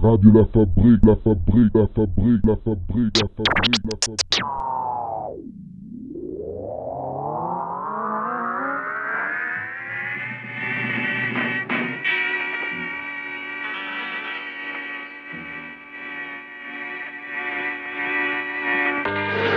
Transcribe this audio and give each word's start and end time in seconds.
Radio 0.00 0.30
La 0.30 0.44
Fabrique, 0.44 1.04
La 1.04 1.16
Fabrique, 1.16 1.74
La 1.74 1.88
Fabrique, 1.88 2.44
La 2.44 2.56
Fabrique, 2.56 3.16
La 3.20 3.28
Fabrique, 3.34 3.84
La 3.84 3.96
Fabrique. 4.06 4.38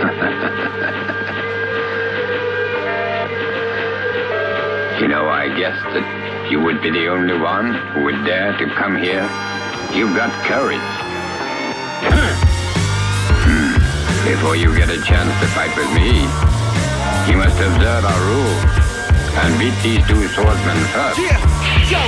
You 5.00 5.08
know, 5.08 5.28
I 5.28 5.48
guessed 5.56 5.84
that 5.94 6.50
you 6.50 6.60
would 6.60 6.82
be 6.82 6.90
the 6.90 7.06
only 7.08 7.38
one 7.38 7.74
who 7.74 8.04
would 8.04 8.24
dare 8.24 8.56
to 8.58 8.66
come 8.74 8.96
here. 8.96 9.22
You've 9.92 10.16
got 10.16 10.32
courage. 10.48 10.80
Hmm. 12.00 12.32
Before 14.24 14.56
you 14.56 14.74
get 14.74 14.88
a 14.88 14.96
chance 15.04 15.28
to 15.36 15.46
fight 15.52 15.76
with 15.76 15.92
me, 15.92 16.24
you 17.28 17.36
must 17.36 17.60
observe 17.60 18.00
our 18.00 18.20
rules 18.24 18.62
and 19.36 19.52
beat 19.60 19.76
these 19.84 20.00
two 20.08 20.16
swordsmen 20.32 20.80
first. 20.96 21.20
Yeah, 21.20 21.36
yo, 21.92 22.00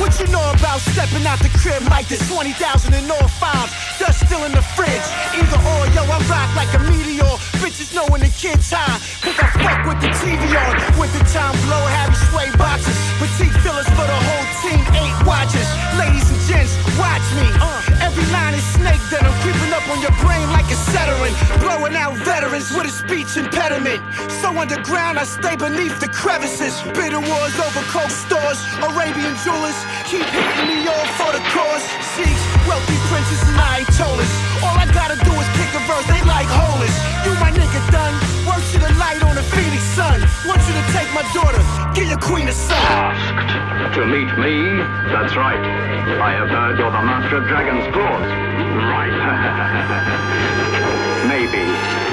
what 0.00 0.16
you 0.16 0.32
know 0.32 0.40
about 0.56 0.80
stepping 0.80 1.28
out 1.28 1.36
the 1.44 1.52
crib 1.60 1.84
like 1.92 2.08
this 2.08 2.24
20,000 2.24 2.56
in 2.94 3.04
all 3.10 3.28
fives, 3.28 3.72
dust 4.00 4.24
still 4.24 4.44
in 4.48 4.52
the 4.52 4.64
fridge. 4.72 5.06
Either 5.36 5.60
or, 5.60 5.84
yo, 5.92 6.08
I 6.08 6.16
rock 6.32 6.48
like 6.56 6.72
a 6.72 6.80
meteor. 6.88 7.36
Bitches 7.60 7.94
know 7.94 8.06
when 8.08 8.20
the 8.20 8.32
kid's 8.36 8.70
high, 8.70 9.00
cause 9.24 9.36
I 9.40 9.48
fuck 9.58 9.80
with 9.88 10.00
the 10.00 10.12
TV 10.20 10.40
on. 10.54 10.74
Winter 11.00 11.24
time 11.32 11.56
blow, 11.66 11.82
Harry 11.88 12.14
sway 12.30 12.48
boxes. 12.56 12.94
Petite 13.18 13.56
fillers 13.64 13.88
for 13.96 14.06
the 14.06 14.18
whole 14.28 14.46
team, 14.62 14.82
eight 14.96 15.16
watches. 15.26 15.66
Ladies 15.98 16.28
and 16.30 16.40
gents, 16.46 16.76
watch 17.00 17.24
me. 17.34 17.48
Uh, 17.58 18.04
every 18.06 18.24
line 18.30 18.54
is 18.54 18.64
snake 18.76 19.02
that 19.10 19.24
I'm 19.24 19.34
creeping 19.42 19.72
up 19.72 19.84
on 19.88 19.98
your 20.04 20.14
brain 20.22 20.46
like 20.52 20.68
a 20.70 20.78
settering. 20.92 21.34
Blowing 21.58 21.96
out 21.96 22.14
veterans 22.22 22.70
with 22.70 22.86
a 22.86 22.94
speech 22.94 23.36
impediment. 23.36 24.04
So 24.40 24.54
underground, 24.54 25.18
I 25.18 25.24
stay 25.24 25.56
beneath 25.56 25.98
the 25.98 26.08
crevices. 26.08 26.76
Bitter 26.94 27.20
wars 27.20 27.56
over 27.58 27.82
coke 27.90 28.12
stores, 28.12 28.60
Arabian 28.84 29.34
jewelers. 29.42 29.78
Keep 30.06 30.28
hitting 30.28 30.68
me 30.70 30.85
off 30.96 31.10
for 31.20 31.30
the 31.32 31.42
cause. 31.52 31.84
Sheiks, 32.16 32.42
wealthy 32.64 32.96
princes, 33.12 33.40
and 33.48 33.58
Ayatollahs. 33.60 34.32
All 34.64 34.76
I 34.76 34.86
gotta 34.92 35.16
do 35.20 35.32
is 35.36 35.48
pick 35.58 35.70
a 35.76 35.82
verse, 35.84 36.06
they 36.08 36.22
like 36.24 36.48
holers. 36.48 36.94
You 37.24 37.32
my 37.40 37.52
nigga 37.52 37.80
done. 37.92 38.14
Work 38.48 38.64
to 38.72 38.78
the 38.80 38.92
light 38.96 39.22
on 39.22 39.36
the 39.36 39.44
phoenix 39.54 39.82
sun. 39.98 40.18
Want 40.48 40.60
you 40.64 40.74
to 40.80 40.84
take 40.96 41.08
my 41.12 41.24
daughter, 41.36 41.60
get 41.92 42.08
your 42.08 42.20
queen 42.20 42.48
a 42.48 42.56
son. 42.56 42.78
Asked 42.80 43.94
to 43.96 44.06
meet 44.06 44.30
me? 44.40 44.80
That's 45.12 45.36
right. 45.36 45.60
I 45.60 46.32
have 46.32 46.48
heard 46.48 46.78
you're 46.78 46.90
the 46.90 47.02
master 47.02 47.36
of 47.38 47.44
dragon's 47.48 47.86
claws. 47.92 48.28
Right. 48.92 49.16
Maybe. 51.32 51.64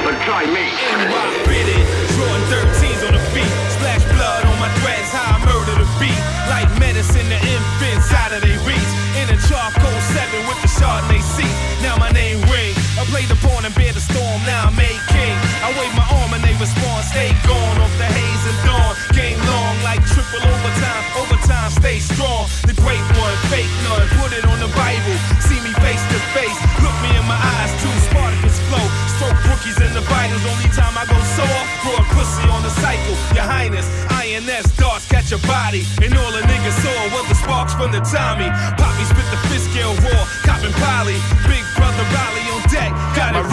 But 0.03 0.15
try 0.25 0.43
me. 0.45 0.65
NY 0.91 1.27
fitted, 1.47 1.83
Jordan 2.15 2.43
13s 2.51 2.92
body, 35.73 36.05
and 36.05 36.13
all 36.17 36.33
a 36.35 36.41
nigga 36.41 36.71
saw 36.81 37.17
was 37.17 37.27
the 37.29 37.35
sparks 37.35 37.73
from 37.73 37.91
the 37.91 37.99
Tommy. 38.01 38.49
Poppy 38.77 39.03
spit 39.05 39.25
the 39.31 39.37
fist 39.49 39.71
scale 39.71 39.93
raw, 40.05 40.25
copping 40.43 40.73
poly. 40.73 41.17
Big 41.47 41.63
brother 41.75 42.05
deck, 42.13 42.32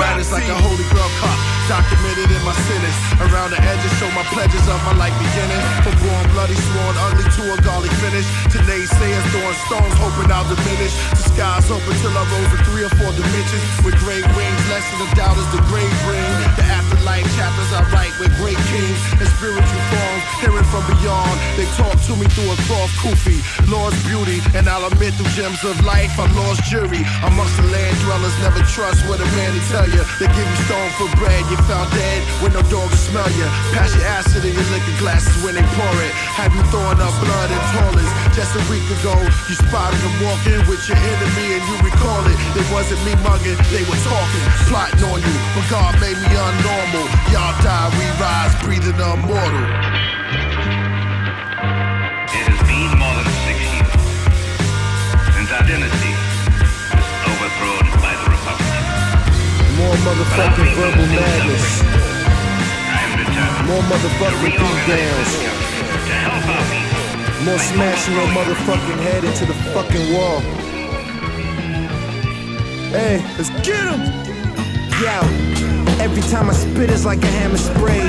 got 0.01 0.17
My 0.17 0.17
it 0.17 0.17
ride 0.17 0.21
is 0.21 0.33
like 0.33 0.49
a 0.49 0.57
holy 0.57 0.87
grail 0.89 1.11
cop, 1.21 1.37
documented 1.69 2.33
in 2.33 2.43
my 2.43 2.57
sentence. 2.57 2.99
Around 3.21 3.53
the 3.53 3.61
edges, 3.61 3.93
show 4.01 4.09
my 4.17 4.25
pledges 4.33 4.65
of 4.65 4.81
my 4.89 4.97
life 4.97 5.15
beginning. 5.21 5.61
From 5.85 5.95
born 6.01 6.25
bloody, 6.33 6.57
sworn 6.57 6.97
ugly 6.97 7.29
to 7.37 7.43
a 7.53 7.57
garlic 7.61 7.93
finish. 8.01 8.25
To 8.57 8.59
naysayers 8.65 9.27
throwing 9.29 9.59
stones, 9.69 9.95
hoping 10.01 10.33
I'll 10.33 10.49
diminish. 10.49 10.95
The 11.13 11.25
skies 11.29 11.69
open 11.69 11.93
till 12.01 12.17
I 12.17 12.25
rose 12.33 12.51
to 12.57 12.59
three 12.65 12.85
or 12.89 12.93
four 12.97 13.13
dimensions. 13.13 13.65
With 13.85 13.97
great 14.01 14.25
wings, 14.33 14.63
less 14.73 14.85
than 14.89 15.05
a 15.05 15.09
doubt 15.13 15.37
as 15.37 15.49
the 15.53 15.61
grave 15.69 15.93
ring. 16.09 16.25
The 16.57 16.65
afterlife 16.65 17.29
chapters 17.37 17.71
I 17.77 17.85
write 17.93 18.15
with 18.17 18.33
great 18.41 18.61
kings 18.73 19.01
and 19.21 19.29
spiritual 19.37 19.85
forms. 19.93 20.23
Hearing 20.41 20.69
from 20.73 20.85
beyond, 20.97 21.37
they 21.61 21.69
talk 21.77 21.97
to 22.09 22.13
me 22.17 22.25
through 22.33 22.49
a 22.49 22.59
cloth 22.65 22.93
kufi. 23.05 23.39
Lost 23.69 24.01
beauty, 24.09 24.41
and 24.57 24.65
I'll 24.65 24.89
admit 24.89 25.13
through 25.15 25.31
gems 25.37 25.61
of 25.65 25.77
life, 25.85 26.17
I'm 26.17 26.33
lost 26.41 26.65
jury. 26.65 27.05
Amongst 27.27 27.57
the 27.61 27.69
land 27.69 27.95
dwellers, 28.01 28.35
never 28.41 28.65
trust 28.65 29.05
what 29.07 29.21
a 29.21 29.29
man 29.37 29.53
to 29.53 29.63
tell 29.69 29.87
you. 29.87 29.90
They 30.21 30.29
give 30.37 30.45
you 30.45 30.61
stone 30.69 30.91
for 31.01 31.09
bread, 31.17 31.41
you 31.49 31.57
found 31.65 31.89
dead 31.97 32.21
when 32.45 32.53
no 32.53 32.61
dog 32.69 32.93
will 32.93 33.01
smell 33.01 33.27
you. 33.33 33.49
Pass 33.73 33.97
your 33.97 34.05
acid 34.05 34.45
in 34.45 34.53
your 34.53 34.69
liquor 34.69 34.97
glasses 35.01 35.33
when 35.43 35.57
they 35.57 35.65
pour 35.75 35.97
it. 36.05 36.13
Have 36.37 36.53
you 36.53 36.61
throwing 36.69 37.01
up 37.01 37.15
blood 37.25 37.49
in 37.49 37.63
toilets? 37.73 38.13
Just 38.37 38.53
a 38.53 38.63
week 38.69 38.85
ago, 39.01 39.17
you 39.49 39.57
spotted 39.57 39.97
them 40.05 40.17
walking 40.21 40.61
with 40.69 40.85
your 40.85 41.01
enemy 41.01 41.57
and 41.57 41.63
you 41.65 41.77
recall 41.81 42.21
it. 42.29 42.37
It 42.53 42.67
wasn't 42.69 43.01
me 43.09 43.17
mugging, 43.25 43.57
they 43.73 43.81
were 43.89 44.01
talking, 44.05 44.45
plotting 44.69 45.05
on 45.09 45.25
you. 45.25 45.37
But 45.57 45.67
God 45.73 45.93
made 46.05 46.21
me 46.21 46.31
unnormal. 46.37 47.07
Y'all 47.33 47.57
die, 47.65 47.89
we 47.97 48.05
rise, 48.21 48.53
breathing 48.61 49.01
immortal. 49.01 50.10
Motherfucking 60.21 60.75
verbal 60.75 61.07
madness. 61.17 61.83
More 63.67 63.83
motherfucking 63.89 64.61
our 64.61 64.77
people. 64.85 65.41
More 67.45 67.59
smashing 67.59 68.15
your 68.15 68.27
motherfucking 68.29 69.01
head 69.01 69.25
into 69.25 69.47
the 69.47 69.55
fucking 69.73 70.13
wall. 70.13 70.41
Hey, 72.91 73.25
let's 73.39 73.49
get 73.65 73.83
him! 73.89 74.01
Yo, 75.01 75.23
every 76.05 76.23
time 76.23 76.51
I 76.51 76.53
spit 76.53 76.91
it's 76.91 77.07
like 77.07 77.23
a 77.23 77.27
hammer 77.39 77.57
spray. 77.57 78.05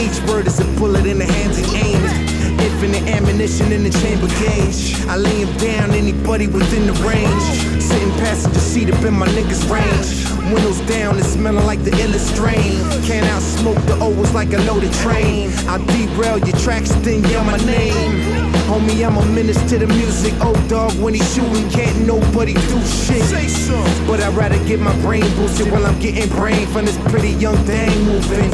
Each 0.00 0.18
word 0.30 0.46
is 0.46 0.60
a 0.60 0.64
bullet 0.78 1.04
in 1.04 1.18
the 1.18 1.26
hands 1.26 1.58
of 1.58 1.74
aimed. 1.74 2.60
Infinite 2.60 3.06
ammunition 3.14 3.72
in 3.72 3.82
the 3.82 3.90
chamber 3.90 4.28
gauge. 4.40 4.94
I 5.08 5.16
lay 5.16 5.44
him 5.44 5.54
down, 5.58 5.90
anybody 5.90 6.46
within 6.46 6.86
the 6.86 6.94
range. 7.06 7.82
Sitting 7.82 8.12
passenger 8.12 8.60
seat 8.60 8.90
up 8.90 9.04
in 9.04 9.12
my 9.12 9.26
niggas' 9.28 9.68
range. 9.68 10.19
Windows 10.52 10.80
down 10.80 11.14
and 11.14 11.24
smelling 11.24 11.64
like 11.64 11.82
the 11.84 11.92
illest 11.92 12.34
strain. 12.34 12.82
Can't 13.06 13.26
outsmoke 13.26 13.80
the 13.86 13.96
O's 14.02 14.32
like 14.34 14.52
a 14.52 14.58
loaded 14.58 14.92
train. 14.94 15.50
I 15.68 15.78
derail 15.86 16.38
your 16.38 16.56
tracks, 16.58 16.90
then 17.06 17.22
yell 17.30 17.44
my 17.44 17.56
name. 17.58 18.50
Homie, 18.66 19.06
I'm 19.06 19.16
a 19.16 19.24
menace 19.26 19.62
to 19.70 19.78
the 19.78 19.86
music. 19.86 20.34
Oh, 20.40 20.54
dog, 20.68 20.92
when 21.00 21.14
he 21.14 21.20
shooting, 21.20 21.70
can't 21.70 22.04
nobody 22.04 22.54
do 22.54 22.80
shit. 22.82 23.22
Say 23.22 23.46
so. 23.46 23.76
But 24.08 24.20
I'd 24.20 24.34
rather 24.34 24.58
get 24.66 24.80
my 24.80 24.94
brain 25.02 25.22
boosted 25.36 25.70
while 25.70 25.86
I'm 25.86 25.98
getting 26.00 26.28
brain 26.30 26.66
from 26.66 26.84
this 26.84 26.98
pretty 27.10 27.30
young 27.30 27.56
thing 27.58 27.90
moving. 28.04 28.50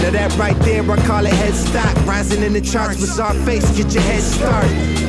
Now 0.00 0.10
that 0.10 0.34
right 0.38 0.58
there, 0.60 0.82
I 0.90 0.96
call 1.06 1.26
it 1.26 1.32
head 1.34 1.52
stock. 1.52 1.94
Rising 2.06 2.42
in 2.42 2.54
the 2.54 2.62
charts, 2.62 3.00
bizarre 3.00 3.34
face, 3.44 3.68
get 3.76 3.92
your 3.92 4.02
head 4.02 4.22
start. 4.22 4.64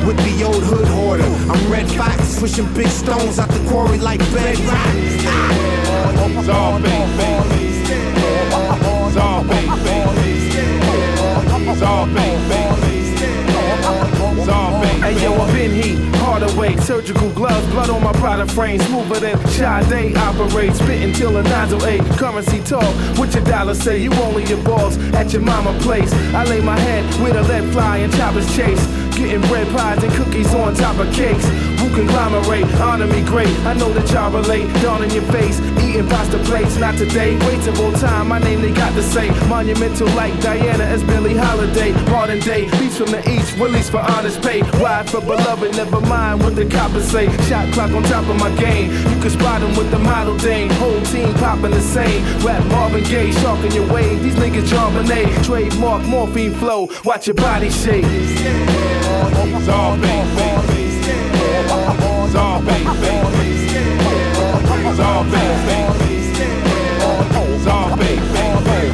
With 0.05 0.17
the 0.17 0.43
old 0.43 0.63
hood 0.63 0.87
hoarder, 0.87 1.23
I'm 1.23 1.71
Redd 1.71 1.89
Foxx, 1.91 2.39
pushing 2.39 2.71
big 2.73 2.87
stones 2.87 3.39
out 3.39 3.47
the 3.49 3.69
quarry 3.69 3.99
like 3.99 4.19
bedrock. 4.33 4.95
Ah! 5.23 5.88
Zombie, 6.43 6.89
baby. 7.17 7.83
Zombie, 9.11 9.61
baby. 9.83 10.29
Zombie, 11.75 12.37
baby. 12.49 12.95
Zombie, 14.45 14.87
Hey 15.01 15.23
yo, 15.23 15.33
I've 15.33 15.53
been 15.53 15.71
heat, 15.71 15.99
way, 16.55 16.75
surgical 16.77 17.29
gloves, 17.31 17.65
blood 17.67 17.89
on 17.89 18.03
my 18.03 18.11
product 18.13 18.51
frame, 18.51 18.79
smoother 18.81 19.19
than 19.19 19.37
Sade 19.47 20.15
operate, 20.17 20.73
spitting 20.73 21.13
till 21.13 21.37
a 21.37 21.43
nozzle 21.43 21.85
eight. 21.85 22.01
Currency 22.17 22.61
talk, 22.61 22.83
what 23.17 23.33
your 23.33 23.43
dollar 23.43 23.75
say? 23.75 23.97
You 23.97 24.13
only 24.13 24.43
your 24.45 24.63
balls 24.63 24.97
at 25.13 25.33
your 25.33 25.41
mama 25.41 25.77
place. 25.79 26.11
I 26.33 26.43
lay 26.45 26.61
my 26.61 26.79
head 26.79 27.03
with 27.21 27.35
a 27.35 27.43
lead 27.43 27.71
fly 27.73 27.97
and 27.97 28.13
choppers 28.13 28.53
chase. 28.55 28.85
Getting 29.15 29.41
bread 29.49 29.67
pies 29.75 30.03
and 30.03 30.13
cookies 30.13 30.53
on 30.53 30.73
top 30.75 30.97
of 30.97 31.13
cakes. 31.13 31.45
Who 31.79 31.89
conglomerate, 31.95 32.65
honor 32.75 33.07
me 33.07 33.21
great. 33.23 33.55
I 33.65 33.73
know 33.73 33.91
that 33.93 34.11
y'all 34.11 34.29
relate, 34.31 34.67
dawn 34.81 35.01
in 35.01 35.09
your 35.11 35.23
face. 35.31 35.59
Eating 35.81 36.07
pasta 36.09 36.37
plates, 36.39 36.75
not 36.75 36.97
today. 36.97 37.37
Waits 37.47 37.67
of 37.67 37.79
all 37.79 37.93
time, 37.93 38.27
my 38.27 38.39
name 38.39 38.61
they 38.61 38.71
got 38.71 38.93
to 38.95 39.01
say. 39.01 39.29
Monumental 39.47 40.07
like 40.09 40.37
Diana 40.41 40.83
as 40.83 41.03
Billie 41.05 41.37
Holiday. 41.37 41.93
Modern 42.11 42.39
day, 42.41 42.69
beats 42.79 42.97
from 42.97 43.11
the 43.11 43.21
east, 43.29 43.55
release 43.57 43.89
for 43.89 43.99
honest 43.99 44.41
pay. 44.41 44.61
Ride 44.83 45.09
for 45.09 45.21
beloved, 45.21 45.71
never 45.77 46.01
mind 46.01 46.41
what 46.41 46.55
the 46.55 46.65
coppers 46.65 47.09
say. 47.09 47.31
Shot 47.47 47.71
clock 47.73 47.91
on 47.91 48.03
top 48.03 48.27
of 48.27 48.37
my 48.37 48.53
game. 48.57 48.91
You 48.91 49.21
can 49.21 49.29
spot 49.29 49.61
them 49.61 49.73
with 49.77 49.89
the 49.89 49.99
model 49.99 50.37
dame. 50.37 50.69
Whole 50.71 51.01
team 51.03 51.33
popping 51.35 51.71
the 51.71 51.81
same. 51.81 52.21
Rap 52.45 52.65
Marvin 52.67 53.05
Gaye, 53.05 53.31
shark 53.31 53.63
in 53.63 53.71
your 53.71 53.87
wave. 53.93 54.21
These 54.21 54.35
niggas 54.35 54.67
Charbonnet. 54.67 55.45
Trademark 55.45 56.03
morphine 56.03 56.53
flow. 56.55 56.89
Watch 57.05 57.27
your 57.27 57.35
body 57.35 57.69
shake. 57.69 58.03
Zombie, 61.69 62.33
Zombie, 62.33 62.83
Zombie, 64.95 66.08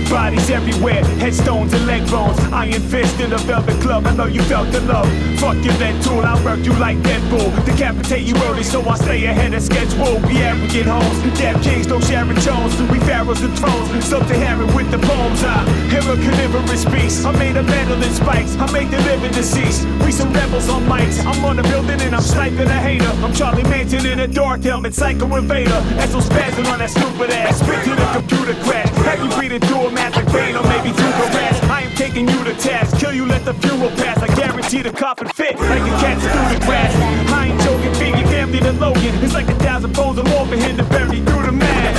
Bodies 0.10 0.50
everywhere, 0.50 1.04
headstones 1.20 1.74
and 1.74 1.86
leg 1.86 2.10
bones. 2.10 2.40
Iron 2.54 2.82
fist 2.82 3.20
in 3.20 3.34
a 3.34 3.38
velvet 3.40 3.80
club. 3.82 4.06
I 4.06 4.16
know 4.16 4.28
you 4.28 4.42
felt 4.44 4.72
the 4.72 4.82
love. 4.82 5.10
Fuck 5.40 5.58
your 5.64 5.74
vent 5.74 6.04
tool, 6.04 6.22
I 6.22 6.42
work 6.46 6.60
you 6.66 6.74
like 6.74 6.98
Deadpool. 7.00 7.66
Decapitate 7.66 8.24
you 8.24 8.36
early, 8.46 8.64
so 8.64 8.82
I 8.88 8.96
stay 8.96 9.26
ahead 9.26 9.54
of 9.54 9.62
schedule. 9.62 10.20
Be 10.28 10.38
arrogant 10.38 10.88
homes, 10.88 11.38
deaf 11.38 11.62
kings, 11.64 11.88
no 11.88 12.00
Sharon 12.00 12.40
Jones. 12.40 12.80
We 12.92 13.00
pharaohs 13.00 13.42
and 13.42 13.58
thrones, 13.58 14.06
subterranean 14.06 14.74
with 14.76 14.90
the 14.92 15.00
poems. 15.00 15.44
I 15.44 15.66
hear 15.90 16.00
a 16.00 16.16
carnivorous 16.16 16.86
beast. 16.86 17.26
I 17.26 17.32
made 17.38 17.58
a 17.58 17.64
metal 17.64 18.02
in 18.02 18.14
spikes. 18.14 18.56
I 18.58 18.72
make 18.72 18.90
the 18.92 19.02
living 19.02 19.32
deceased. 19.34 19.86
We 20.06 20.12
some 20.12 20.32
rebels 20.34 20.70
on 20.70 20.84
mics. 20.84 21.24
I'm 21.26 21.44
on 21.44 21.58
the 21.58 21.64
building 21.64 22.00
and 22.00 22.16
I'm 22.16 22.22
sniping 22.22 22.68
a 22.68 22.80
hater. 22.80 23.12
I'm 23.24 23.34
Charlie 23.34 23.64
Manson 23.64 24.06
in 24.06 24.20
a 24.20 24.28
dark 24.28 24.64
helmet, 24.64 24.94
psycho 24.94 25.26
invader. 25.36 25.82
Esso 25.98 26.22
spazzing 26.22 26.72
on 26.72 26.80
that 26.80 26.92
stupid 26.92 27.32
ass. 27.32 27.60
Spit 27.60 27.84
to 27.84 27.96
the 27.96 28.08
computer 28.14 28.56
crash. 28.64 28.90
Have 29.06 29.20
you 29.20 29.30
breathing 29.36 29.62
through 29.62 29.88
a 29.88 29.95
massive 29.96 30.28
vein 30.28 30.56
or 30.56 30.64
maybe 30.64 30.92
through 30.92 31.16
the? 31.16 31.26
I 31.72 31.82
am 31.82 31.96
taking 31.96 32.28
you 32.28 32.44
to 32.44 32.54
task. 32.56 33.00
Kill 33.00 33.14
you, 33.14 33.26
let 33.26 33.46
the 33.46 33.54
fuel 33.56 33.90
pass. 33.92 34.22
I 34.22 34.28
guarantee 34.36 34.82
the 34.82 34.92
coffin 34.92 35.28
fit 35.30 35.58
like 35.58 35.82
a 35.82 35.96
cat's 36.04 36.22
through 36.22 36.60
the 36.60 36.66
grass. 36.66 36.94
I 37.32 37.48
ain't 37.48 37.62
joking, 37.62 37.94
feed 37.96 38.20
your 38.20 38.28
family 38.28 38.60
to 38.60 38.74
Logan. 38.74 39.16
It's 39.24 39.34
like 39.34 39.48
a 39.48 39.56
thousand 39.56 39.96
bones 39.96 40.20
of 40.20 40.28
more 40.28 40.46
for 40.46 40.58
him 40.58 40.78
to 40.78 40.84
bury 40.84 41.22
through 41.22 41.46
the 41.48 41.52
man. 41.52 41.96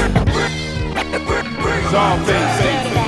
Zombie, 1.90 3.06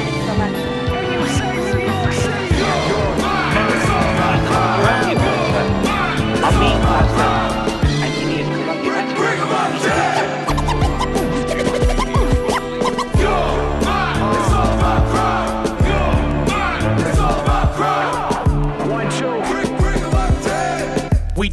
We 6.59 7.48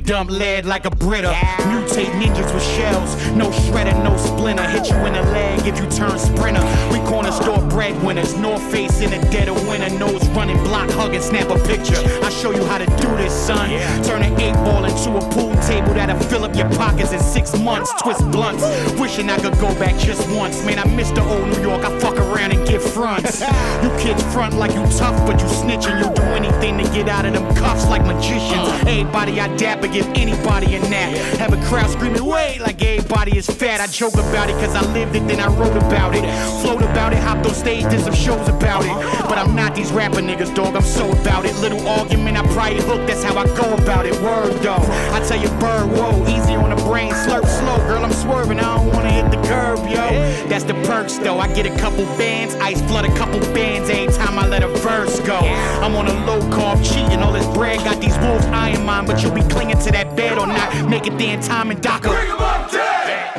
dump 0.06 0.30
lead 0.30 0.66
like 0.66 0.86
a 0.86 0.92
Brita. 0.92 1.34
Mutate 1.68 2.12
ninjas 2.22 2.54
with 2.54 2.64
shells. 2.64 3.16
No 3.32 3.50
shredder, 3.50 3.96
no 4.04 4.16
splinter. 4.18 4.68
Hit 4.70 4.90
you 4.90 4.98
in 4.98 5.14
the 5.14 5.24
leg 5.24 5.66
if 5.66 5.80
you 5.80 5.90
turn 5.90 6.18
sprinter. 6.20 6.64
We 6.92 7.00
corner 7.10 7.32
store 7.32 7.65
breadwinners. 7.86 8.36
North 8.36 8.64
face 8.72 9.02
in 9.02 9.12
the 9.12 9.20
dead 9.30 9.48
of 9.48 9.68
winter. 9.68 9.90
Nose 9.98 10.28
running, 10.30 10.58
block 10.64 10.90
hugging, 10.92 11.22
snap 11.22 11.50
a 11.50 11.58
picture. 11.66 11.98
I 12.24 12.30
show 12.30 12.52
you 12.52 12.64
how 12.66 12.78
to 12.78 12.86
do 12.86 13.08
this, 13.18 13.34
son. 13.34 13.70
Turn 14.04 14.24
an 14.24 14.40
eight 14.40 14.54
ball 14.66 14.86
into 14.86 15.18
a 15.18 15.22
pool 15.32 15.54
table 15.64 15.94
that'll 15.94 16.20
fill 16.28 16.44
up 16.44 16.56
your 16.56 16.70
pockets 16.72 17.12
in 17.12 17.20
six 17.20 17.58
months. 17.60 17.94
Twist 18.02 18.22
blunts. 18.32 18.64
Wishing 19.00 19.30
I 19.30 19.38
could 19.38 19.58
go 19.60 19.74
back 19.80 19.98
just 20.00 20.28
once. 20.36 20.64
Man, 20.66 20.80
I 20.80 20.86
miss 20.96 21.12
the 21.12 21.22
old 21.22 21.48
New 21.50 21.62
York. 21.62 21.84
I 21.84 22.00
fuck 22.00 22.18
around 22.18 22.52
and 22.52 22.68
get 22.68 22.82
fronts. 22.82 23.42
you 23.84 23.90
kids 24.00 24.24
front 24.34 24.56
like 24.56 24.74
you 24.74 24.84
tough, 24.98 25.16
but 25.28 25.40
you 25.40 25.48
snitching. 25.48 26.00
You'll 26.00 26.14
do 26.14 26.24
anything 26.24 26.78
to 26.78 26.84
get 26.92 27.08
out 27.08 27.26
of 27.26 27.34
them 27.34 27.56
cuffs 27.56 27.88
like 27.88 28.06
magicians. 28.06 28.68
Uh. 28.68 28.86
Everybody 28.88 29.40
I 29.40 29.56
dap 29.58 29.82
but 29.82 29.92
give 29.92 30.08
anybody 30.16 30.76
a 30.76 30.80
nap. 30.90 31.14
Have 31.40 31.54
a 31.54 31.62
crowd 31.66 31.90
screaming, 31.90 32.26
wait, 32.26 32.60
like 32.60 32.82
everybody 32.82 33.38
is 33.38 33.48
fat. 33.48 33.82
I 33.82 33.88
joke 33.88 34.14
about 34.14 34.50
it 34.50 34.54
cause 34.54 34.76
I 34.76 34.82
lived 34.94 35.16
it, 35.16 35.28
then 35.28 35.40
I 35.40 35.48
wrote 35.48 35.76
about 35.76 36.16
it. 36.16 36.24
Float 36.62 36.82
about 36.82 37.14
it, 37.14 37.20
hopped 37.20 37.46
on 37.46 37.54
stage, 37.54 37.75
did 37.84 38.02
some 38.02 38.14
shows 38.14 38.48
about 38.48 38.84
it. 38.86 38.96
But 39.28 39.38
I'm 39.38 39.56
not 39.56 39.76
these 39.76 39.92
rapper 39.92 40.22
niggas, 40.22 40.54
dog, 40.56 40.76
I'm 40.76 40.84
so 40.84 41.12
about 41.12 41.46
it. 41.46 41.56
Little 41.58 41.86
argument, 41.88 42.38
I 42.38 42.44
probably 42.54 42.82
hook, 42.82 43.08
that's 43.08 43.24
how 43.24 43.38
I 43.38 43.46
go 43.56 43.74
about 43.76 44.06
it. 44.06 44.14
Word 44.22 44.54
though, 44.62 44.84
I 45.14 45.24
tell 45.28 45.40
you, 45.40 45.50
bird, 45.60 45.88
whoa, 45.92 46.24
easy 46.28 46.56
on 46.56 46.70
the 46.76 46.82
brain, 46.84 47.12
slurp 47.12 47.46
slow, 47.46 47.78
girl, 47.88 48.04
I'm 48.04 48.14
swerving, 48.14 48.60
I 48.60 48.78
don't 48.78 48.94
wanna 48.94 49.12
hit 49.12 49.30
the 49.32 49.42
curb, 49.48 49.80
yo. 49.88 50.10
That's 50.48 50.64
the 50.64 50.74
perks 50.86 51.18
though, 51.18 51.40
I 51.40 51.48
get 51.54 51.66
a 51.66 51.76
couple 51.78 52.06
bands, 52.18 52.56
ice 52.56 52.82
flood 52.84 53.06
a 53.06 53.16
couple 53.16 53.40
bands 53.54 53.90
every 53.90 54.14
time 54.14 54.38
I 54.40 54.48
let 54.48 54.64
a 54.64 54.68
verse 54.68 55.20
go. 55.22 55.38
I'm 55.38 55.96
on 55.96 56.08
a 56.08 56.14
low 56.26 56.40
carb 56.50 56.84
cheating, 56.84 57.22
all 57.22 57.34
this 57.34 57.48
bread 57.56 57.80
got 57.80 58.00
these 58.00 58.18
wolves 58.20 58.46
eyeing 58.48 58.86
mine, 58.86 59.06
but 59.06 59.22
you'll 59.22 59.34
be 59.34 59.42
clinging 59.44 59.80
to 59.80 59.92
that 59.92 60.16
bed 60.16 60.38
or 60.38 60.48
not. 60.48 60.90
Make 60.90 61.08
it 61.08 61.18
there 61.18 61.36
in 61.36 61.42
time 61.42 61.72
and 61.72 61.82
DACA. 61.82 62.10
Bring 62.10 62.32
'em 62.32 62.40
up 62.40 62.72
dead! 62.72 63.38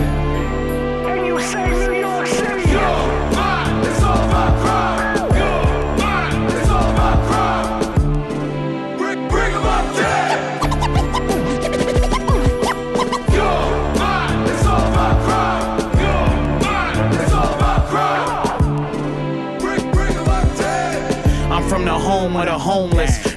And 1.06 1.26
you 1.26 1.40
say 1.40 1.95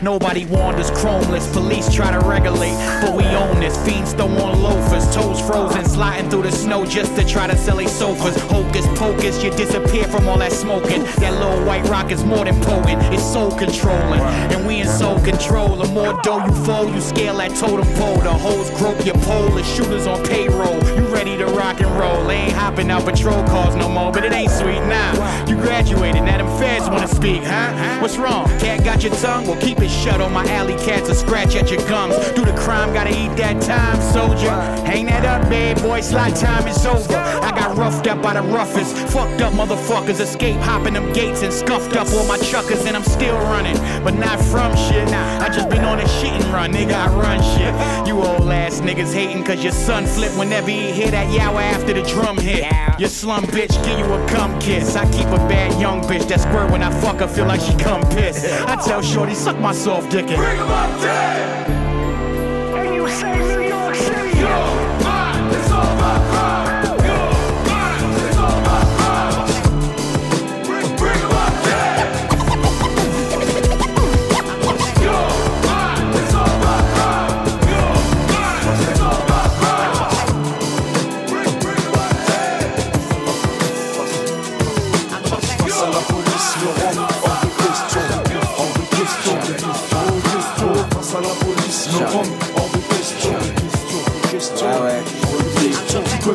Nobody 0.02 0.46
warned 0.46 0.80
us 0.80 0.90
chromeless. 0.92 1.52
Police 1.52 1.94
try 1.94 2.12
to 2.12 2.20
regulate, 2.26 2.76
but 3.02 3.16
we 3.16 3.26
own 3.26 3.60
this. 3.60 3.78
Fiends 3.86 4.14
throw 4.14 4.28
on 4.28 4.62
loafers, 4.62 5.14
toes 5.14 5.42
frozen, 5.42 5.84
sliding 5.86 6.30
through 6.30 6.44
the 6.44 6.52
snow 6.52 6.86
just 6.86 7.16
to 7.18 7.26
try 7.26 7.48
to 7.48 7.58
sell 7.58 7.80
a 7.80 7.88
sofas. 7.88 8.38
Hocus 8.44 8.88
pocus, 8.98 9.44
you 9.44 9.52
disappear 9.52 10.06
from 10.06 10.28
all 10.30 10.38
that 10.38 10.54
smoking. 10.54 11.04
That 11.20 11.34
little 11.34 11.66
white 11.66 11.86
rock 11.90 12.12
is 12.12 12.24
more 12.24 12.46
than 12.46 12.60
potent, 12.62 13.02
it's 13.14 13.24
soul 13.24 13.52
controlling. 13.52 14.22
And 14.22 14.66
we 14.66 14.80
in 14.80 14.88
soul 14.88 15.20
control. 15.20 15.76
The 15.76 15.92
more 15.92 16.14
dough 16.22 16.46
you 16.46 16.54
fold, 16.66 16.94
you 16.94 17.02
scale 17.02 17.38
that 17.38 17.56
totem 17.56 17.88
pole. 17.96 18.20
The 18.20 18.32
hoes 18.32 18.70
grope 18.72 19.06
your 19.06 19.16
pole, 19.16 19.50
the 19.50 19.64
shooters 19.64 20.08
on 20.08 20.26
payroll. 20.26 20.76
You 20.96 21.06
ready 21.14 21.38
to 21.38 21.46
rock 21.48 21.82
and 21.82 21.92
roll? 22.00 22.26
They 22.26 22.36
ain't 22.36 22.54
hopping 22.54 22.90
out 22.90 23.04
patrol 23.04 23.44
cars 23.48 23.76
no 23.76 23.90
more, 23.90 24.12
but 24.12 24.24
it 24.24 24.32
ain't 24.32 24.52
sweet 24.52 24.82
now. 24.88 25.46
You 25.46 25.56
graduated, 25.56 26.24
now 26.24 26.38
them 26.38 26.58
feds 26.58 26.90
wanna 26.90 27.08
speak, 27.08 27.44
huh? 27.44 28.00
What's 28.00 28.18
wrong? 28.18 28.48
Cat 28.60 28.86
got 28.86 29.04
your 29.04 29.14
tongue? 29.16 29.46
Well, 29.46 29.60
keep 29.60 29.80
it 29.82 29.89
shut 29.90 30.22
on 30.22 30.32
my 30.32 30.46
alley 30.46 30.76
cats 30.76 31.10
or 31.10 31.14
scratch 31.14 31.56
at 31.56 31.70
your 31.70 31.86
gums. 31.88 32.16
Do 32.32 32.46
the 32.46 32.54
crime, 32.54 32.94
gotta 32.94 33.12
eat 33.12 33.36
that 33.38 33.62
time, 33.62 34.00
soldier. 34.02 34.52
Hang 34.86 35.06
that 35.08 35.26
up, 35.26 35.50
bad 35.50 35.82
boy, 35.82 36.02
slide 36.02 36.36
time 36.36 36.68
is 36.68 36.86
over. 36.86 37.16
I 37.16 37.52
got 37.52 37.78
roughed 37.78 38.08
up 38.08 38.22
by 38.22 38.34
the 38.34 38.42
roughest. 38.44 38.96
Fucked 39.14 39.42
up 39.42 39.54
motherfuckers, 39.54 40.20
escape 40.20 40.58
hopping 40.58 40.94
them 40.94 41.12
gates 41.14 41.42
and 41.42 41.54
scuffed 41.54 41.96
up 41.96 42.08
all 42.14 42.26
my 42.28 42.38
chuckers, 42.38 42.86
and 42.86 42.96
I'm 42.96 43.04
still 43.04 43.36
running. 43.36 43.78
But 44.04 44.16
not 44.16 44.40
from 44.40 44.76
shit. 44.76 45.08
I 45.10 45.50
just 45.50 45.70
been 45.70 45.84
on 45.84 46.00
a 46.00 46.08
shit 46.08 46.32
and 46.32 46.44
run, 46.46 46.74
nigga, 46.74 46.94
I 46.94 47.08
run 47.14 47.42
shit. 47.42 48.08
You 48.08 48.22
old 48.22 48.50
ass 48.50 48.82
niggas 48.82 49.14
hating 49.14 49.44
cause 49.44 49.64
your 49.64 49.72
son 49.72 50.06
flip 50.06 50.32
whenever 50.38 50.70
he 50.70 50.92
hear 50.92 51.10
that 51.12 51.32
yower 51.34 51.62
after 51.62 51.94
the 51.94 52.04
drum 52.04 52.38
hit. 52.38 52.66
Your 53.00 53.10
slum 53.10 53.46
bitch 53.46 53.74
give 53.86 53.98
you 53.98 54.06
a 54.06 54.28
cum 54.28 54.60
kiss. 54.60 54.96
I 54.96 55.10
keep 55.12 55.28
a 55.28 55.38
bad 55.48 55.80
young 55.80 56.02
bitch 56.02 56.28
that 56.28 56.42
squirt 56.42 56.72
when 56.72 56.84
I 56.84 56.92
fuck 57.02 57.20
her, 57.20 57.28
feel 57.28 57.46
like 57.46 57.62
she 57.62 57.76
come 57.78 58.02
pissed. 58.10 58.46
I 58.68 58.76
tell 58.76 59.02
Shorty, 59.02 59.34
suck 59.34 59.58
my 59.58 59.72
soft 59.80 60.12
dick 60.12 60.28
and 60.28 60.36
bring 60.36 60.60
'em 60.60 60.68
up 60.68 61.02
dead. 61.02 61.70
And 62.80 62.96
you 62.96 63.08
say 63.08 63.34
New 63.38 63.62
York 63.76 63.96
City. 63.96 64.38
Yo, 64.38 65.09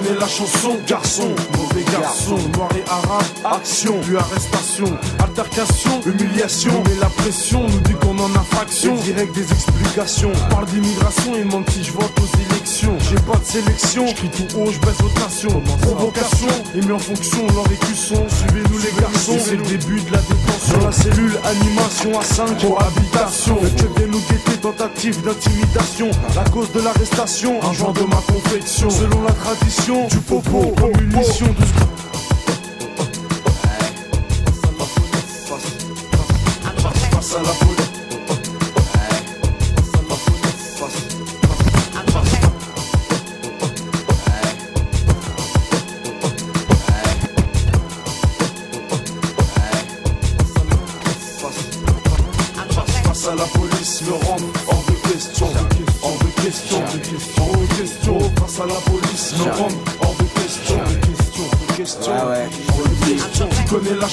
connais 0.05 0.19
la 0.19 0.29
chanson, 0.29 0.79
garçon, 0.87 1.35
mauvais 1.57 1.85
garçon, 1.91 2.37
noir 2.55 2.69
et 2.77 2.89
arabe, 2.89 3.25
action, 3.45 4.01
puis 4.01 4.17
arrestation, 4.17 4.87
altercation, 5.19 6.01
humiliation, 6.07 6.83
mais 6.87 6.97
la 7.01 7.09
pression 7.09 7.67
nous 7.69 7.81
dit 7.81 7.95
qu'on 7.95 8.19
en 8.19 8.35
a 8.35 8.45
fraction, 8.51 8.95
direct 8.97 9.35
des 9.35 9.51
explications, 9.51 10.33
parle 10.51 10.67
d'immigration 10.67 11.35
et 11.37 11.45
demande 11.45 11.65
je 11.71 11.93
vote 11.93 12.13
aux 12.21 12.39
j'ai 12.83 13.15
pas 13.21 13.39
de 13.39 13.45
sélection, 13.45 14.07
je 14.07 14.27
tout 14.27 14.59
haut, 14.59 14.71
je 14.71 14.81
baisse 14.81 15.01
votre 15.01 15.21
nation, 15.23 15.63
provocation, 15.83 16.49
et 16.75 16.81
mis 16.81 16.93
en 16.93 16.99
fonction 16.99 17.47
leur 17.55 17.71
écusson, 17.71 18.27
suivez-nous 18.29 18.79
les 18.79 19.01
garçons, 19.01 19.39
c'est 19.39 19.57
le 19.57 19.63
début 19.63 20.01
de 20.01 20.13
la 20.13 20.19
détention, 20.19 20.81
la 20.85 20.93
cellule, 20.93 21.39
animation 21.45 22.19
à 22.19 22.25
5, 22.25 22.67
cohabitation, 22.67 23.59
le 23.63 23.69
vient 23.69 24.07
nous 24.09 24.21
guetter, 24.29 24.57
tentative 24.61 25.23
d'intimidation, 25.23 26.11
la 26.35 26.45
cause 26.51 26.73
de 26.73 26.81
l'arrestation, 26.81 27.61
un 27.63 27.73
genre 27.73 27.93
de 27.93 28.03
ma 28.03 28.17
confection, 28.17 28.91
selon 28.91 29.23
la 29.23 29.33
tradition, 29.33 30.09
du 30.09 30.19
popo, 30.19 30.75
comme 30.81 31.01
une 31.01 31.17
mission 31.17 31.47
de 31.47 31.94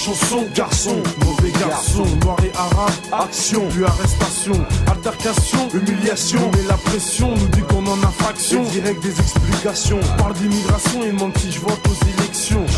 chanson, 0.01 0.48
garçon, 0.55 1.03
mauvais 1.24 1.51
garçon, 1.60 2.05
noir 2.24 2.38
et 2.43 2.51
arabe, 2.58 2.91
action, 3.12 3.67
puis 3.70 3.86
arrestation, 3.86 4.53
altercation, 4.88 5.70
humiliation, 5.74 6.39
mais 6.55 6.63
la 6.67 6.77
pression 6.77 7.36
nous 7.36 7.48
dit 7.50 7.62
qu'on 7.62 7.86
en 7.86 8.01
a 8.01 8.12
fraction, 8.12 8.63
direct 8.63 9.03
des 9.03 9.20
explications, 9.20 10.00
parle 10.17 10.34
d'immigration 10.34 11.03
et 11.03 11.12
demande 11.12 11.38
si 11.38 11.51
je 11.51 11.60
vote 11.60 11.79
aux 11.88 12.05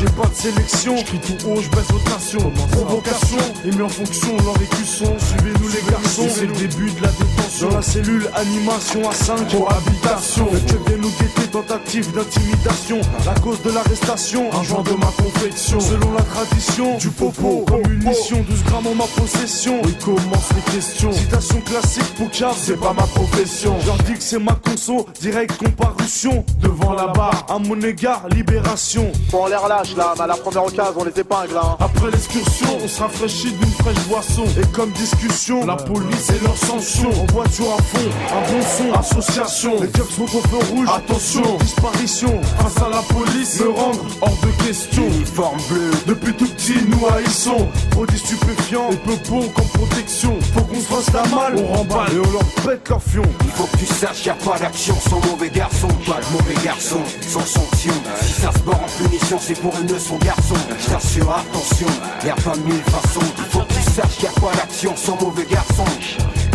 j'ai 0.04 0.14
pas 0.16 0.28
de 0.28 0.36
sélection, 0.36 0.96
je 0.98 1.18
tout 1.18 1.48
haut, 1.48 1.62
je 1.62 1.70
baisse 1.70 1.88
votre 1.90 2.10
nation, 2.10 2.52
provocation, 2.72 3.38
et 3.66 3.72
mis 3.72 3.82
en 3.82 3.90
fonction 3.90 4.36
leur 4.44 4.62
écusson, 4.62 5.16
suivez-nous 5.18 5.70
les 5.70 5.92
garçons, 5.92 6.28
c'est 6.30 6.46
le 6.46 6.54
début 6.54 6.92
de 6.92 7.02
la 7.02 7.10
détention, 7.10 7.70
dans 7.70 7.76
la 7.76 7.82
cellule, 7.82 8.30
animation 8.36 9.10
à 9.10 9.14
5, 9.14 9.50
cohabitation, 9.50 10.50
le 10.52 10.60
check 10.60 10.88
vient 10.88 10.98
nous 10.98 11.12
guetter, 11.12 11.48
tentative 11.52 12.12
d'intimidation, 12.12 13.00
la 13.26 13.34
cause 13.40 13.62
de 13.62 13.72
l'arrestation, 13.72 14.50
un 14.54 14.64
genre 14.64 14.84
de 14.84 14.94
ma 14.94 15.06
confection, 15.06 15.80
selon 15.80 16.12
la 16.12 16.24
tradition, 16.24 16.98
du 16.98 17.10
popo, 17.10 17.66
comme 17.68 17.92
une 17.92 18.04
mission, 18.04 18.44
12 18.50 18.64
grammes 18.66 18.88
en 18.88 18.96
ma 18.96 19.06
possession, 19.06 19.82
oui 19.86 19.96
commence 20.04 20.50
les 20.56 20.74
questions, 20.74 21.12
citation 21.14 21.62
classique, 21.62 22.04
Poucave, 22.18 22.58
c'est 22.62 22.80
pas 22.80 22.94
ma 22.94 23.04
profession, 23.04 23.78
je 23.82 23.88
leur 23.88 23.98
dis 23.98 24.14
que 24.14 24.24
c'est 24.24 24.40
ma 24.40 24.54
conso, 24.56 25.06
direct 25.22 25.56
comparution, 25.58 26.44
devant 26.62 26.94
la 26.94 27.08
barre, 27.08 27.46
à 27.48 27.58
mon 27.58 27.80
égard, 27.82 28.28
libération, 28.30 29.12
Bon, 29.32 29.46
on 29.46 29.48
les 29.48 29.56
relâche 29.94 30.18
là, 30.18 30.24
à 30.24 30.28
la 30.28 30.36
première 30.36 30.66
occasion, 30.66 30.94
on 30.98 31.04
les 31.04 31.20
épingle. 31.20 31.58
Hein. 31.58 31.78
après 31.80 32.12
l'excursion, 32.12 32.68
on 32.84 32.88
se 32.88 33.02
rafraîchit 33.02 33.52
d'une 33.52 33.72
fraîche 33.72 34.08
boisson. 34.08 34.46
Et 34.62 34.66
comme 34.72 34.92
discussion, 34.92 35.66
la 35.66 35.76
police 35.76 36.30
et 36.30 36.44
leur 36.44 36.58
sanction. 36.58 37.10
En 37.10 37.26
voiture 37.34 37.76
à 37.78 37.82
fond, 37.82 38.10
un 38.32 38.52
bon 38.52 38.62
son, 38.78 39.00
association. 39.00 39.82
Les 39.82 39.88
keufs 39.90 40.16
sont 40.16 40.24
au 40.24 40.28
feu 40.28 40.58
rouge, 40.72 40.88
attention, 40.94 41.58
disparition. 41.60 42.42
Face 42.60 42.78
à 42.84 42.90
la 42.90 43.02
police, 43.02 43.60
me 43.60 43.70
rendre 43.70 44.00
hors 44.22 44.38
de 44.42 44.66
question. 44.66 45.04
Uniforme 45.04 45.60
bleu, 45.70 45.92
depuis 46.08 46.34
tout 46.34 46.48
petit, 46.48 46.78
nous 46.88 47.08
haïssons. 47.08 47.68
Produits 47.92 48.20
stupéfiants 48.20 48.90
et 48.92 48.98
peu 48.98 49.16
bon 49.30 49.48
comme 49.50 49.68
protection. 49.68 50.38
Faut 50.54 50.62
qu'on 50.62 50.80
se 50.80 50.88
fasse 50.88 51.14
la 51.14 51.36
malle, 51.36 51.56
on 51.58 51.78
remballe 51.78 52.14
et 52.14 52.20
on 52.20 52.32
leur 52.32 52.46
pète 52.66 52.90
leur 52.90 53.02
fion. 53.02 53.24
Il 53.44 53.52
faut 53.52 53.66
que 53.66 53.78
tu 53.78 53.86
saches, 53.86 54.26
y 54.26 54.30
a 54.30 54.34
pas 54.34 54.58
d'action 54.60 54.96
sans 55.10 55.20
mauvais 55.30 55.50
garçon, 55.50 55.88
pas 56.06 56.20
de 56.20 56.32
mauvais 56.32 56.62
garçon, 56.64 57.02
sans 57.22 57.46
sanction. 57.46 57.94
Si 58.22 58.34
ça 58.42 58.52
se 58.52 58.60
barre 58.60 58.82
en 58.84 59.04
punition, 59.04 59.38
c'est 59.40 59.60
pour 59.60 59.74
une 59.84 59.94
leçon 59.94 60.18
garçon. 60.18 60.56
Je 60.80 60.90
t'assure, 60.90 61.30
attention, 61.30 61.88
y 62.26 62.30
a 62.30 62.36
pas 62.36 62.56
mille 62.58 62.84
façons. 62.84 63.20
Faut 63.50 63.60
que 63.60 63.74
tu 63.74 63.82
saches, 63.82 64.24
y 64.24 64.28
a 64.28 64.32
pas 64.40 64.56
d'action 64.56 64.96
sans 64.96 65.20
mauvais 65.22 65.46
garçon. 65.46 65.86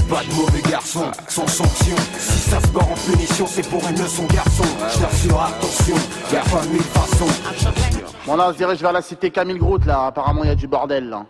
Pas 0.09 0.23
de 0.25 0.35
mauvais 0.35 0.63
garçon, 0.63 1.05
sans 1.29 1.47
sanction. 1.47 1.97
Si 2.19 2.51
ça 2.51 2.61
se 2.61 2.69
barre 2.69 2.91
en 2.91 2.95
punition, 2.95 3.47
c'est 3.47 3.69
pour 3.69 3.87
une 3.89 3.99
leçon 3.99 4.25
garçon. 4.25 4.65
Je 4.95 5.01
t'assure, 5.01 5.41
attention, 5.41 5.97
y 6.33 6.37
a 6.37 6.41
pas 6.41 6.65
mille 6.67 6.83
façons. 6.83 7.27
Bon, 8.27 8.37
là, 8.37 8.49
on 8.49 8.53
se 8.53 8.59
dirige 8.59 8.81
vers 8.81 8.93
la 8.93 9.03
cité 9.03 9.31
Camille 9.31 9.59
Groot 9.59 9.85
là. 9.85 10.07
Apparemment, 10.07 10.45
il 10.45 10.49
y 10.49 10.53
a 10.53 10.55
du 10.55 10.67
bordel 10.67 11.09
là. 11.09 11.27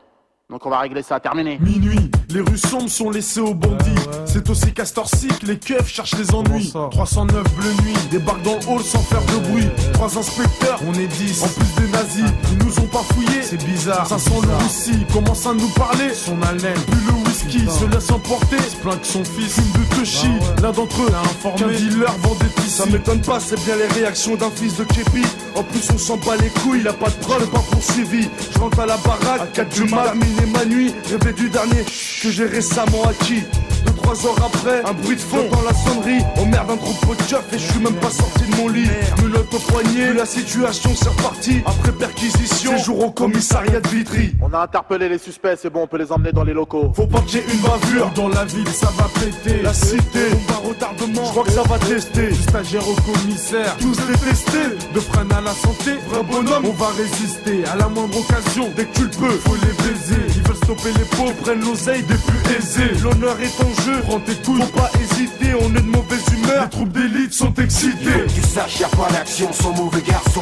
Donc, 0.51 0.65
on 0.65 0.71
va 0.71 0.79
régler 0.79 1.03
ça. 1.03 1.21
Terminé. 1.21 1.59
Minuit, 1.61 2.08
les 2.31 2.41
rues 2.41 2.59
sombres 2.59 2.91
sont 2.91 3.11
laissées 3.11 3.41
aux 3.41 3.55
bandits. 3.55 3.91
C'est 4.27 4.49
aussi 4.51 4.73
Castor-Cycle, 4.73 5.47
les 5.47 5.59
keufs 5.59 5.89
cherchent 5.89 6.17
les 6.17 6.35
ennuis. 6.35 6.73
309 6.91 7.43
bleu 7.55 7.73
nuit, 7.85 7.95
débarquent 8.11 8.43
dans 8.43 8.55
le 8.57 8.67
hall 8.69 8.83
sans 8.83 9.01
faire 9.01 9.25
de 9.25 9.49
bruit. 9.49 9.69
Trois 9.95 10.19
inspecteurs, 10.19 10.81
on 10.87 10.93
est 10.95 11.07
10. 11.07 11.43
En 11.43 11.49
plus 11.49 11.83
des 11.83 11.91
nazis, 11.91 12.33
ils 12.53 12.65
nous 12.65 12.79
ont 12.81 12.89
pas 12.89 13.03
fouillés. 13.15 13.43
C'est 13.43 13.65
bizarre. 13.65 14.07
500 14.07 14.43
le 14.43 14.55
Russie, 14.57 15.07
commence 15.13 15.47
à 15.47 15.55
nous 15.55 15.69
parler. 15.69 16.13
Son 16.15 16.41
haleine, 16.43 16.81
plus 16.87 17.07
le 17.07 17.28
whisky, 17.45 17.67
se 17.69 17.85
laisse 17.87 18.11
emporter. 18.11 18.59
Se 18.59 18.77
plaint 18.77 19.01
que 19.01 19.07
son 19.07 19.25
fils, 19.25 19.55
fume 19.55 19.73
de 19.73 19.97
Toshi. 19.97 20.29
L'un 20.63 20.73
d'entre 20.73 21.03
eux, 21.03 21.11
qu'un 21.57 21.69
dealer 21.69 22.13
vendait 22.23 22.47
ici. 22.59 22.71
Ça 22.71 22.87
m'étonne 22.87 23.21
pas, 23.21 23.41
c'est 23.41 23.63
bien 23.65 23.77
les 23.77 23.87
réactions 23.87 24.37
d'un 24.37 24.51
fils 24.51 24.77
de 24.77 24.85
Kepi. 24.85 25.23
En 25.55 25.63
plus, 25.63 25.89
on 25.93 25.99
s'en 25.99 26.17
bat 26.17 26.37
les 26.41 26.51
couilles, 26.61 26.81
il 26.81 26.89
a 26.89 26.93
pas 26.93 27.11
de 27.11 27.17
preuve, 27.17 27.49
pas 27.49 27.63
poursuivi. 27.71 28.29
Je 28.53 28.59
rentre 28.59 28.81
à 28.81 28.87
la 28.87 28.97
baraque, 28.99 29.41
à 29.41 29.47
4 29.47 29.75
du 29.75 29.85
mat, 29.85 30.05
terminé 30.05 30.47
ma 30.53 30.65
nuit, 30.65 30.95
rêvé 31.11 31.33
du 31.33 31.49
dernier 31.49 31.85
que 32.23 32.31
j'ai 32.31 32.47
récemment 32.47 33.05
acquis. 33.05 33.45
Trois 34.09 34.27
heures 34.27 34.43
après, 34.43 34.83
un 34.87 34.95
bruit 34.95 35.17
de 35.17 35.21
fond 35.21 35.47
dans 35.53 35.61
la 35.61 35.75
sonnerie. 35.75 36.25
Oh 36.41 36.47
merde, 36.47 36.71
un 36.71 36.79
troupeau 36.79 37.15
de 37.15 37.23
keufs 37.29 37.53
et 37.53 37.59
je 37.59 37.71
suis 37.71 37.79
même 37.79 37.97
pas 37.97 38.09
sorti 38.09 38.41
de 38.51 38.57
mon 38.57 38.69
lit. 38.69 38.89
Mulotte 39.23 39.53
au 39.53 39.59
poignet, 39.71 40.15
la 40.15 40.25
situation 40.25 40.93
c'est 40.97 41.11
reparti. 41.11 41.61
Après 41.67 41.93
perquisition, 41.93 42.79
séjour 42.79 43.05
au 43.05 43.11
commissariat 43.11 43.81
de 43.81 43.89
Vitry. 43.89 44.35
On 44.41 44.55
a 44.55 44.61
interpellé 44.61 45.11
les 45.11 45.19
suspects, 45.19 45.59
c'est 45.61 45.69
bon, 45.69 45.83
on 45.83 45.87
peut 45.87 45.99
les 45.99 46.11
emmener 46.11 46.33
dans 46.33 46.43
les 46.43 46.55
locaux. 46.55 46.91
Faut 46.97 47.07
pas 47.07 47.21
qu'il 47.21 47.41
y 47.41 47.43
ait 47.43 47.53
une 47.53 47.61
bavure 47.61 48.11
dans 48.15 48.29
la 48.31 48.47
ville, 48.47 48.71
ça 48.71 48.89
va 48.97 49.11
péter. 49.21 49.61
La 49.61 49.75
cité, 49.75 50.31
on 50.33 50.53
va 50.53 50.69
retardement, 50.71 51.25
je 51.27 51.31
crois 51.31 51.45
que 51.45 51.53
ça 51.53 51.63
va 51.65 51.79
tester. 51.79 52.29
Du 52.29 52.43
stagiaire 52.43 52.89
au 52.89 52.95
commissaire, 53.13 53.77
tous 53.79 53.99
détestés. 54.07 54.89
De 54.95 55.01
freine 55.01 55.31
à 55.33 55.43
la 55.43 55.53
santé, 55.53 55.99
vrai 56.09 56.23
bonhomme, 56.23 56.65
on 56.65 56.73
va 56.73 56.89
résister. 56.97 57.63
À 57.71 57.77
la 57.77 57.89
moindre 57.89 58.17
occasion, 58.19 58.71
dès 58.75 58.87
que 58.87 58.95
tu 58.95 59.03
le 59.03 59.11
peux, 59.11 59.37
faut 59.37 59.57
les 59.57 59.85
baiser. 59.85 60.23
Ils 60.35 60.43
veulent 60.45 60.57
stopper 60.57 60.93
les 60.97 61.05
pauvres, 61.15 61.35
prennent 61.43 61.61
l'oseille 61.61 62.05
des 62.05 62.15
plus 62.15 62.57
aisés. 62.57 62.95
L'honneur 63.03 63.37
est 63.39 63.63
en 63.63 63.83
jeu, 63.83 63.98
prends 64.03 64.21
tes 64.21 64.35
couilles, 64.37 64.63
faut 64.63 64.79
pas 64.79 64.91
hésiter. 65.01 65.55
On 65.61 65.75
est 65.75 65.81
de 65.81 65.91
mauvaise 65.91 66.25
humeur, 66.33 66.65
les 66.65 66.71
troupes 66.71 66.93
d'élite 66.93 67.33
sont 67.33 67.53
excités. 67.55 68.27
Tu 68.35 68.43
saches, 68.43 68.81
y 68.81 68.85
a 68.85 68.89
pas 68.89 69.09
d'action 69.13 69.53
sans 69.53 69.73
mauvais 69.73 70.03
garçon. 70.03 70.41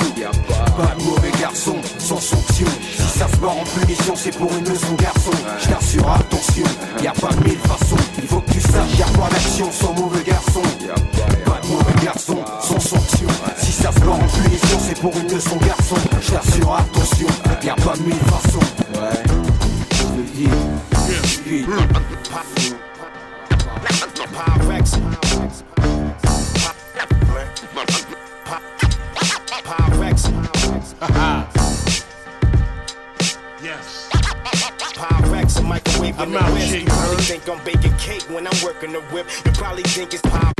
Pas 0.76 0.94
de 0.98 1.04
mauvais 1.04 1.32
garçon, 1.40 1.76
sans 1.98 2.20
sanction. 2.20 2.66
Si 2.96 3.18
ça 3.18 3.28
se 3.28 3.36
barre 3.36 3.58
en 3.58 3.64
punition, 3.64 4.14
c'est 4.16 4.36
pour 4.36 4.50
une 4.52 4.64
leçon 4.64 4.94
garçon. 4.94 5.30
Je 5.60 5.68
t'assure, 5.68 6.10
attention, 6.10 6.64
y 7.02 7.06
a 7.06 7.12
pas 7.12 7.30
mille 7.44 7.58
façons. 7.58 7.96
Il 8.18 8.28
faut 8.28 8.40
que 8.40 8.52
tu 8.52 8.60
saches, 8.60 8.98
y 8.98 9.02
a 9.02 9.18
pas 9.18 9.28
d'action 9.30 9.70
sans 9.70 9.92
mauvais 9.94 10.22
garçon. 10.24 10.62
Pas 11.44 11.60
de 11.62 11.66
mauvais 11.68 12.04
garçon, 12.04 12.38
sans 12.60 12.80
sanction. 12.80 13.28
Si 13.58 13.72
ça 13.72 13.92
se 13.92 14.00
barre 14.00 14.16
en 14.16 14.28
punition, 14.28 14.78
c'est 14.86 15.00
pour 15.00 15.16
une 15.16 15.28
leçon 15.32 15.56
garçon. 15.56 15.96
Je 16.20 16.32
t'assure, 16.32 16.74
attention, 16.74 17.28
y 17.62 17.68
a 17.68 17.74
pas 17.74 17.94
mille 18.04 18.14
façons. 18.14 18.58
Ouais, 18.94 19.22
je 19.92 20.04
le 20.16 20.22
dis. 20.34 20.48
Puis, 21.44 21.64
Pyrex. 24.36 24.92
Pyrex. 29.64 30.18
Yes. 33.62 34.08
Pyrex, 34.92 35.66
microwave 35.66 36.20
in 36.20 36.32
the 36.32 36.38
out, 36.38 36.52
wrist. 36.52 36.78
You 36.78 36.84
probably 36.84 37.22
think 37.22 37.48
I'm 37.48 37.64
baking 37.64 37.96
cake 37.96 38.22
when 38.28 38.46
I'm 38.46 38.62
working 38.62 38.92
the 38.92 39.00
whip. 39.10 39.26
You 39.46 39.52
probably 39.52 39.84
think 39.84 40.12
it's 40.12 40.20
pop. 40.20 40.54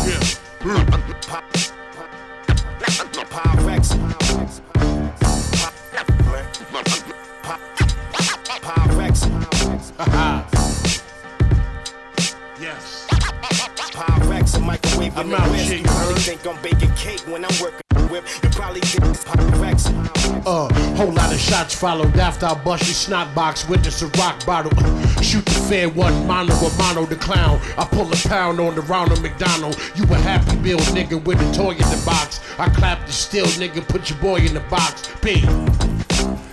Pyrex. 0.00 0.38
Pyrex. 3.28 3.92
Yes. 4.32 4.60
Pyrex, 8.62 10.39
a 15.08 15.24
microwave 15.24 15.34
I'm 15.34 15.34
out. 15.34 15.56
G, 15.56 15.76
You 15.78 15.82
probably 15.84 16.20
think 16.20 16.46
I'm 16.46 16.62
baking 16.62 16.94
cake 16.94 17.20
when 17.26 17.44
I'm 17.44 17.60
working. 17.60 17.80
whip, 18.10 18.24
you 18.42 18.48
probably 18.50 18.80
think 18.80 19.04
it's 19.04 19.24
Pyrex. 19.24 20.46
Uh, 20.46 20.72
whole 20.96 21.12
lot 21.12 21.32
of 21.32 21.38
shots 21.38 21.74
followed 21.74 22.16
after 22.16 22.46
I 22.46 22.54
bust 22.64 22.84
your 22.86 22.94
snot 22.94 23.34
box 23.34 23.68
with 23.68 23.84
this 23.84 24.02
a 24.02 24.06
rock 24.18 24.44
bottle. 24.46 24.72
Shoot 25.22 25.44
the 25.44 25.50
fair 25.68 25.88
one, 25.88 26.26
mono 26.26 26.54
or 26.64 26.70
mono 26.78 27.06
the 27.06 27.16
clown. 27.16 27.60
I 27.76 27.84
pull 27.84 28.10
a 28.12 28.16
pound 28.28 28.58
on 28.60 28.74
the 28.74 28.82
Ronald 28.82 29.22
McDonald. 29.22 29.78
You 29.94 30.04
a 30.04 30.16
happy 30.16 30.56
meal 30.56 30.78
nigga 30.78 31.22
with 31.24 31.40
a 31.40 31.54
toy 31.54 31.72
in 31.72 31.78
the 31.78 32.02
box. 32.04 32.40
I 32.58 32.68
clap 32.68 33.06
the 33.06 33.12
still 33.12 33.46
nigga, 33.46 33.86
put 33.86 34.10
your 34.10 34.18
boy 34.18 34.36
in 34.36 34.54
the 34.54 34.60
box. 34.60 35.08
B. 35.22 35.44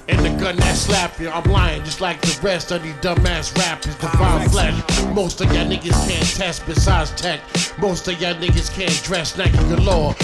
And 0.09 0.25
the 0.25 0.29
gun 0.41 0.55
that 0.57 0.75
slap 0.77 1.19
you, 1.19 1.29
I'm 1.29 1.43
lying 1.51 1.83
just 1.83 1.99
like 1.99 2.21
the 2.21 2.39
rest 2.41 2.71
of 2.71 2.81
these 2.81 2.93
dumbass 2.95 3.55
rappers. 3.57 3.95
Divine 3.95 4.47
flesh. 4.49 5.03
Most 5.13 5.41
of 5.41 5.47
y'all 5.53 5.65
niggas 5.65 6.07
can't 6.07 6.27
test 6.27 6.65
besides 6.65 7.11
tech. 7.11 7.41
Most 7.77 8.07
of 8.07 8.19
y'all 8.21 8.33
niggas 8.35 8.73
can't 8.73 9.03
dress 9.03 9.37
Nike 9.37 9.57
galore. 9.67 10.15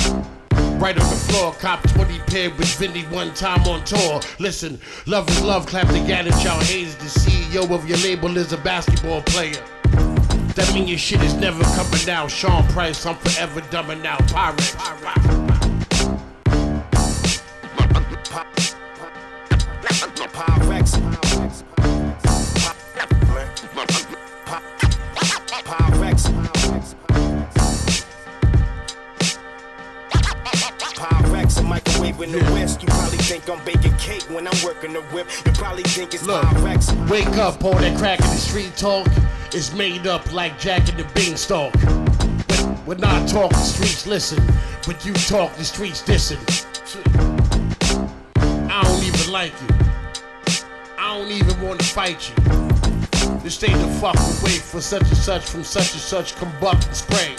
Right 0.79 0.97
on 0.97 1.09
the 1.09 1.15
floor, 1.15 1.53
cop 1.53 1.81
20 1.89 2.19
pair 2.19 2.49
with 2.51 2.73
Vinny 2.77 3.03
one 3.03 3.33
time 3.33 3.61
on 3.67 3.83
tour. 3.83 4.21
Listen, 4.39 4.79
love 5.05 5.29
is 5.29 5.41
love, 5.41 5.65
clap 5.65 5.87
together, 5.87 6.29
y'all 6.41 6.59
haters. 6.61 6.95
The 6.95 7.05
CEO 7.05 7.69
of 7.71 7.87
your 7.87 7.97
label 7.99 8.37
is 8.37 8.53
a 8.53 8.57
basketball 8.57 9.21
player. 9.21 9.61
That 10.55 10.71
mean 10.73 10.87
your 10.87 10.97
shit 10.97 11.21
is 11.23 11.33
never 11.33 11.63
coming 11.63 12.09
out. 12.09 12.31
Sean 12.31 12.65
Price, 12.69 13.05
I'm 13.05 13.15
forever 13.15 13.61
dumbing 13.61 14.05
out. 14.05 14.25
Pirates. 14.27 15.42
Pyrex. 20.83 21.63
Pyrex. 25.63 26.95
Pyrex, 30.95 31.59
a 31.59 31.63
microwave 31.63 32.21
in 32.21 32.31
the 32.33 32.39
west. 32.51 32.81
You 32.81 32.87
probably 32.89 33.17
think 33.19 33.49
I'm 33.49 33.63
baking 33.63 33.95
cake 33.97 34.23
when 34.23 34.45
I'm 34.45 34.63
working 34.63 34.91
the 34.93 35.01
whip. 35.13 35.27
You 35.45 35.51
probably 35.53 35.83
think 35.83 36.13
it's 36.13 36.23
Look, 36.23 36.43
wake 37.09 37.27
up, 37.37 37.63
all 37.63 37.73
that 37.75 37.97
crack 37.97 38.19
in 38.19 38.27
the 38.27 38.35
street 38.35 38.75
talk 38.75 39.07
is 39.53 39.73
made 39.73 40.05
up 40.05 40.33
like 40.33 40.59
Jack 40.59 40.89
and 40.89 40.97
the 40.99 41.05
Beanstalk. 41.13 41.71
But 42.47 42.85
when 42.85 43.03
I 43.05 43.25
talk, 43.25 43.51
the 43.51 43.57
streets 43.57 44.05
listen, 44.05 44.43
but 44.85 45.05
you 45.05 45.13
talk, 45.13 45.55
the 45.55 45.63
streets 45.63 46.05
listen. 46.09 46.39
I 48.69 48.83
don't 48.83 49.03
even 49.03 49.31
like 49.31 49.53
you. 49.61 49.82
I 51.13 51.19
don't 51.19 51.29
even 51.29 51.61
want 51.61 51.79
to 51.79 51.85
fight 51.85 52.27
you. 52.27 52.35
This 53.43 53.53
stay 53.53 53.71
the 53.71 53.87
fuck 54.01 54.15
away 54.15 54.57
for 54.57 54.81
such 54.81 55.03
and 55.03 55.15
such 55.15 55.43
from 55.43 55.63
such 55.63 55.93
and 55.93 56.01
such 56.01 56.33
combust 56.33 56.87
and 56.87 56.95
spray. 56.95 57.35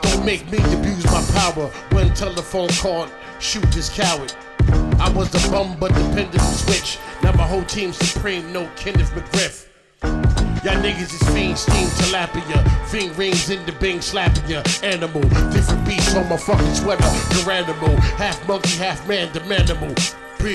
Don't 0.00 0.24
make 0.24 0.50
me 0.50 0.56
abuse 0.56 1.04
my 1.04 1.22
power 1.34 1.66
when 1.90 2.14
telephone 2.14 2.70
call, 2.80 3.08
shoot 3.40 3.70
this 3.72 3.90
coward. 3.90 4.32
I 4.98 5.12
was 5.14 5.28
the 5.30 5.46
bum 5.50 5.76
but 5.78 5.88
dependent 5.88 6.32
pendulum 6.32 6.54
switch. 6.54 6.98
Now 7.22 7.32
my 7.32 7.46
whole 7.46 7.64
team 7.64 7.92
supreme, 7.92 8.50
no 8.54 8.66
Kenneth 8.76 9.10
McGriff. 9.10 9.68
Y'all 10.64 10.80
niggas 10.80 11.12
is 11.12 11.34
fiend, 11.34 11.58
steam, 11.58 11.88
tilapia. 12.00 12.86
Fiend 12.86 13.14
rings 13.18 13.50
in 13.50 13.66
the 13.66 13.72
bing, 13.72 14.00
slapping 14.00 14.48
ya. 14.48 14.62
Animal, 14.82 15.20
different 15.50 15.86
beats 15.86 16.16
on 16.16 16.26
my 16.26 16.38
fucking 16.38 16.74
sweater. 16.74 17.02
Garanimal, 17.34 17.98
half 18.16 18.48
monkey, 18.48 18.78
half 18.78 19.06
man, 19.06 19.30
the 19.34 19.40
manimal. 19.40 19.94
B, 20.42 20.54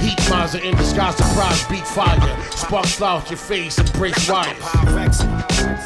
heat 0.00 0.18
Mazda 0.30 0.66
in 0.66 0.76
disguise, 0.76 1.16
surprise, 1.16 1.66
beat 1.68 1.86
fire. 1.86 2.18
Sparks 2.50 2.94
fly 2.96 3.16
out 3.16 3.30
your 3.30 3.38
face 3.38 3.78
and 3.78 3.92
breaks 3.92 4.28
wires. 4.28 4.56
Pyrex. 4.58 5.22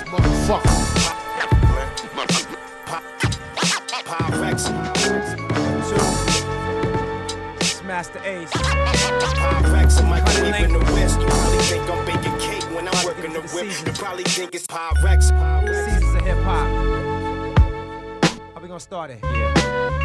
Motherfucker. 0.05 0.71
Pyrex. 4.05 4.71
Masta 7.85 8.21
Ace. 8.25 8.51
Pyrex, 8.51 10.01
a 10.01 10.03
microwave 10.05 10.65
in 10.65 10.73
the 10.73 10.79
west. 10.93 11.21
You 11.21 11.27
probably 11.27 11.59
think 11.59 11.91
I'm 11.91 12.05
baking 12.07 12.39
cake 12.39 12.65
when 12.75 12.89
I'm 12.89 13.05
working 13.05 13.33
the 13.33 13.41
whip. 13.41 13.67
You 13.87 13.93
probably 13.93 14.25
think 14.25 14.55
it's 14.55 14.67
Pyrex. 14.67 15.25
Seasons 15.85 16.15
of 16.15 16.23
hip 16.23 16.39
hop. 16.45 16.69
How 18.55 18.61
we 18.61 18.69
gonna 18.69 18.81
start 18.81 19.11
it? 19.11 19.54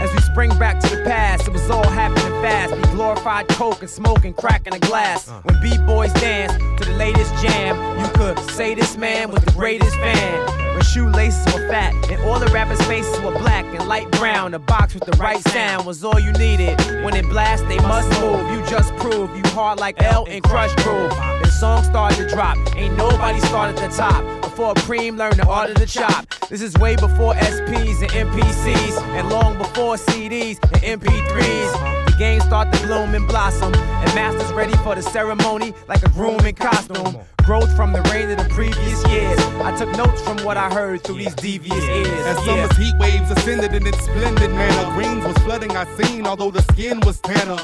As 0.01 0.13
we 0.13 0.21
spring 0.21 0.57
back 0.57 0.79
to 0.79 0.95
the 0.95 1.03
past, 1.03 1.47
it 1.47 1.51
was 1.51 1.69
all 1.69 1.87
happening 1.89 2.41
fast. 2.41 2.73
We 2.75 2.81
glorified 2.95 3.47
coke 3.49 3.81
and 3.81 3.89
smoking, 3.89 4.27
and 4.27 4.37
crack 4.37 4.65
in 4.65 4.73
a 4.73 4.79
glass. 4.79 5.29
Uh. 5.29 5.41
When 5.43 5.61
b-boys 5.61 6.13
dance 6.13 6.53
to 6.53 6.89
the 6.89 6.95
latest 6.97 7.33
jam, 7.43 7.75
you 7.99 8.07
could 8.13 8.39
say 8.51 8.75
this 8.75 8.95
man 8.95 9.31
was 9.31 9.43
the 9.43 9.51
greatest 9.51 9.95
fan. 9.95 10.59
When 10.73 10.83
shoelaces 10.83 11.45
were 11.53 11.67
fat 11.67 11.93
and 12.09 12.21
all 12.23 12.39
the 12.39 12.47
rappers' 12.47 12.81
faces 12.87 13.19
were 13.21 13.37
black 13.39 13.65
and 13.65 13.87
light 13.89 14.09
brown, 14.11 14.53
a 14.53 14.59
box 14.59 14.93
with 14.93 15.03
the 15.03 15.17
right 15.17 15.41
sound 15.49 15.85
was 15.85 16.03
all 16.03 16.19
you 16.19 16.31
needed. 16.33 16.79
When 17.03 17.15
it 17.15 17.27
blast, 17.29 17.67
they 17.67 17.79
must 17.79 18.09
move. 18.21 18.49
You 18.51 18.65
just 18.69 18.95
prove 18.95 19.35
you 19.35 19.43
hard 19.51 19.79
like 19.79 20.01
L 20.01 20.25
and 20.29 20.41
Krush 20.43 20.73
Groove. 20.83 21.11
Then 21.41 21.51
songs 21.51 21.87
started 21.87 22.17
to 22.17 22.29
drop. 22.29 22.57
Ain't 22.77 22.95
nobody 22.95 23.39
started 23.41 23.77
at 23.79 23.91
the 23.91 23.97
top. 23.97 24.38
Before 24.59 24.73
Preem 24.73 25.17
learned 25.17 25.37
the 25.37 25.47
art 25.47 25.69
of 25.69 25.77
the 25.77 25.85
chop. 25.85 26.27
This 26.49 26.61
is 26.61 26.77
way 26.79 26.97
before 26.97 27.33
SPs 27.33 28.01
and 28.01 28.11
MPCs, 28.11 29.01
and 29.17 29.29
long 29.29 29.57
before 29.57 29.95
CDs 29.95 30.59
and 30.83 30.99
MP3s. 31.01 32.05
The 32.07 32.15
game 32.19 32.41
start 32.41 32.69
to 32.73 32.85
bloom 32.85 33.15
and 33.15 33.25
blossom, 33.25 33.73
and 33.73 34.15
masters 34.15 34.51
ready 34.51 34.75
for 34.83 34.95
the 34.95 35.01
ceremony 35.01 35.73
like 35.87 36.03
a 36.03 36.09
groom 36.09 36.45
in 36.45 36.55
costume. 36.55 37.15
Growth 37.45 37.73
from 37.77 37.93
the 37.93 38.01
rain 38.11 38.31
of 38.31 38.37
the 38.37 38.49
previous 38.53 39.07
years. 39.07 39.39
I 39.63 39.73
took 39.77 39.95
notes 39.95 40.21
from 40.23 40.35
what 40.43 40.57
I 40.57 40.69
heard 40.69 41.05
through 41.05 41.19
these 41.19 41.35
devious 41.35 41.85
ears. 41.85 42.25
As 42.25 42.43
summer's 42.43 42.75
heat 42.75 42.95
waves 42.99 43.31
ascended 43.31 43.73
in 43.73 43.87
its 43.87 44.01
splendid 44.03 44.51
manner, 44.51 44.93
greens 44.93 45.23
was 45.23 45.37
flooding 45.37 45.73
our 45.77 45.85
scene, 45.95 46.27
although 46.27 46.51
the 46.51 46.63
skin 46.63 46.99
was 47.05 47.21
tanner. 47.21 47.63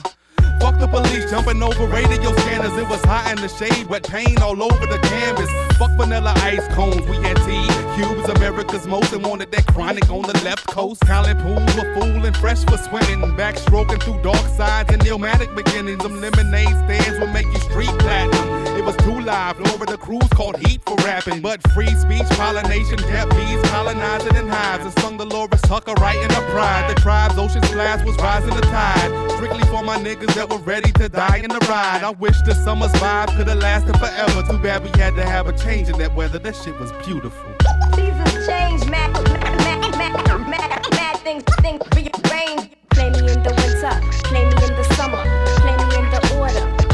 Fuck 0.60 0.80
the 0.80 0.88
police 0.88 1.30
jumping 1.30 1.62
over 1.62 1.86
radio 1.88 2.32
scanners. 2.38 2.76
It 2.78 2.88
was 2.90 3.04
hot 3.06 3.32
in 3.32 3.42
the 3.42 3.48
shade, 3.48 3.88
wet 3.88 4.04
paint 4.04 4.42
all 4.42 4.62
over 4.62 4.86
the 4.86 5.00
canvas. 5.00 5.50
Fuck 5.78 5.92
vanilla 5.98 6.34
ice 6.38 6.68
cones, 6.74 7.06
we 7.08 7.18
had 7.18 7.38
tea. 7.46 7.68
Cubes, 7.96 8.28
America's 8.30 8.88
most, 8.88 9.14
and 9.14 9.26
wanted 9.26 9.52
that 9.52 9.66
chronic 9.68 10.10
on 10.10 10.24
the 10.24 10.40
left 10.44 10.68
coast. 10.68 11.02
Talent 11.02 11.40
pools 11.40 11.76
were 11.76 11.94
full 11.96 12.26
and 12.26 12.36
fresh 12.38 12.64
for 12.66 12.78
swimming. 12.78 13.22
Backstroking 13.36 14.02
through 14.02 14.22
dark 14.22 14.46
sides 14.58 14.92
and 14.92 15.02
illmatic 15.04 15.54
beginnings. 15.56 16.02
Them 16.04 16.22
lemonade 16.22 16.76
stands 16.86 17.20
will 17.20 17.28
make 17.28 17.46
you 17.48 17.60
street 17.60 17.94
platinum. 18.00 18.78
It 18.78 18.84
was 18.84 18.96
too 18.98 19.20
live, 19.22 19.58
the 19.96 19.98
cruise 19.98 20.28
called 20.34 20.58
Heat 20.58 20.82
for 20.86 20.96
rapping. 21.06 21.42
But 21.42 21.62
free 21.72 21.94
speech, 21.96 22.28
pollination, 22.36 22.98
kept 23.00 23.32
bees 23.32 23.62
colonizing 23.70 24.36
in 24.36 24.48
hives. 24.48 24.84
And 24.84 25.00
sung 25.00 25.18
the 25.18 25.26
Loris 25.26 25.62
Tucker 25.62 25.94
right 26.02 26.18
in 26.18 26.28
the 26.30 26.44
pride. 26.52 26.90
The 26.90 27.00
tribe's 27.02 27.38
ocean's 27.38 27.70
blast 27.72 28.06
was 28.06 28.16
rising 28.18 28.56
the 28.56 28.62
tide. 28.62 29.32
Strictly 29.38 29.64
for 29.66 29.84
my 29.84 29.98
niggas 29.98 30.34
that 30.36 30.45
were 30.50 30.58
ready 30.60 30.92
to 30.94 31.10
die 31.10 31.38
in 31.38 31.50
the 31.50 31.66
ride. 31.70 32.04
I 32.04 32.12
wish 32.12 32.42
the 32.42 32.54
summer's 32.54 32.92
vibe 32.94 33.36
could 33.36 33.48
have 33.48 33.60
lasted 33.60 33.98
forever. 33.98 34.44
Too 34.44 34.60
bad 34.60 34.84
we 34.84 34.90
had 35.00 35.16
to 35.16 35.26
have 35.26 35.48
a 35.48 35.58
change 35.58 35.90
in 35.90 35.98
that 35.98 36.16
weather. 36.16 36.40
That 36.40 36.56
shit 36.56 36.78
was 36.80 36.92
beautiful. 37.06 37.52
Seasons 37.96 38.48
change, 38.48 38.86
mad, 38.90 39.14
mad, 39.14 39.82
mad, 39.98 40.48
mad, 40.48 40.86
mad, 40.92 41.18
things, 41.20 41.44
things 41.62 41.82
rearrange. 41.96 42.70
Play 42.90 43.10
me 43.12 43.20
in 43.32 43.44
the 43.44 43.54
winter, 43.60 43.94
play 44.24 44.46
me 44.46 44.56
in 44.68 44.74
the 44.76 44.84
summer, 44.96 45.24
play 45.62 45.76
me 45.78 45.96
in 45.98 46.10
the 46.12 46.22
order, 46.40 46.85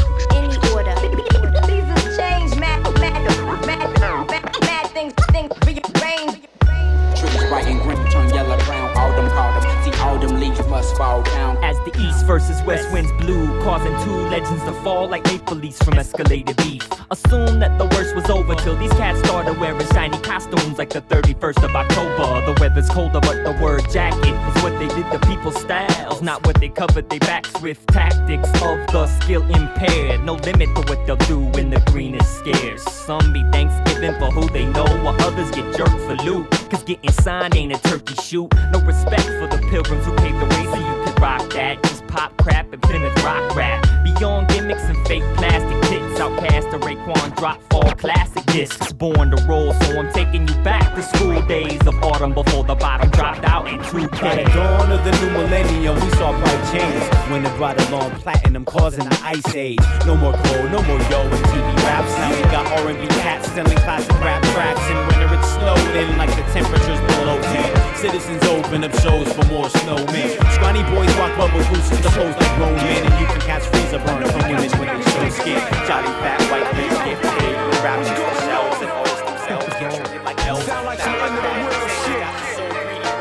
fall 10.96 11.22
down. 11.22 11.56
As 11.62 11.76
the 11.80 11.92
east 12.00 12.26
versus 12.26 12.62
west 12.62 12.92
winds 12.92 13.12
blew, 13.12 13.46
causing 13.62 13.94
two 14.04 14.16
legends 14.28 14.62
to 14.64 14.72
fall 14.82 15.08
like 15.08 15.24
maple 15.24 15.56
leaves 15.56 15.78
from 15.82 15.94
escalated 15.94 16.56
beef. 16.56 16.88
Assume 17.10 17.60
that 17.60 17.78
the 17.78 17.84
worst 17.94 18.14
was 18.14 18.28
over 18.30 18.54
till 18.54 18.76
these 18.76 18.92
cats 18.92 19.18
started 19.20 19.58
wearing 19.60 19.86
shiny 19.92 20.18
costumes 20.20 20.78
like 20.78 20.90
the 20.90 21.02
31st 21.02 21.62
of 21.64 21.76
October. 21.76 22.52
The 22.52 22.60
weather's 22.60 22.88
colder, 22.88 23.20
but 23.20 23.44
the 23.44 23.52
word 23.62 23.82
jacket 23.90 24.34
is 24.34 24.62
what 24.62 24.78
they 24.78 24.88
did 24.88 25.10
to 25.12 25.18
people's 25.26 25.60
styles, 25.60 26.22
not 26.22 26.46
what 26.46 26.60
they 26.60 26.68
covered 26.68 27.10
their 27.10 27.20
backs 27.20 27.52
with. 27.60 27.84
Tactics 27.86 28.48
of 28.62 28.86
the 28.92 29.06
skill 29.20 29.42
impaired, 29.42 30.24
no 30.24 30.34
limit 30.34 30.68
to 30.74 30.82
what 30.88 31.06
they'll 31.06 31.16
do 31.16 31.40
when 31.56 31.70
the 31.70 31.80
green 31.92 32.14
is 32.14 32.26
scarce. 32.26 32.82
Some 32.82 33.32
be 33.32 33.42
Thanksgiving 33.52 34.14
for 34.18 34.30
who 34.30 34.48
they 34.48 34.64
know, 34.64 34.84
while 35.02 35.20
others 35.20 35.50
get 35.50 35.76
jerked 35.76 35.90
for 35.90 36.16
loot. 36.24 36.61
Cause 36.72 36.84
getting 36.84 37.12
signed 37.12 37.54
ain't 37.54 37.76
a 37.76 37.78
turkey 37.82 38.14
shoot. 38.14 38.48
No 38.72 38.80
respect 38.80 39.24
for 39.24 39.46
the 39.46 39.62
pilgrims 39.68 40.06
who 40.06 40.14
paved 40.16 40.40
the 40.40 40.46
way 40.46 40.64
so 40.64 40.76
you 40.76 41.04
could 41.04 41.20
rock 41.20 41.52
that. 41.52 42.01
Pop 42.12 42.36
crap 42.36 42.70
and 42.70 42.82
Plymouth 42.82 43.24
rock 43.24 43.56
rap. 43.56 43.82
Beyond 44.04 44.46
gimmicks 44.48 44.82
and 44.82 44.98
fake 45.08 45.22
plastic 45.34 45.80
tits, 45.88 46.20
OutKast 46.20 46.70
to 46.70 46.78
Raekwon 46.78 47.34
drop 47.38 47.62
fall 47.70 47.90
classic 47.92 48.44
discs. 48.52 48.92
Born 48.92 49.30
to 49.30 49.42
roll, 49.46 49.72
so 49.72 49.98
I'm 49.98 50.12
taking 50.12 50.46
you 50.46 50.54
back 50.56 50.94
to 50.94 51.02
school 51.02 51.40
days 51.46 51.80
of 51.86 51.94
autumn 52.04 52.34
before 52.34 52.64
the 52.64 52.74
bottom 52.74 53.08
dropped 53.12 53.44
out 53.44 53.66
in 53.66 53.78
2K. 53.78 54.20
By 54.20 54.44
the 54.44 54.50
dawn 54.50 54.92
of 54.92 55.02
the 55.06 55.12
new 55.12 55.30
millennium, 55.30 55.94
we 55.94 56.10
saw 56.10 56.38
bright 56.38 56.62
changes. 56.70 57.08
When 57.30 57.46
it 57.46 57.56
brought 57.56 57.80
along 57.88 58.10
platinum, 58.20 58.66
causing 58.66 59.08
the 59.08 59.18
ice 59.24 59.54
age. 59.54 59.80
No 60.04 60.14
more 60.14 60.34
cold, 60.34 60.70
no 60.70 60.82
more 60.82 61.00
yo 61.08 61.22
and 61.22 61.44
TV 61.48 61.76
raps. 61.88 62.12
Now 62.18 62.36
we 62.36 62.42
got 62.52 62.66
R&B 62.84 63.06
cats 63.24 63.50
selling 63.52 63.78
classic 63.78 64.12
rap 64.20 64.42
tracks. 64.52 64.80
And 64.80 64.98
winter 65.08 65.34
it's 65.34 65.48
snowed 65.48 65.82
like 66.18 66.30
the 66.36 66.42
temperatures 66.52 67.00
below 67.16 67.40
10. 67.40 67.96
Citizens 67.96 68.42
open 68.44 68.84
up 68.84 68.92
shows 69.00 69.32
for 69.32 69.44
more 69.46 69.66
snowmen. 69.66 70.38
Scrawny 70.54 70.82
boys 70.94 71.10
walk 71.16 71.32
Bubble 71.36 71.64
goose 71.70 71.90
is 72.04 72.12
supposed 72.12 72.38
to 72.38 72.44
grown 72.56 72.74
men, 72.76 73.04
and 73.06 73.20
you 73.20 73.26
can 73.26 73.40
catch 73.40 73.64
freezer 73.66 73.98
burn 73.98 74.24
from 74.26 74.42
women 74.50 74.70
when 74.78 74.88
they 74.88 75.02
show 75.10 75.28
skin. 75.30 75.60
Jolly 75.86 76.12
fat 76.22 76.40
white 76.50 76.68
get 76.74 77.18
paid 77.38 77.56
with 77.66 77.82
raps 77.82 78.08
to 78.08 78.14
shells 78.44 78.78
and 78.82 78.90
hoes 78.90 79.20
themselves. 79.22 79.66
Get 79.80 79.90
treated 79.94 80.22
like 80.24 80.38
elves. 80.46 80.66
Sound 80.66 80.86
like 80.86 80.98
some 80.98 81.12
the 81.12 81.42
world 81.62 81.90
shit. 82.02 82.26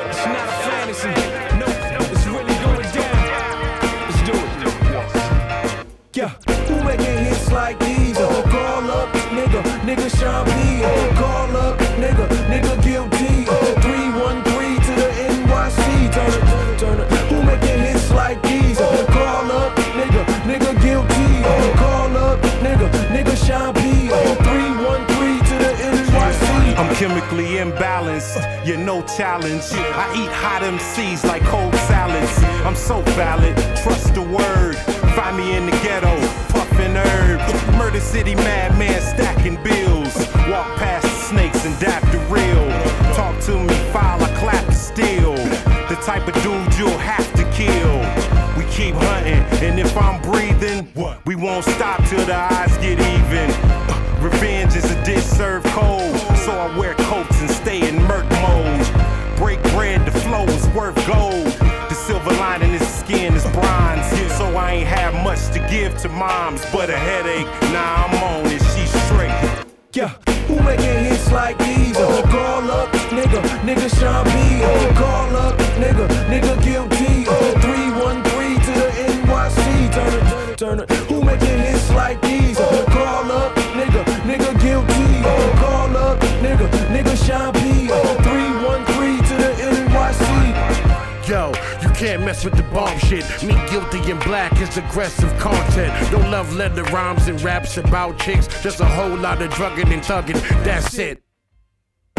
It's 0.09 0.25
not 0.25 0.45
a 0.45 0.57
fantasy. 0.65 1.15
No, 1.61 1.67
it's 2.13 2.25
really 2.25 2.55
going 2.65 2.89
down. 2.95 3.15
Let's 4.07 4.21
do 4.27 4.33
it. 4.33 4.49
Yeah, 6.13 6.31
who 6.67 6.75
making 6.83 7.25
hits 7.25 7.51
like 7.51 7.79
these? 7.79 7.90
Chemically 27.21 27.57
imbalanced, 27.57 28.65
you're 28.65 28.77
no 28.77 29.01
challenge. 29.03 29.63
I 29.73 30.11
eat 30.15 30.31
hot 30.31 30.61
MCs 30.61 31.27
like 31.27 31.43
cold 31.43 31.73
salads. 31.87 32.37
I'm 32.65 32.75
so 32.75 33.01
valid, 33.13 33.55
trust 33.83 34.13
the 34.13 34.21
word. 34.21 34.75
Find 35.15 35.37
me 35.37 35.55
in 35.55 35.65
the 35.65 35.71
ghetto, 35.83 36.15
puffin' 36.49 36.95
herb. 36.95 37.39
Murder 37.77 37.99
City 37.99 38.35
madman 38.35 39.01
stacking 39.01 39.61
bills. 39.63 40.15
Walk 40.49 40.67
past 40.77 41.03
the 41.03 41.19
snakes 41.29 41.65
and 41.65 41.77
dap 41.79 42.01
the 42.11 42.19
real. 42.29 42.69
Talk 43.13 43.39
to 43.45 43.57
me, 43.57 43.73
file, 43.91 44.21
I 44.23 44.29
clap 44.39 44.65
the 44.65 44.73
steel. 44.73 45.35
The 45.89 45.97
type 46.03 46.27
of 46.27 46.33
dude 46.43 46.73
you'll 46.77 46.97
have 46.97 47.31
to 47.33 47.43
kill. 47.51 47.97
We 48.57 48.65
keep 48.71 48.95
hunting, 48.95 49.43
and 49.63 49.79
if 49.79 49.95
I'm 49.97 50.21
breathing, 50.21 50.87
we 51.25 51.35
won't 51.35 51.65
stop 51.65 52.03
till 52.05 52.25
the 52.25 52.35
eyes 52.35 52.77
get 52.77 52.99
even. 52.99 53.20
I 56.61 56.77
wear 56.77 56.93
coats 56.93 57.41
and 57.41 57.49
stay 57.49 57.89
in 57.89 57.95
murk 58.03 58.29
mode. 58.45 58.85
Break 59.35 59.59
bread, 59.73 60.05
the 60.05 60.11
flow 60.11 60.43
is 60.43 60.67
worth 60.75 60.95
gold. 61.07 61.47
The 61.89 61.95
silver 61.95 62.29
lining 62.33 62.73
is 62.73 62.87
skin 62.87 63.33
is 63.33 63.41
bronze, 63.45 64.05
so 64.37 64.45
I 64.55 64.73
ain't 64.73 64.87
have 64.87 65.15
much 65.23 65.47
to 65.53 65.59
give 65.71 65.97
to 66.03 66.09
moms, 66.09 66.63
but 66.71 66.91
a 66.91 66.97
headache. 66.97 67.47
Nah, 67.73 68.05
I'm 68.05 68.13
on 68.23 68.45
it, 68.45 68.61
she's 68.75 68.93
straight. 69.05 69.33
Yeah, 69.93 70.13
who 70.45 70.61
making 70.61 71.05
hits 71.05 71.31
like 71.31 71.57
these? 71.57 71.97
Call 71.97 72.69
up, 72.69 72.89
nigga, 73.09 73.41
nigga 73.65 73.89
Sean 73.99 74.23
P. 74.25 74.40
can't 92.01 92.25
mess 92.25 92.43
with 92.43 92.55
the 92.55 92.63
bomb 92.73 92.97
shit. 92.97 93.23
Me 93.43 93.53
guilty 93.69 93.99
in 94.09 94.17
black 94.21 94.59
is 94.59 94.75
aggressive 94.75 95.31
content. 95.37 95.93
No 96.11 96.17
love 96.31 96.51
letter 96.55 96.83
rhymes 96.85 97.27
and 97.27 97.39
raps 97.43 97.77
about 97.77 98.17
chicks. 98.17 98.47
Just 98.63 98.79
a 98.79 98.85
whole 98.85 99.15
lot 99.15 99.39
of 99.39 99.53
drugging 99.53 99.93
and 99.93 100.01
thugging. 100.01 100.39
That's 100.63 100.97
it. 100.97 101.21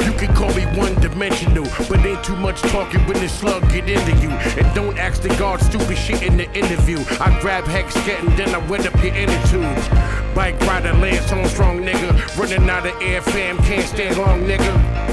You 0.05 0.13
can 0.13 0.33
call 0.37 0.55
me 0.55 0.67
one 0.79 0.95
dimensional, 1.01 1.65
but 1.89 1.99
ain't 2.07 2.23
too 2.23 2.37
much 2.37 2.61
talking 2.63 3.01
when 3.09 3.19
this 3.19 3.37
slug 3.37 3.63
get 3.73 3.89
into 3.89 4.13
you. 4.23 4.31
And 4.31 4.73
don't 4.73 4.97
ask 4.99 5.21
the 5.21 5.31
guard 5.31 5.61
stupid 5.61 5.99
shit 5.99 6.23
in 6.23 6.37
the 6.37 6.49
interview. 6.53 6.99
I 7.19 7.37
grab 7.41 7.65
hex 7.65 7.95
getting, 8.07 8.37
then 8.37 8.55
I 8.55 8.59
wet 8.69 8.87
up 8.87 8.95
your 9.03 9.15
inner 9.17 9.47
tubes. 9.49 9.89
Bike 10.33 10.61
rider, 10.61 10.93
Lance 10.93 11.33
Armstrong, 11.33 11.83
nigga. 11.83 12.39
Running 12.39 12.71
out 12.71 12.87
of 12.87 13.03
air, 13.03 13.21
fam, 13.21 13.59
can't 13.59 13.87
stay 13.87 14.15
long, 14.15 14.45
nigga. 14.45 15.12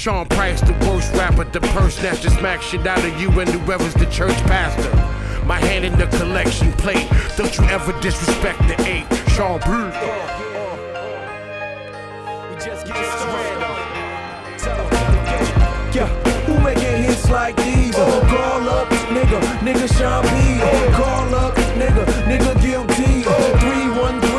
Sean 0.00 0.24
Price, 0.28 0.62
the 0.62 0.72
worst 0.88 1.12
rapper, 1.12 1.44
the 1.44 1.60
purse 1.60 1.96
snatcher, 1.98 2.30
smack 2.30 2.62
shit 2.62 2.86
out 2.86 3.04
of 3.04 3.20
you 3.20 3.28
and 3.38 3.50
whoever's 3.50 3.92
the 3.92 4.06
church 4.06 4.34
pastor. 4.44 4.88
My 5.44 5.58
hand 5.58 5.84
in 5.84 5.92
the 5.98 6.06
collection 6.16 6.72
plate, 6.72 7.06
don't 7.36 7.54
you 7.58 7.64
ever 7.64 7.92
disrespect 8.00 8.60
the 8.60 8.80
eight. 8.88 9.04
Sean 9.32 9.60
Bruce. 9.60 9.94
Yeah, 15.94 16.08
who 16.46 16.58
making 16.64 17.02
hits 17.02 17.28
like 17.28 17.56
these? 17.56 17.94
Uh, 17.94 18.20
call 18.26 18.70
up, 18.70 18.88
nigga, 19.12 19.38
nigga 19.58 19.86
Sean 19.98 20.22
P. 20.22 20.62
Uh, 20.62 20.96
call 20.96 21.34
up, 21.34 21.54
nigga, 21.76 22.06
nigga 22.24 22.62
guilty. 22.62 23.28
Uh, 23.28 23.58
313 23.58 24.29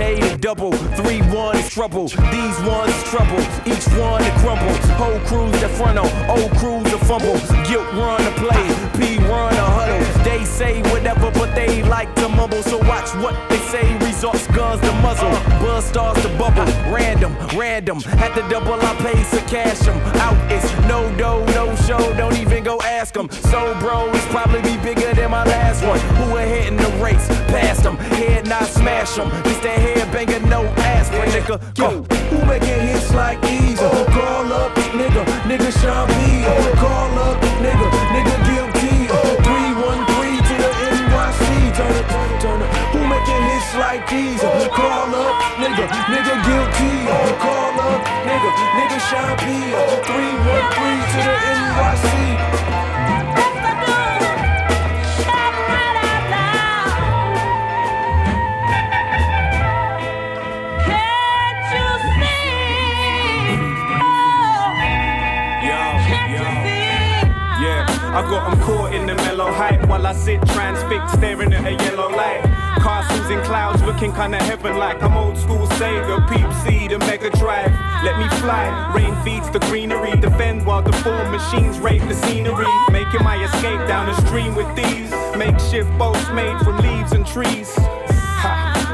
to 0.00 0.29
double, 0.40 0.72
three 0.72 1.20
one 1.32 1.56
is 1.56 1.68
trouble. 1.68 2.08
These 2.08 2.58
ones 2.62 2.96
trouble, 3.04 3.40
each 3.66 3.86
one 3.98 4.22
to 4.22 4.30
crumble. 4.40 4.74
Whole 4.96 5.20
crews 5.28 5.52
that 5.60 5.70
front 5.76 5.98
on, 5.98 6.08
old 6.30 6.50
crews 6.56 6.84
to 6.90 6.98
fumble. 7.04 7.36
Guilt 7.68 7.86
run 7.92 8.20
to 8.20 8.32
play, 8.40 8.64
P 8.96 9.18
run 9.28 9.52
a 9.54 9.68
huddle. 9.76 10.24
They 10.24 10.44
say 10.44 10.82
whatever, 10.90 11.30
but 11.30 11.54
they 11.54 11.82
like 11.82 12.14
to 12.16 12.28
mumble. 12.28 12.62
So 12.62 12.78
watch 12.78 13.14
what 13.16 13.34
they 13.50 13.58
say. 13.58 13.96
Results 13.98 14.46
guns 14.48 14.80
to 14.80 14.92
muzzle, 15.00 15.30
buzz 15.60 15.84
starts 15.84 16.22
to 16.22 16.28
bubble. 16.38 16.64
Random, 16.92 17.36
random. 17.56 17.98
At 18.24 18.34
the 18.34 18.42
double, 18.48 18.74
I 18.74 18.94
pay 18.96 19.22
so 19.24 19.40
cash 19.46 19.86
'em. 19.86 19.98
Out 20.20 20.38
it's 20.50 20.70
no 20.88 21.14
dough, 21.16 21.44
no 21.54 21.74
show. 21.86 22.00
Don't 22.14 22.38
even 22.38 22.64
go 22.64 22.80
ask 22.82 23.16
'em. 23.16 23.30
So 23.30 23.74
bro, 23.80 24.08
it's 24.10 24.26
probably 24.26 24.62
be 24.62 24.76
bigger 24.78 25.12
than 25.14 25.30
my 25.30 25.44
last 25.44 25.84
one. 25.84 26.00
Who 26.18 26.36
ahead 26.36 26.68
in 26.68 26.76
the 26.76 26.90
race? 27.04 27.26
Past 27.48 27.84
'em, 27.84 27.96
head 27.96 28.46
not 28.46 28.66
smash 28.66 29.10
smash 29.10 29.18
'em. 29.18 29.42
This 29.42 29.58
that 29.58 29.78
head 29.78 30.10
banger, 30.30 30.46
no 30.46 30.62
aspirin, 30.78 31.30
nigga. 31.30 31.56
Go. 31.74 32.02
Who 32.30 32.46
making 32.46 32.80
hits 32.80 33.12
like 33.14 33.40
these? 33.42 33.80
Uh, 33.80 34.04
call 34.10 34.52
up, 34.52 34.72
nigga, 34.94 35.24
nigga 35.48 35.70
Sean 35.80 36.06
P. 36.08 36.44
Uh, 36.44 36.74
call 36.76 37.18
up, 37.18 37.40
nigga, 37.62 37.86
nigga 38.14 38.34
guilty. 38.46 39.10
Uh, 39.10 39.42
313 39.42 40.38
to 40.48 40.54
the 40.62 40.70
NYC. 40.94 41.74
Turn 41.76 41.94
it, 41.96 42.06
turn 42.40 42.62
it. 42.62 42.70
Who 42.92 43.00
making 43.08 43.42
hits 43.50 43.74
like 43.76 44.08
these? 44.08 44.42
Uh, 44.42 44.68
call 44.70 45.14
up, 45.14 45.34
nigga, 45.58 45.86
nigga 46.12 46.34
guilty. 46.46 46.92
Uh, 47.10 47.38
call 47.42 47.80
up, 47.80 48.00
nigga, 48.26 48.50
nigga 48.78 48.98
Sean 49.10 49.36
P. 49.38 49.74
Uh, 49.74 50.06
313 50.06 51.00
to 51.12 51.18
the 51.26 51.34
NYC. 51.58 52.59
I 68.20 68.28
got 68.28 68.52
'em 68.52 68.60
caught 68.60 68.92
in 68.92 69.06
the 69.06 69.14
mellow 69.14 69.50
hype 69.50 69.86
while 69.88 70.06
I 70.06 70.12
sit 70.12 70.46
transfixed 70.48 71.14
staring 71.14 71.54
at 71.54 71.64
a 71.64 71.72
yellow 71.84 72.10
light. 72.10 72.42
Castles 72.82 73.30
in 73.30 73.40
clouds 73.40 73.82
looking 73.82 74.12
kinda 74.12 74.36
heaven 74.36 74.76
like 74.76 75.02
I'm 75.02 75.16
old 75.16 75.38
school 75.38 75.66
Sega, 75.78 76.28
Peep 76.28 76.52
C, 76.62 76.86
the 76.86 76.98
Mega 76.98 77.30
Drive. 77.30 77.72
Let 78.04 78.18
me 78.18 78.28
fly, 78.42 78.92
rain 78.94 79.16
feeds 79.24 79.48
the 79.48 79.58
greenery, 79.60 80.12
defend 80.20 80.66
while 80.66 80.82
the 80.82 80.92
four 81.04 81.24
machines 81.30 81.78
rape 81.78 82.06
the 82.08 82.14
scenery. 82.14 82.66
Making 82.90 83.24
my 83.24 83.42
escape 83.42 83.80
down 83.88 84.04
the 84.04 84.16
stream 84.26 84.54
with 84.54 84.68
these 84.76 85.10
makeshift 85.34 85.90
boats 85.96 86.28
made 86.30 86.58
from 86.58 86.76
leaves 86.76 87.12
and 87.12 87.26
trees. 87.26 87.74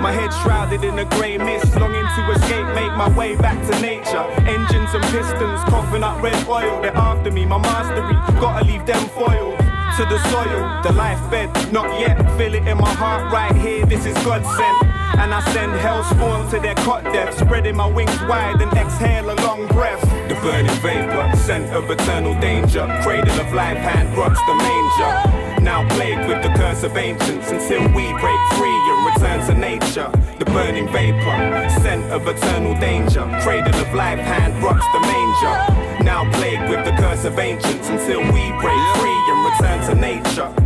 My 0.01 0.13
head 0.13 0.33
shrouded 0.43 0.85
in 0.85 0.99
a 0.99 1.05
grey 1.05 1.39
mist, 1.39 1.75
longing 1.77 2.07
to 2.17 2.31
escape, 2.33 2.67
make 2.75 2.93
my 2.97 3.09
way 3.17 3.35
back 3.37 3.59
to 3.69 3.81
nature. 3.81 4.25
Engines 4.47 4.95
and 4.95 5.03
pistons 5.05 5.61
coughing 5.71 6.03
up 6.03 6.23
red 6.23 6.47
oil, 6.49 6.81
they're 6.83 6.97
after 6.97 7.31
me, 7.31 7.45
my 7.45 7.59
mastery, 7.59 8.15
gotta 8.41 8.65
leave 8.65 8.85
them 8.87 9.09
foiled. 9.09 9.59
To 9.97 10.05
the 10.05 10.19
soil, 10.29 10.83
the 10.83 10.93
life 10.93 11.19
bed, 11.31 11.49
not 11.73 11.89
yet. 11.99 12.19
Feel 12.37 12.55
it 12.55 12.69
in 12.69 12.77
my 12.77 12.93
heart 12.95 13.33
right 13.33 13.57
here, 13.57 13.87
this 13.87 14.05
is 14.05 14.15
God 14.25 14.45
sent. 14.45 14.97
And 15.19 15.33
I 15.33 15.41
send 15.53 15.73
hell 15.73 16.05
spawn 16.05 16.51
to 16.51 16.61
their 16.61 16.75
cot 16.75 17.03
death, 17.05 17.39
spreading 17.39 17.77
my 17.77 17.87
wings 17.87 18.21
wide 18.29 18.61
and 18.61 18.71
exhale 18.75 19.31
a 19.31 19.37
long 19.47 19.67
breath. 19.69 20.03
The 20.29 20.35
burning 20.43 20.77
vapor, 20.83 21.35
scent 21.37 21.73
of 21.73 21.91
eternal 21.91 22.39
danger. 22.41 22.87
Cradle 23.03 23.41
of 23.41 23.53
life, 23.55 23.79
hand 23.79 24.15
rocks 24.19 24.41
the 24.47 24.55
manger. 24.55 25.63
Now 25.63 25.89
plagued 25.97 26.29
with 26.29 26.43
the 26.43 26.53
curse 26.59 26.83
of 26.83 26.97
ancients 26.97 27.51
until 27.51 27.81
we 27.97 28.05
break 28.21 28.41
free 28.59 28.79
return 29.07 29.47
to 29.47 29.55
nature. 29.55 30.11
The 30.39 30.45
burning 30.47 30.89
vapor, 30.89 31.69
scent 31.81 32.05
of 32.13 32.27
eternal 32.27 32.75
danger. 32.81 33.25
Cradle 33.43 33.75
of 33.81 33.95
life, 33.95 34.19
hand 34.19 34.63
rocks 34.63 34.85
the 34.93 35.01
manger. 35.01 36.05
Now 36.05 36.31
plagued 36.33 36.69
with 36.69 36.85
the 36.85 36.93
curse 37.01 37.25
of 37.25 37.39
ancients 37.39 37.89
until 37.89 38.21
we 38.21 38.45
break 38.61 38.83
free 38.99 39.21
and 39.31 39.41
return 39.51 39.79
to 39.89 39.95
nature. 39.95 40.66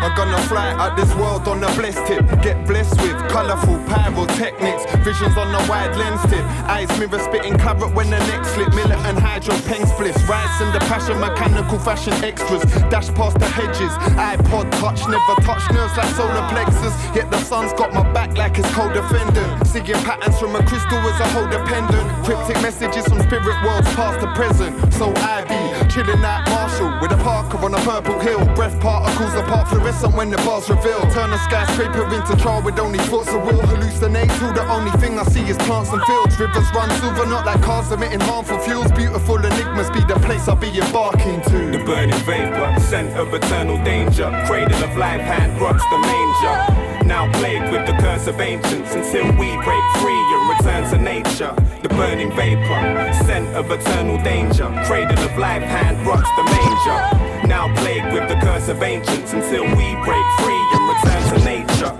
I'm 0.00 0.14
gonna 0.14 0.40
fly 0.46 0.72
out 0.74 0.96
this 0.96 1.12
world 1.16 1.48
on 1.48 1.62
a 1.62 1.66
blessed 1.74 2.06
tip. 2.06 2.22
Get 2.40 2.64
blessed 2.66 3.00
with 3.02 3.18
colourful 3.30 3.78
pyrotechnics. 3.90 4.86
Visions 5.02 5.36
on 5.36 5.52
a 5.52 5.58
wide 5.68 5.96
lens 5.96 6.22
tip. 6.30 6.44
Eyes 6.70 6.88
mirror 6.98 7.18
spitting 7.18 7.58
claret 7.58 7.92
when 7.94 8.10
the 8.10 8.18
next 8.30 8.54
slip. 8.54 8.72
Militant 8.74 9.18
hydro 9.18 9.54
pen 9.66 9.84
splits, 9.86 10.22
Rides 10.30 10.60
in 10.62 10.72
the 10.72 10.78
passion, 10.86 11.18
mechanical 11.18 11.78
fashion 11.80 12.12
extras. 12.22 12.62
Dash 12.90 13.08
past 13.18 13.38
the 13.40 13.46
hedges. 13.46 13.90
iPod 14.14 14.70
touch, 14.78 15.02
never 15.08 15.34
touch 15.42 15.66
nerves 15.72 15.96
like 15.96 16.14
solar 16.14 16.46
plexus. 16.48 16.94
Yet 17.14 17.30
the 17.30 17.40
sun's 17.40 17.72
got 17.72 17.92
my 17.92 18.06
back 18.12 18.36
like 18.38 18.56
it's 18.58 18.70
co-defendant. 18.70 19.66
Seeing 19.66 19.98
patterns 20.06 20.38
from 20.38 20.54
a 20.54 20.62
crystal 20.62 20.98
as 21.10 21.18
a 21.18 21.28
whole 21.34 21.48
dependent. 21.50 22.06
Cryptic 22.24 22.62
messages 22.62 23.04
from 23.08 23.18
spirit 23.26 23.58
worlds 23.66 23.88
past 23.98 24.20
the 24.20 24.30
present. 24.38 24.70
So 24.94 25.12
I 25.16 25.42
be 25.42 25.90
chilling 25.90 26.22
at 26.22 26.48
Marshall 26.50 27.00
with 27.00 27.10
a 27.10 27.20
Parker 27.24 27.58
on 27.58 27.74
a 27.74 27.78
purple 27.78 28.18
hill. 28.20 28.44
Breath 28.54 28.78
particles 28.80 29.34
apart 29.34 29.68
fluorescent 29.88 30.16
when 30.16 30.30
the 30.30 30.36
bars 30.38 30.68
reveal. 30.68 31.00
Turn 31.12 31.32
a 31.32 31.38
skyscraper 31.38 32.04
into 32.14 32.36
trial 32.36 32.62
with 32.62 32.78
only 32.78 32.98
thoughts 32.98 33.28
of 33.28 33.42
will. 33.42 33.60
Hallucinate 33.60 34.30
till 34.38 34.52
the 34.52 34.66
only 34.68 34.90
thing 34.98 35.18
I 35.18 35.24
see 35.24 35.42
is 35.42 35.56
plants 35.58 35.90
and 35.90 36.02
fields. 36.02 36.38
Rivers 36.38 36.70
run 36.74 36.90
silver, 37.00 37.26
not 37.26 37.46
like 37.46 37.62
cars 37.62 37.90
emitting 37.90 38.20
harmful 38.20 38.58
fuels. 38.60 38.92
Beautiful 38.92 39.36
enigmas 39.36 39.90
be 39.90 40.00
the 40.00 40.18
place 40.20 40.48
I'll 40.48 40.56
be 40.56 40.68
embarking 40.68 41.42
to. 41.42 41.70
The 41.70 41.82
burning 41.84 42.20
vapor, 42.24 42.80
scent 42.80 43.16
of 43.16 43.32
eternal 43.32 43.82
danger. 43.84 44.30
Cradle 44.46 44.82
of 44.84 44.96
life, 44.96 45.20
hand 45.20 45.60
rocks 45.60 45.82
the 45.90 45.98
manger. 45.98 46.87
Now 47.08 47.24
plagued 47.32 47.72
with 47.72 47.86
the 47.86 47.96
curse 48.02 48.26
of 48.26 48.38
ancients 48.38 48.94
until 48.94 49.24
we 49.40 49.48
break 49.64 49.84
free 49.96 50.22
and 50.34 50.58
return 50.58 50.90
to 50.90 50.98
nature. 50.98 51.54
The 51.82 51.88
burning 51.88 52.30
vapor, 52.32 53.12
scent 53.24 53.48
of 53.56 53.70
eternal 53.70 54.22
danger. 54.22 54.68
Cradle 54.84 55.18
of 55.18 55.38
life, 55.38 55.62
hand 55.62 56.06
rocks 56.06 56.28
the 56.36 56.44
manger. 56.44 57.48
Now 57.48 57.74
plagued 57.76 58.12
with 58.12 58.28
the 58.28 58.38
curse 58.44 58.68
of 58.68 58.82
ancients 58.82 59.32
until 59.32 59.64
we 59.64 59.88
break 60.04 60.26
free 60.36 60.62
and 60.74 60.84
return 60.92 61.22
to 61.32 61.44
nature. 61.46 61.92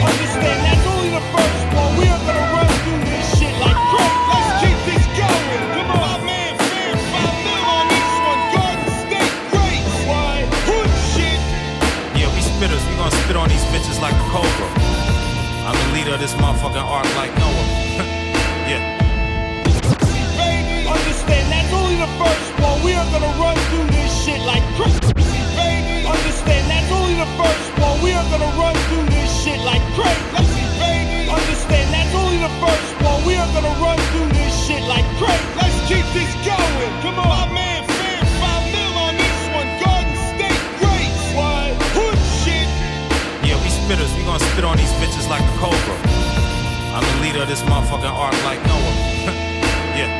Understand 0.00 0.64
that's 0.64 0.95
of 16.16 16.22
this 16.22 16.34
motherfucking 16.40 16.80
arc 16.80 17.04
like 17.16 17.32
Noah. 17.36 17.66
yeah. 18.72 18.80
Baby, 20.40 20.88
understand 20.88 21.44
that's 21.52 21.72
only 21.76 21.96
the 22.00 22.08
first 22.16 22.48
one. 22.56 22.80
We 22.84 22.92
are 22.96 23.04
gonna 23.12 23.32
run 23.36 23.56
through 23.68 23.88
this 23.92 24.08
shit 24.24 24.40
like 24.48 24.64
crack. 24.76 24.96
Baby, 25.12 26.08
understand 26.08 26.64
that's 26.72 26.90
only 26.92 27.16
the 27.20 27.28
first 27.36 27.68
one. 27.76 28.00
We 28.00 28.12
are 28.16 28.24
gonna 28.32 28.48
run 28.56 28.74
through 28.88 29.06
this 29.12 29.28
shit 29.44 29.60
like 29.60 29.84
crack. 29.92 30.16
Baby. 30.80 31.28
Understand 31.28 31.92
that's 31.92 32.14
only 32.16 32.38
the 32.40 32.52
first 32.64 32.88
one. 33.04 33.20
We 33.28 33.36
are 33.36 33.50
gonna 33.52 33.76
run 33.76 33.98
through 34.16 34.30
this 34.32 34.52
shit 34.64 34.82
like 34.88 35.04
crack. 35.20 35.40
Let's 35.60 35.76
keep 35.84 36.06
this 36.16 36.32
going. 36.48 36.92
Come 37.04 37.18
on, 37.20 37.28
my 37.28 37.44
man, 37.52 37.75
gonna 44.38 44.52
spit 44.52 44.64
on 44.64 44.76
these 44.76 44.92
bitches 45.00 45.28
like 45.30 45.40
a 45.40 45.54
cobra. 45.56 45.96
I'm 46.92 47.04
the 47.04 47.16
leader 47.24 47.42
of 47.42 47.48
this 47.48 47.62
motherfucking 47.62 48.12
arc 48.12 48.36
like 48.44 48.60
Noah. 48.68 48.94
yeah. 49.98 50.12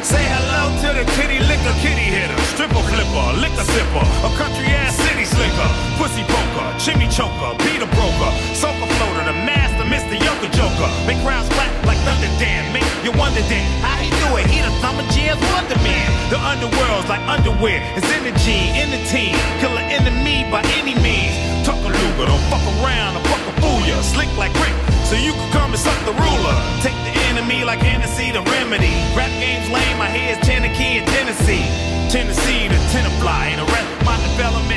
Say 0.00 0.24
hello 0.24 0.72
to 0.80 0.88
the 0.96 1.04
kitty 1.16 1.38
liquor, 1.44 1.74
kitty 1.84 2.08
hitter, 2.16 2.40
stripper 2.56 2.80
flipper, 2.88 3.28
liquor 3.36 3.66
sipper, 3.76 4.04
a 4.24 4.30
country 4.40 4.72
ass 4.72 4.96
city 4.96 5.24
slicker, 5.24 5.68
pussy 6.00 6.24
poker, 6.24 6.68
chimney 6.78 7.08
choker, 7.08 7.52
beat 7.60 7.82
a 7.84 7.88
broker, 7.92 8.32
soca 8.56 8.88
floater, 8.96 9.24
the 9.28 9.36
master, 9.44 9.59
Mr. 9.90 10.14
Yoga 10.14 10.46
Joker. 10.54 10.88
Make 11.04 11.18
crowds 11.26 11.50
clap 11.50 11.68
like 11.84 11.98
Thunder 12.06 12.30
Dan, 12.38 12.70
make 12.72 12.86
you 13.02 13.10
wonder 13.18 13.42
then 13.50 13.66
how 13.82 13.98
he 13.98 14.08
do 14.22 14.38
it. 14.38 14.46
He 14.46 14.62
the 14.62 14.70
summer 14.78 15.02
jazz 15.10 15.34
wonder 15.50 15.74
man. 15.82 16.08
The 16.30 16.38
underworld's 16.38 17.10
like 17.10 17.20
underwear, 17.26 17.82
it's 17.98 18.06
in 18.14 18.22
the 18.22 18.34
gene, 18.38 18.78
in 18.78 18.88
the 18.94 19.02
team, 19.10 19.34
kill 19.58 19.74
enemy 19.76 20.46
by 20.46 20.62
any 20.78 20.94
means. 20.94 21.34
Tuck 21.66 21.82
a 21.82 21.90
luger, 21.90 22.26
don't 22.30 22.46
fuck 22.46 22.62
around, 22.78 23.18
or 23.18 23.22
fuck 23.26 23.42
a 23.50 23.52
fool 23.58 23.82
ya. 23.82 23.98
Slick 24.00 24.30
like 24.38 24.54
Rick, 24.62 24.76
so 25.10 25.18
you 25.18 25.34
can 25.34 25.50
come 25.50 25.74
and 25.74 25.82
suck 25.82 25.98
the 26.06 26.14
ruler. 26.14 26.54
Take 26.86 26.96
the 27.02 27.14
enemy 27.34 27.66
like 27.66 27.82
Hennessy, 27.82 28.30
the 28.30 28.46
remedy. 28.46 28.94
Rap 29.18 29.34
game's 29.42 29.66
lame, 29.74 29.98
my 29.98 30.06
head's 30.06 30.38
Cherokee 30.46 31.02
and 31.02 31.06
Tennessee. 31.10 31.66
Tennessee 32.14 32.70
to 32.70 32.78
Tenafly, 32.94 33.58
and 33.58 33.66
rest 33.66 33.90
my 34.06 34.16
development 34.22 34.70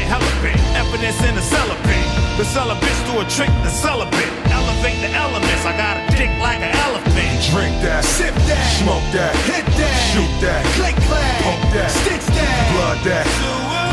bit. 0.43 0.59
Evidence 0.75 1.23
in 1.23 1.33
the 1.35 1.41
celibate. 1.41 2.09
The 2.37 2.43
celibate 2.43 2.99
do 3.07 3.21
a 3.21 3.25
trick, 3.31 3.49
the 3.63 3.69
celibate. 3.69 4.42
Elevate 4.83 4.99
the 4.99 5.15
elements, 5.15 5.63
I 5.63 5.71
got 5.79 5.95
a 5.95 6.03
dick 6.11 6.27
like 6.43 6.59
an 6.59 6.75
elephant. 6.75 7.15
Drink 7.55 7.71
that, 7.87 8.03
sip 8.03 8.35
that, 8.51 8.67
smoke 8.83 9.07
that, 9.15 9.31
hit 9.47 9.63
that, 9.79 9.95
shoot 10.11 10.27
that, 10.43 10.59
click 10.75 10.91
clack, 11.07 11.39
pump 11.39 11.63
that, 11.71 11.87
stitch 11.87 12.27
that, 12.35 12.51
blood 12.75 12.99
that, 13.07 13.23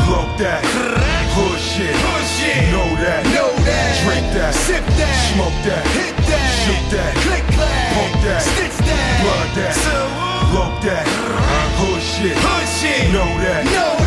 blow 0.03 0.27
that, 0.35 0.59
hood 1.31 1.55
shit, 1.63 1.95
Hood 1.95 2.27
shit. 2.35 2.75
know 2.75 2.91
that, 2.99 3.23
know 3.31 3.55
that, 3.63 4.03
drink 4.03 4.27
that, 4.35 4.51
sip 4.51 4.83
that, 4.99 5.15
smoke 5.31 5.55
that, 5.63 5.79
hit 5.95 6.11
that, 6.27 6.47
shoot 6.67 6.83
that, 6.91 7.15
click 7.23 7.47
clack, 7.55 7.87
pump 7.95 8.15
that, 8.27 8.43
stitch 8.43 8.75
that, 8.83 9.15
blood 9.23 9.49
that, 9.55 9.75
blow 10.51 10.75
that, 10.83 11.07
hood 11.79 12.03
shit, 12.03 12.35
hood 12.35 12.67
shit, 12.67 13.15
know 13.15 13.31
that, 13.39 13.63
know 13.71 13.95
that. 13.95 14.00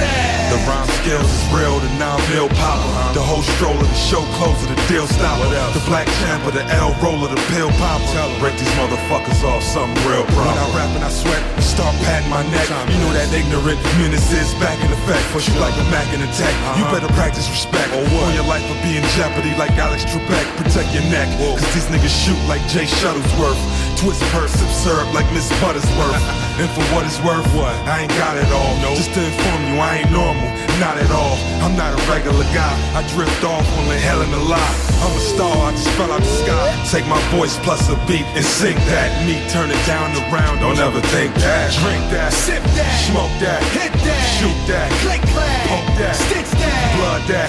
Rhyme 0.64 0.88
skills 1.04 1.28
is 1.28 1.44
real, 1.52 1.76
the 1.76 1.92
mil 2.32 2.48
popper. 2.56 2.88
The 3.12 3.20
whole 3.20 3.44
stroller, 3.56 3.84
the 3.84 4.00
show 4.00 4.24
closer, 4.40 4.64
the 4.64 4.80
deal 4.88 5.04
stopper. 5.04 5.44
The 5.76 5.84
black 5.84 6.08
champer, 6.24 6.56
the 6.56 6.64
L 6.72 6.96
roller, 7.04 7.28
the 7.28 7.40
pill 7.52 7.68
popper. 7.76 8.08
Break 8.40 8.56
these 8.56 8.72
motherfuckers 8.80 9.44
off, 9.44 9.60
something 9.60 9.92
real 10.08 10.24
proper. 10.32 10.56
When 10.56 10.64
I 10.64 10.68
rap 10.72 10.90
and 10.96 11.04
I 11.04 11.12
sweat, 11.12 11.42
and 11.52 11.64
start 11.64 11.92
patting 12.08 12.32
my 12.32 12.40
neck. 12.48 12.64
You 12.88 12.96
know 13.04 13.12
that 13.12 13.28
ignorant 13.28 13.76
menace 14.00 14.32
is 14.32 14.56
back 14.56 14.80
in 14.80 14.88
effect. 14.88 15.20
Push 15.36 15.52
you 15.52 15.60
like 15.60 15.76
a 15.76 15.84
Mac 15.92 16.08
in 16.16 16.24
attack. 16.24 16.54
You 16.80 16.88
uh-huh. 16.88 16.96
better 16.96 17.12
practice 17.12 17.44
respect. 17.52 17.92
Or 17.92 18.00
what? 18.16 18.32
your 18.32 18.48
life 18.48 18.64
will 18.64 18.80
be 18.80 18.96
in 18.96 19.04
jeopardy 19.12 19.52
like 19.60 19.76
Alex 19.76 20.08
Trebek. 20.08 20.48
Protect 20.56 20.88
your 20.96 21.04
neck, 21.12 21.28
cause 21.36 21.60
these 21.76 21.92
niggas 21.92 22.08
shoot 22.08 22.40
like 22.48 22.64
Jay 22.72 22.88
Shuttlesworth. 22.88 23.60
Twist 24.04 24.20
purse 24.36 24.52
absurd 24.60 25.08
like 25.16 25.24
Miss 25.32 25.48
Buttersworth. 25.64 26.20
and 26.60 26.68
for 26.76 26.84
what 26.92 27.08
it's 27.08 27.16
worth, 27.24 27.48
what? 27.56 27.72
I 27.88 28.04
ain't 28.04 28.12
got 28.20 28.36
it 28.36 28.44
all. 28.52 28.76
No. 28.84 28.92
Just 28.92 29.16
to 29.16 29.24
inform 29.24 29.64
you, 29.64 29.80
I 29.80 30.04
ain't 30.04 30.12
normal. 30.12 30.44
Not 30.76 31.00
at 31.00 31.08
all. 31.08 31.40
I'm 31.64 31.72
not 31.72 31.96
a 31.96 32.00
regular 32.12 32.44
guy. 32.52 32.76
I 32.92 33.00
drift 33.16 33.40
off 33.48 33.64
only 33.80 33.96
hell 33.96 34.20
in 34.20 34.28
a 34.28 34.44
lie. 34.44 34.76
I'm 35.00 35.08
a 35.08 35.24
star, 35.24 35.56
I 35.56 35.72
just 35.72 35.88
fell 35.96 36.12
out 36.12 36.20
the 36.20 36.36
sky. 36.44 36.68
Take 36.92 37.08
my 37.08 37.16
voice 37.32 37.56
plus 37.64 37.88
a 37.88 37.96
beat 38.04 38.28
and 38.36 38.44
sing 38.44 38.76
that. 38.92 39.08
Me 39.24 39.40
turn 39.48 39.72
it 39.72 39.80
down 39.88 40.12
around, 40.28 40.60
don't 40.60 40.76
ever 40.76 41.00
think 41.08 41.32
that. 41.40 41.72
Drink 41.80 42.04
that, 42.12 42.28
Sip 42.28 42.60
that, 42.76 42.92
smoke 43.08 43.32
that, 43.40 43.64
hit 43.72 43.88
that, 44.04 44.20
shoot 44.36 44.58
that, 44.68 44.92
click 45.00 45.24
clack, 45.32 45.64
pump 45.72 45.88
that, 45.96 46.12
stitch 46.12 46.52
that, 46.60 46.92
blood 47.00 47.24
that, 47.32 47.48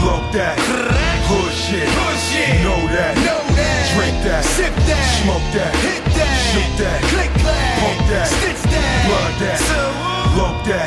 blow 0.00 0.24
that, 0.32 0.56
hood 1.28 1.52
shit, 1.52 1.84
Hood 1.84 2.18
shit. 2.24 2.64
know 2.64 2.80
that, 2.88 3.16
know 3.20 3.44
that, 3.52 3.73
sip 4.54 4.70
that, 4.86 5.06
smoke 5.18 5.42
that, 5.50 5.74
hit 5.82 6.04
that, 6.14 6.38
shoot 6.54 6.70
that, 6.78 7.02
click 7.10 7.32
clack, 7.42 7.74
pump 7.82 7.98
that, 8.06 8.30
stitch 8.30 8.62
that, 8.70 9.02
blood 9.10 9.34
that, 9.42 9.58
blow 10.30 10.54
that, 10.70 10.86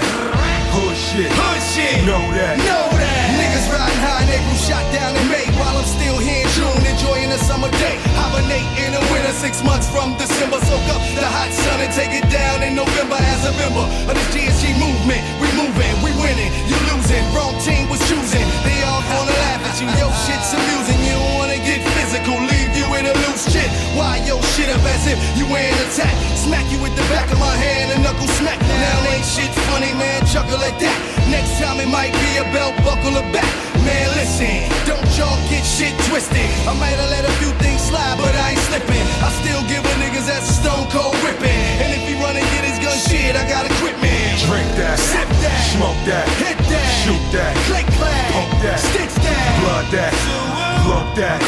hood 0.71 0.95
shit, 0.95 1.27
hood 1.27 1.59
shit, 1.75 1.99
know 2.07 2.23
that. 2.31 2.55
know 2.63 2.87
that. 2.95 3.27
Niggas 3.35 3.67
riding 3.67 3.99
high 3.99 4.23
in 4.23 4.39
April, 4.39 4.55
shot 4.55 4.87
down 4.95 5.11
in 5.19 5.27
May, 5.27 5.43
while 5.59 5.75
I'm 5.75 5.83
still 5.83 6.15
here 6.15 6.47
in 6.47 6.51
June, 6.55 6.79
enjoying 6.87 7.27
the 7.27 7.39
summer 7.43 7.67
day. 7.83 7.99
Hibernate 8.15 8.71
in 8.87 8.95
the 8.95 9.03
winter, 9.11 9.35
six 9.35 9.59
months 9.59 9.91
from 9.91 10.15
December. 10.15 10.63
Soak 10.63 10.87
up 10.95 11.03
the 11.19 11.27
hot 11.27 11.51
sun 11.51 11.83
and 11.83 11.91
take 11.91 12.15
it 12.15 12.23
down 12.31 12.63
in 12.63 12.71
November 12.71 13.19
as 13.19 13.51
a 13.51 13.53
member 13.59 13.83
of 13.83 14.15
this 14.15 14.31
GSG 14.31 14.79
movement. 14.79 15.19
We 15.43 15.51
moving, 15.59 15.91
we 15.99 16.15
winning, 16.23 16.55
you 16.71 16.79
losing. 16.87 17.19
Wrong 17.35 17.51
team 17.67 17.91
was 17.91 17.99
choosing. 18.07 18.47
They 18.63 18.79
all 18.87 19.03
gonna 19.03 19.35
laugh 19.43 19.59
at 19.67 19.75
you. 19.83 19.91
Yo, 19.99 20.07
shit's 20.23 20.55
amusing. 20.55 21.03
You 21.03 21.19
don't 21.19 21.35
wanna 21.35 21.59
get 21.67 21.83
physical, 21.99 22.39
leave 22.47 22.66
loose 23.13 23.45
shit. 23.51 23.69
Why 23.95 24.19
yo 24.25 24.41
shit 24.55 24.69
up 24.69 24.83
as 24.83 25.07
if 25.07 25.17
you 25.37 25.45
ain't 25.51 25.77
attack? 25.87 26.13
Smack 26.35 26.65
you 26.71 26.79
with 26.81 26.95
the 26.95 27.05
back 27.13 27.31
of 27.31 27.39
my 27.39 27.55
hand 27.55 27.91
and 27.93 28.03
knuckle 28.03 28.27
smack. 28.39 28.59
Now 28.59 29.13
ain't 29.13 29.25
shit 29.25 29.51
funny, 29.71 29.93
man. 29.95 30.25
Chuckle 30.27 30.59
at 30.63 30.75
that. 30.79 30.97
Next 31.29 31.59
time 31.59 31.79
it 31.79 31.89
might 31.89 32.13
be 32.13 32.31
a 32.39 32.45
belt 32.55 32.75
buckle 32.83 33.15
or 33.15 33.27
back. 33.31 33.47
Man, 33.87 34.07
listen, 34.19 34.67
don't 34.83 35.07
y'all 35.15 35.39
get 35.47 35.63
shit 35.63 35.95
twisted. 36.11 36.49
I 36.67 36.75
might 36.75 36.99
have 36.99 37.11
let 37.11 37.23
a 37.23 37.33
few 37.39 37.51
things 37.63 37.79
slide, 37.87 38.19
but 38.19 38.35
I 38.35 38.51
ain't 38.51 38.63
slipping. 38.67 39.05
I 39.23 39.29
still 39.39 39.63
give 39.71 39.79
a 39.79 39.93
niggas 40.03 40.27
that's 40.27 40.49
a 40.49 40.55
stone 40.59 40.87
cold 40.91 41.15
ripping. 41.23 41.63
And 41.79 41.95
if 41.95 42.03
he 42.03 42.19
run 42.19 42.35
and 42.35 42.47
get 42.51 42.67
his 42.67 42.79
gun 42.83 42.97
shit, 42.99 43.35
I 43.35 43.47
got 43.47 43.63
equipment. 43.63 44.43
Drink 44.43 44.67
that, 44.75 44.99
Sip 44.99 45.29
that, 45.43 45.59
smoke 45.71 45.99
that, 46.03 46.27
hit 46.35 46.57
that, 46.67 46.89
shoot 47.03 47.23
that, 47.31 47.55
click 47.67 47.87
clack, 47.95 48.27
pump 48.35 48.51
that, 48.63 48.79
stitch 48.79 49.15
that, 49.23 49.43
blood 49.63 49.87
that, 49.95 50.76
blow 50.87 51.03
that, 51.19 51.43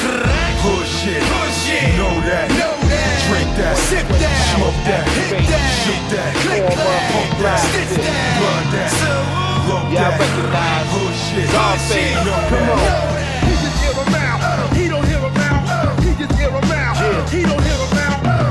hood 0.59 0.83
shit, 0.83 1.23
Hood 1.23 1.51
shit. 1.63 1.95
know 1.95 2.11
that, 2.27 2.51
know 2.59 2.75
that, 2.91 3.15
drink 3.31 3.47
that, 3.55 3.75
sip 3.87 4.03
that, 4.19 4.35
smoke 4.51 4.75
that, 4.83 5.07
hit 5.15 5.47
that, 5.47 5.63
shoot 5.79 6.03
that, 6.11 6.31
click 6.43 6.63
clack, 6.67 7.03
pump 7.15 7.31
that, 7.39 7.59
stitch 7.63 8.03
that, 8.03 8.35
blood 8.35 8.67
that, 8.75 8.91
blow 9.63 9.79
Yeah, 9.95 10.11
I 10.11 10.19
recognize. 10.19 10.87
Oh 10.91 11.07
shit. 11.23 11.47
Scarface. 11.47 12.19
Come 12.51 12.67
on. 12.67 12.83
He 13.47 13.53
just 13.63 13.79
hear 13.79 13.95
him 13.95 14.15
out. 14.19 14.39
He 14.75 14.83
don't 14.91 15.05
hear 15.07 15.23
him 15.23 15.39
out. 15.39 15.63
He 16.03 16.11
just 16.19 16.33
hear 16.35 16.51
him 16.51 16.71
out. 16.75 16.95
He 17.31 17.41
don't 17.47 17.63
hear 17.63 17.79
him 17.79 17.97
out. 17.97 18.48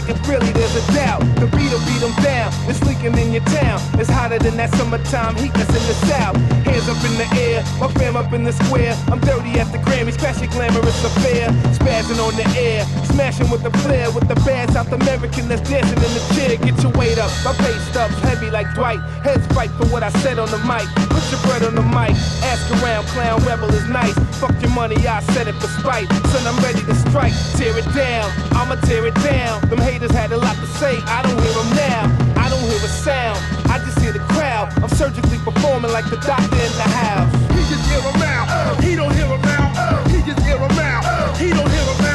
Like 0.00 0.10
if 0.10 0.28
really 0.28 0.52
there's 0.52 0.76
a 0.76 0.94
doubt. 0.94 1.20
The 1.42 1.46
beat'll 1.56 1.80
beat 1.80 2.02
him 2.02 2.14
down, 2.22 2.52
it's 2.70 2.82
in 3.04 3.32
your 3.32 3.44
town. 3.44 3.80
It's 3.94 4.10
hotter 4.10 4.38
than 4.38 4.56
that 4.56 4.74
summertime 4.74 5.36
heat 5.36 5.52
that's 5.54 5.70
in 5.70 5.84
the 5.86 5.96
south. 6.10 6.36
Hands 6.66 6.88
up 6.88 6.98
in 7.06 7.14
the 7.14 7.28
air, 7.38 7.62
my 7.78 7.88
fam 7.94 8.16
up 8.16 8.32
in 8.32 8.44
the 8.44 8.52
square. 8.52 8.96
I'm 9.08 9.20
dirty 9.20 9.58
at 9.60 9.70
the 9.70 9.78
Grammys, 9.78 10.18
crash 10.18 10.40
your 10.40 10.50
glamorous 10.50 11.04
affair. 11.04 11.50
Spazzing 11.78 12.18
on 12.18 12.34
the 12.34 12.46
air, 12.58 12.84
smashing 13.06 13.50
with 13.50 13.62
the 13.62 13.70
flair. 13.84 14.10
With 14.10 14.26
the 14.26 14.34
bad 14.46 14.70
South 14.72 14.90
American 14.92 15.48
that's 15.48 15.68
dancing 15.68 15.98
in 15.98 16.12
the 16.14 16.24
chair. 16.34 16.56
Get 16.56 16.82
your 16.82 16.92
weight 16.92 17.18
up, 17.18 17.30
my 17.44 17.52
face 17.62 17.82
stuff's 17.88 18.18
heavy 18.20 18.50
like 18.50 18.66
Dwight. 18.74 19.00
Heads 19.22 19.46
fight 19.54 19.70
for 19.78 19.86
what 19.86 20.02
I 20.02 20.10
said 20.22 20.38
on 20.38 20.50
the 20.50 20.58
mic. 20.66 20.86
Put 21.08 21.22
your 21.30 21.40
bread 21.46 21.62
on 21.62 21.74
the 21.74 21.86
mic, 21.86 22.16
ask 22.50 22.66
around, 22.82 23.06
clown 23.14 23.38
rebel 23.46 23.70
is 23.70 23.88
nice. 23.88 24.14
Fuck 24.40 24.54
your 24.60 24.72
money, 24.72 24.96
I 25.06 25.20
said 25.34 25.46
it 25.46 25.54
for 25.54 25.68
spite. 25.78 26.08
Son, 26.30 26.42
I'm 26.46 26.58
ready 26.62 26.82
to 26.82 26.94
strike, 26.94 27.34
tear 27.54 27.78
it 27.78 27.86
down. 27.94 28.30
I'ma 28.58 28.74
tear 28.86 29.06
it 29.06 29.14
down. 29.22 29.68
Them 29.68 29.78
haters 29.78 30.10
had 30.10 30.32
a 30.32 30.36
lot 30.36 30.56
to 30.56 30.66
say, 30.78 30.98
I 31.06 31.22
don't 31.22 31.40
hear 31.42 31.52
them 31.52 31.70
now. 31.76 32.27
A 32.88 32.90
sound, 32.90 33.38
I 33.68 33.78
just 33.84 34.00
hear 34.00 34.12
the 34.12 34.18
crowd. 34.32 34.72
I'm 34.82 34.88
surgically 34.88 35.36
performing 35.44 35.92
like 35.92 36.08
the 36.08 36.16
doctor 36.16 36.56
in 36.56 36.72
the 36.72 36.88
house. 36.88 37.30
He 37.52 37.60
just 37.68 37.84
hear 37.90 38.00
him 38.00 38.22
out. 38.22 38.82
He 38.82 38.96
don't 38.96 39.12
hear 39.12 39.26
him 39.26 39.44
out. 39.44 40.08
He 40.08 40.22
just 40.22 40.40
hear 40.40 40.56
him 40.56 40.78
out. 40.78 41.36
He 41.36 41.50
don't 41.50 41.68
hear 41.68 41.84
him 41.84 42.04
out. 42.06 42.07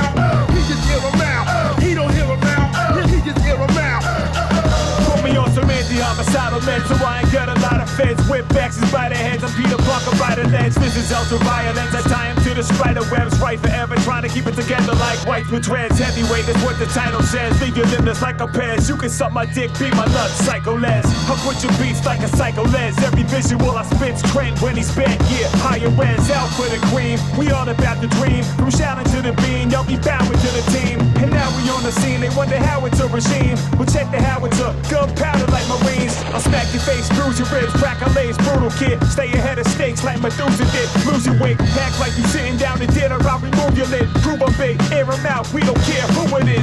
Anti-homicidal 6.13 6.59
meds 6.61 6.87
so 6.87 7.05
I 7.05 7.21
ain't 7.21 7.31
got 7.31 7.49
a 7.49 7.59
lot 7.61 7.81
of 7.81 7.89
feds. 7.89 8.21
Whip 8.29 8.45
axes 8.53 8.89
by 8.91 9.09
the 9.09 9.15
heads, 9.15 9.43
I'm 9.43 9.51
Peter 9.53 9.77
Parker 9.77 10.15
by 10.17 10.35
the 10.35 10.47
legs. 10.49 10.75
This 10.75 10.95
is 10.95 11.11
ultra 11.11 11.37
violence, 11.39 11.93
I 11.93 12.01
tie 12.07 12.27
him 12.31 12.37
to 12.43 12.53
the 12.53 12.63
spider 12.63 13.01
webs. 13.11 13.39
Right 13.39 13.59
forever, 13.59 13.95
trying 13.97 14.23
to 14.23 14.29
keep 14.29 14.47
it 14.47 14.55
together 14.55 14.93
like 14.95 15.19
white 15.25 15.49
with 15.49 15.63
dreads. 15.63 15.99
Heavyweight 15.99 16.47
is 16.47 16.57
what 16.63 16.77
the 16.79 16.85
title 16.87 17.21
says. 17.21 17.59
Leave 17.61 17.77
your 17.77 17.87
limbless 17.87 18.21
like 18.21 18.39
a 18.41 18.47
pez. 18.47 18.89
You 18.89 18.97
can 18.97 19.09
suck 19.09 19.31
my 19.33 19.45
dick, 19.45 19.71
be 19.79 19.89
my 19.91 20.05
nuts, 20.05 20.33
psycho 20.45 20.77
les. 20.77 21.05
I 21.05 21.35
put 21.41 21.61
your 21.63 21.73
beats 21.81 22.05
like 22.05 22.21
a 22.21 22.27
psycho 22.27 22.63
les. 22.63 22.97
Every 23.03 23.23
visual 23.23 23.71
I 23.71 23.83
spit's 23.83 24.21
trend 24.31 24.59
when 24.59 24.75
he's 24.75 24.93
bent. 24.95 25.19
Yeah, 25.29 25.49
higher 25.65 25.89
res, 25.89 26.29
out 26.31 26.49
for 26.53 26.67
the 26.69 26.79
cream. 26.91 27.17
We 27.37 27.51
all 27.51 27.67
about 27.67 28.01
the 28.01 28.07
dream. 28.19 28.43
From 28.57 28.71
shouting 28.71 29.05
to 29.13 29.21
the 29.21 29.33
beam, 29.43 29.69
y'all 29.69 29.85
be 29.85 29.97
bowing 29.97 30.39
to 30.39 30.49
the 30.53 30.63
team. 30.71 31.02
And 31.23 31.31
now 31.31 31.47
we 31.55 31.69
on 31.71 31.81
the 31.83 31.91
scene, 32.03 32.19
they 32.19 32.27
wonder 32.35 32.59
how 32.59 32.85
it's 32.85 32.99
a 32.99 33.07
regime. 33.07 33.55
Well, 33.79 33.87
check 33.87 34.11
the 34.11 34.19
howitzer, 34.19 34.75
gunpowder 34.91 35.47
like 35.55 35.63
Marines. 35.71 36.19
I'll 36.35 36.43
smack 36.43 36.67
your 36.75 36.83
face, 36.83 37.07
bruise 37.15 37.39
your 37.39 37.47
ribs, 37.47 37.71
crack 37.79 38.03
a 38.03 38.09
lace, 38.11 38.35
brutal 38.43 38.69
kid. 38.71 38.99
Stay 39.07 39.31
ahead 39.31 39.57
of 39.57 39.65
stakes 39.67 40.03
like 40.03 40.21
Methuselah 40.21 40.67
did. 40.75 40.87
Lose 41.07 41.25
your 41.25 41.39
weight, 41.39 41.55
act 41.79 41.97
like 42.03 42.11
you 42.17 42.27
sitting 42.27 42.57
down 42.57 42.77
to 42.79 42.87
dinner. 42.87 43.15
I'll 43.23 43.39
remove 43.39 43.77
your 43.77 43.87
lid, 43.87 44.09
prove 44.19 44.41
a 44.41 44.51
bait, 44.59 44.75
air 44.91 45.07
him 45.07 45.25
out. 45.25 45.47
We 45.53 45.61
don't 45.61 45.79
care 45.87 46.03
who 46.11 46.27
it 46.43 46.59
is. 46.59 46.62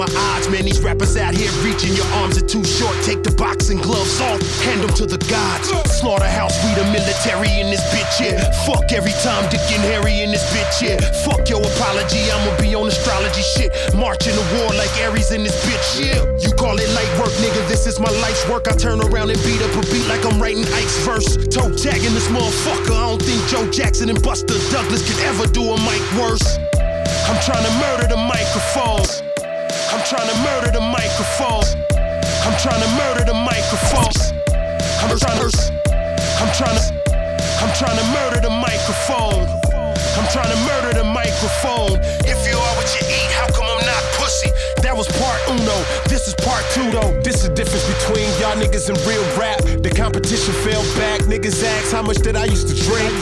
My 0.00 0.08
odds, 0.32 0.48
man. 0.48 0.64
These 0.64 0.80
rappers 0.80 1.14
out 1.20 1.36
here 1.36 1.52
reaching 1.60 1.92
your 1.92 2.08
arms 2.24 2.40
are 2.40 2.48
too 2.48 2.64
short. 2.64 2.96
Take 3.04 3.20
the 3.22 3.36
boxing 3.36 3.76
gloves 3.76 4.16
off, 4.24 4.40
hand 4.64 4.80
them 4.80 4.88
to 4.96 5.04
the 5.04 5.20
gods. 5.28 5.68
Slaughterhouse, 5.92 6.56
we 6.64 6.72
the 6.72 6.88
military 6.88 7.52
in 7.60 7.68
this 7.68 7.84
bitch, 7.92 8.16
yeah. 8.24 8.40
Fuck 8.64 8.88
every 8.96 9.12
time 9.20 9.44
Dick 9.52 9.60
and 9.68 9.84
Harry 9.92 10.24
in 10.24 10.32
this 10.32 10.48
bitch, 10.56 10.80
yeah. 10.80 10.96
Fuck 11.28 11.52
your 11.52 11.60
apology, 11.60 12.24
I'ma 12.32 12.56
be 12.56 12.72
on 12.72 12.88
astrology 12.88 13.44
shit. 13.44 13.68
Marching 13.92 14.32
the 14.32 14.46
war 14.56 14.72
like 14.72 14.88
Aries 15.04 15.36
in 15.36 15.44
this 15.44 15.60
bitch, 15.68 16.00
yeah. 16.00 16.24
You 16.40 16.48
call 16.56 16.80
it 16.80 16.88
light 16.96 17.12
work, 17.20 17.36
nigga. 17.44 17.60
This 17.68 17.84
is 17.86 18.00
my 18.00 18.10
life's 18.24 18.48
work. 18.48 18.72
I 18.72 18.74
turn 18.80 19.04
around 19.04 19.28
and 19.28 19.40
beat 19.44 19.60
up 19.60 19.76
a 19.76 19.84
beat 19.92 20.08
like 20.08 20.24
I'm 20.24 20.40
writing 20.40 20.64
Ike's 20.80 20.96
verse. 21.04 21.36
Toe 21.52 21.68
tagging 21.76 22.16
this 22.16 22.32
motherfucker. 22.32 22.96
I 22.96 23.04
don't 23.12 23.20
think 23.20 23.36
Joe 23.52 23.68
Jackson 23.68 24.08
and 24.08 24.20
Buster 24.24 24.56
Douglas 24.72 25.04
could 25.04 25.20
ever 25.28 25.44
do 25.52 25.60
a 25.60 25.76
mic 25.84 26.00
worse. 26.16 26.56
I'm 27.28 27.36
trying 27.44 27.68
to 27.68 27.74
murder 27.84 28.08
the 28.08 28.16
microphone. 28.16 29.19
Trying 30.10 30.26
to 30.26 30.42
murder 30.42 30.72
the 30.72 30.80
microphone. 30.80 31.62
I'm 32.42 32.58
trying 32.58 32.82
to 32.82 32.90
murder 32.98 33.22
the 33.22 33.32
microphone. 33.46 34.10
I'm 35.06 35.14
trying 35.14 35.38
to. 35.38 35.46
I'm 36.42 36.50
trying 36.50 36.74
to. 36.74 36.84
I'm 37.62 37.70
trying 37.78 37.94
to 37.94 38.06
murder 38.10 38.42
the 38.42 38.50
microphone. 38.50 39.46
I'm 40.18 40.26
trying 40.34 40.50
to 40.50 40.58
murder 40.66 40.98
the 40.98 41.04
microphone. 41.04 42.02
If 42.26 42.42
you 42.42 42.58
are 42.58 42.74
what 42.74 42.90
you 42.98 43.06
eat, 43.06 43.30
how 43.38 43.46
come 43.54 43.62
I'm 43.70 43.86
not 43.86 44.02
pussy? 44.18 44.50
That 44.82 44.96
was 44.96 45.06
part 45.14 45.38
uno. 45.46 45.78
This 46.10 46.26
is 46.26 46.34
part 46.42 46.66
two 46.74 46.90
though. 46.90 47.14
This 47.22 47.46
is 47.46 47.48
the 47.48 47.54
difference 47.54 47.86
between 47.86 48.26
y'all 48.42 48.58
niggas 48.58 48.90
and 48.90 48.98
real 49.06 49.22
rap. 49.38 49.62
The 49.62 49.94
competition 49.94 50.54
fell 50.66 50.82
back. 50.98 51.20
Niggas 51.30 51.62
ask 51.62 51.92
how 51.92 52.02
much 52.02 52.18
did 52.18 52.34
I 52.34 52.46
used 52.46 52.66
to 52.66 52.74
drink. 52.74 53.14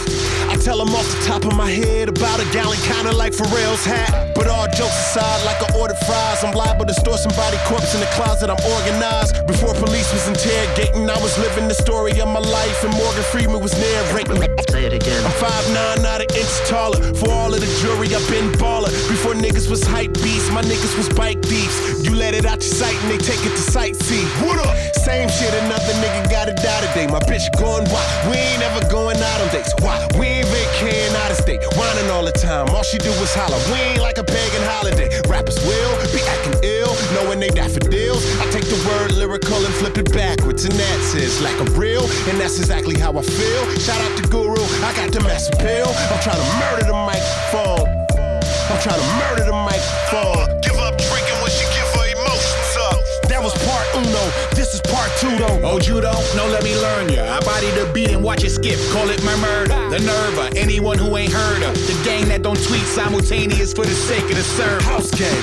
I 0.59 0.61
tell 0.61 0.85
them 0.85 0.93
off 0.93 1.07
the 1.07 1.23
top 1.25 1.45
of 1.45 1.55
my 1.55 1.71
head 1.71 2.09
about 2.09 2.41
a 2.41 2.47
gallon, 2.51 2.77
kinda 2.83 3.13
like 3.13 3.33
Pharrell's 3.33 3.85
hat. 3.85 4.35
But 4.35 4.49
all 4.49 4.67
jokes 4.67 4.99
aside, 5.07 5.45
like 5.47 5.63
I 5.63 5.71
ordered 5.79 5.99
fries, 5.99 6.43
I'm 6.43 6.53
liable 6.53 6.85
to 6.87 6.95
store 6.95 7.17
somebody 7.17 7.57
corpse 7.71 7.95
in 7.95 8.01
the 8.01 8.11
closet. 8.19 8.51
I'm 8.51 8.59
organized. 8.75 9.47
Before 9.47 9.73
police 9.75 10.13
was 10.13 10.27
interrogating, 10.27 11.09
I 11.09 11.19
was 11.23 11.39
living 11.39 11.69
the 11.69 11.75
story 11.75 12.19
of 12.19 12.27
my 12.27 12.41
life, 12.41 12.83
and 12.83 12.93
Morgan 12.95 13.23
Freeman 13.31 13.61
was 13.63 13.71
narrating. 13.79 14.43
Say 14.69 14.87
it 14.87 14.93
again. 14.93 15.23
I'm 15.25 15.31
5'9", 15.39 16.03
not 16.03 16.23
an 16.23 16.31
inch 16.35 16.55
taller. 16.67 16.99
For 17.15 17.31
all 17.31 17.55
of 17.55 17.61
the 17.61 17.71
jury, 17.79 18.11
I've 18.11 18.27
been 18.29 18.51
baller. 18.59 18.91
Before 19.07 19.35
niggas 19.35 19.71
was 19.71 19.85
hype 19.85 20.13
beasts, 20.25 20.51
my 20.51 20.63
niggas 20.63 20.97
was 20.99 21.09
bike 21.11 21.41
thieves. 21.43 22.03
You 22.03 22.17
let 22.17 22.35
it 22.35 22.45
out 22.45 22.67
your 22.67 22.75
sight 22.83 22.99
and 23.03 23.11
they 23.13 23.19
take 23.19 23.43
it 23.47 23.55
to 23.55 23.65
sightsee. 23.71 24.27
What 24.43 24.59
up? 24.59 24.75
Same 25.07 25.29
shit, 25.29 25.55
another 25.63 25.95
nigga 26.03 26.29
gotta 26.31 26.53
die 26.53 26.83
today. 26.87 27.07
My 27.07 27.21
bitch 27.31 27.47
going 27.59 27.87
why? 27.95 28.05
We 28.29 28.37
ain't 28.37 28.63
ever 28.63 28.83
going 28.91 29.19
out 29.23 29.41
on 29.41 29.49
dates. 29.55 29.73
Why? 29.81 29.97
We 30.19 30.27
ain't 30.27 30.48
vacating 30.51 31.15
out 31.17 31.31
of 31.31 31.37
state. 31.37 31.61
Whining 31.77 32.11
all 32.11 32.25
the 32.25 32.33
time. 32.33 32.69
All 32.71 32.83
she 32.83 32.99
do 32.99 33.11
is 33.23 33.35
holler. 33.35 33.59
We 33.73 33.79
ain't 33.81 34.03
like 34.03 34.19
a 34.19 34.25
pagan 34.25 34.65
holiday. 34.65 35.09
Rappers 35.29 35.59
will 35.65 35.95
be 36.13 36.21
acting 36.25 36.57
ill, 36.63 36.93
knowing 37.15 37.41
they 37.41 37.51
daffodils. 37.51 38.25
I 38.41 38.51
take 38.51 38.67
the 38.67 38.81
word 38.89 39.13
lyrical 39.15 39.59
and 39.65 39.75
flip 39.75 39.99
it 39.99 40.13
backwards, 40.13 40.65
and 40.65 40.75
that 40.75 40.99
says 41.13 41.41
like 41.41 41.59
a 41.61 41.69
real, 41.79 42.05
and 42.29 42.39
that's 42.41 42.59
exactly 42.59 42.99
how 42.99 43.13
I 43.17 43.23
feel. 43.23 43.63
Shout 43.79 44.01
out 44.01 44.17
to 44.19 44.25
Guru, 44.29 44.63
I 44.85 44.93
got 44.97 45.13
the 45.13 45.21
Mass 45.21 45.49
Appeal. 45.49 45.89
I'm 46.11 46.21
trying 46.23 46.41
to 46.41 46.49
murder 46.59 46.85
the 46.87 46.99
microphone. 46.99 47.87
I'm 48.69 48.81
trying 48.85 49.01
to 49.01 49.09
murder 49.17 49.45
the 49.49 49.57
microphone. 49.57 50.61
Give 50.61 50.77
up 50.77 50.97
drinking 50.99 51.39
when 51.41 51.51
she 51.51 51.65
give 51.73 51.89
her 51.97 52.07
emotions 52.13 52.73
up. 52.93 53.01
That 53.29 53.41
was 53.43 53.53
part 53.65 53.87
uno. 53.97 54.25
Part 54.99 55.17
two 55.19 55.39
though. 55.39 55.61
Oh, 55.63 55.79
you 55.79 56.01
don't 56.01 56.27
know? 56.35 56.49
Let 56.51 56.65
me 56.65 56.75
learn 56.75 57.09
ya. 57.13 57.23
I 57.23 57.39
body 57.47 57.71
the 57.71 57.89
beat 57.95 58.11
and 58.11 58.21
watch 58.21 58.43
it 58.43 58.51
skip. 58.51 58.81
Call 58.91 59.09
it 59.11 59.23
my 59.23 59.37
murder. 59.37 59.79
The 59.95 60.01
nerve 60.01 60.37
of 60.39 60.57
anyone 60.57 60.99
who 60.99 61.17
ain't 61.17 61.33
heard 61.33 61.63
of. 61.63 61.75
The 61.87 61.95
gang 62.05 62.27
that 62.31 62.43
don't 62.43 62.61
tweet 62.65 62.83
simultaneous 62.83 63.73
for 63.73 63.85
the 63.85 63.95
sake 63.95 64.25
of 64.25 64.35
the 64.35 64.43
serve. 64.43 64.83
House 64.83 65.13
gang. 65.13 65.39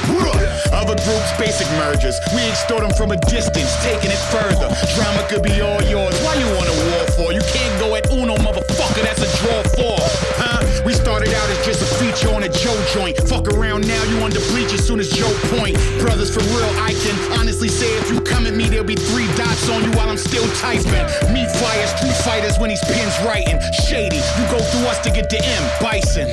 Other 0.85 1.01
groups, 1.01 1.33
basic 1.39 1.65
mergers. 1.81 2.13
We 2.29 2.45
extort 2.45 2.81
them 2.81 2.93
from 2.93 3.09
a 3.09 3.17
distance, 3.25 3.73
taking 3.81 4.11
it 4.13 4.21
further. 4.29 4.69
Drama 4.93 5.25
could 5.25 5.41
be 5.41 5.57
all 5.57 5.81
yours. 5.81 6.13
Why 6.21 6.37
you 6.37 6.45
want 6.53 6.69
a 6.69 6.77
war 6.93 7.01
for? 7.17 7.33
You 7.33 7.41
can't 7.41 7.73
go 7.81 7.95
at 7.95 8.05
Uno, 8.13 8.35
motherfucker. 8.37 9.01
That's 9.01 9.25
a 9.25 9.29
draw 9.41 9.65
four, 9.73 9.97
huh? 10.37 10.61
We 10.85 10.93
started 10.93 11.33
out 11.33 11.49
as 11.49 11.65
just 11.65 11.81
a 11.81 11.89
feature 11.97 12.29
on 12.35 12.43
a 12.43 12.49
Joe 12.49 12.77
joint. 12.93 13.17
Fuck 13.25 13.47
around 13.49 13.87
now, 13.87 14.03
you 14.03 14.21
under 14.21 14.37
bleach 14.53 14.77
as 14.77 14.85
soon 14.85 14.99
as 14.99 15.09
Joe 15.09 15.33
point. 15.57 15.73
Brothers, 15.97 16.29
for 16.29 16.45
real, 16.53 16.69
I 16.77 16.93
can 16.93 17.17
honestly 17.33 17.67
say 17.67 17.89
if 17.97 18.11
you 18.11 18.21
come 18.21 18.45
at 18.45 18.53
me, 18.53 18.69
there'll 18.69 18.85
be 18.85 18.93
three 18.93 19.25
dots 19.33 19.67
on 19.69 19.81
you 19.81 19.89
while 19.97 20.07
I'm 20.07 20.21
still 20.21 20.45
typing. 20.61 21.01
Me 21.33 21.49
flyers, 21.57 21.89
street 21.97 22.13
fighters 22.21 22.59
when 22.59 22.69
these 22.69 22.85
pins 22.85 23.17
writing. 23.25 23.57
Shady, 23.73 24.21
you 24.21 24.45
go 24.53 24.61
through 24.61 24.85
us 24.85 25.01
to 25.01 25.09
get 25.09 25.31
to 25.31 25.41
M. 25.41 25.63
Bison. 25.81 26.29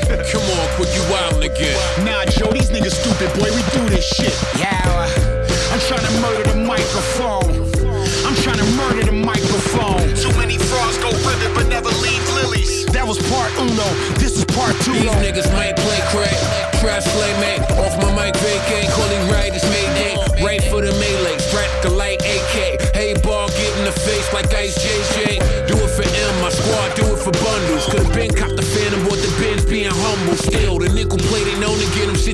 These 2.82 2.98
stupid, 2.98 3.30
boy. 3.38 3.46
We 3.54 3.62
do 3.70 3.88
this 3.94 4.02
shit. 4.02 4.34
Yeah, 4.58 4.82
I'm 5.70 5.78
trying 5.86 6.02
to 6.02 6.14
murder 6.18 6.50
the 6.50 6.58
microphone. 6.66 7.70
I'm 8.26 8.34
trying 8.42 8.58
to 8.58 8.66
murder 8.74 9.06
the 9.06 9.12
microphone. 9.12 10.02
Too 10.18 10.34
many 10.36 10.58
frogs 10.58 10.98
go 10.98 11.10
with 11.22 11.42
it, 11.46 11.54
but 11.54 11.68
never 11.68 11.90
leave 12.02 12.26
lilies. 12.34 12.86
That 12.86 13.06
was 13.06 13.18
part 13.30 13.52
uno. 13.54 13.86
This 14.18 14.34
is 14.34 14.44
part 14.46 14.74
two. 14.82 14.98
These 14.98 15.14
niggas 15.22 15.51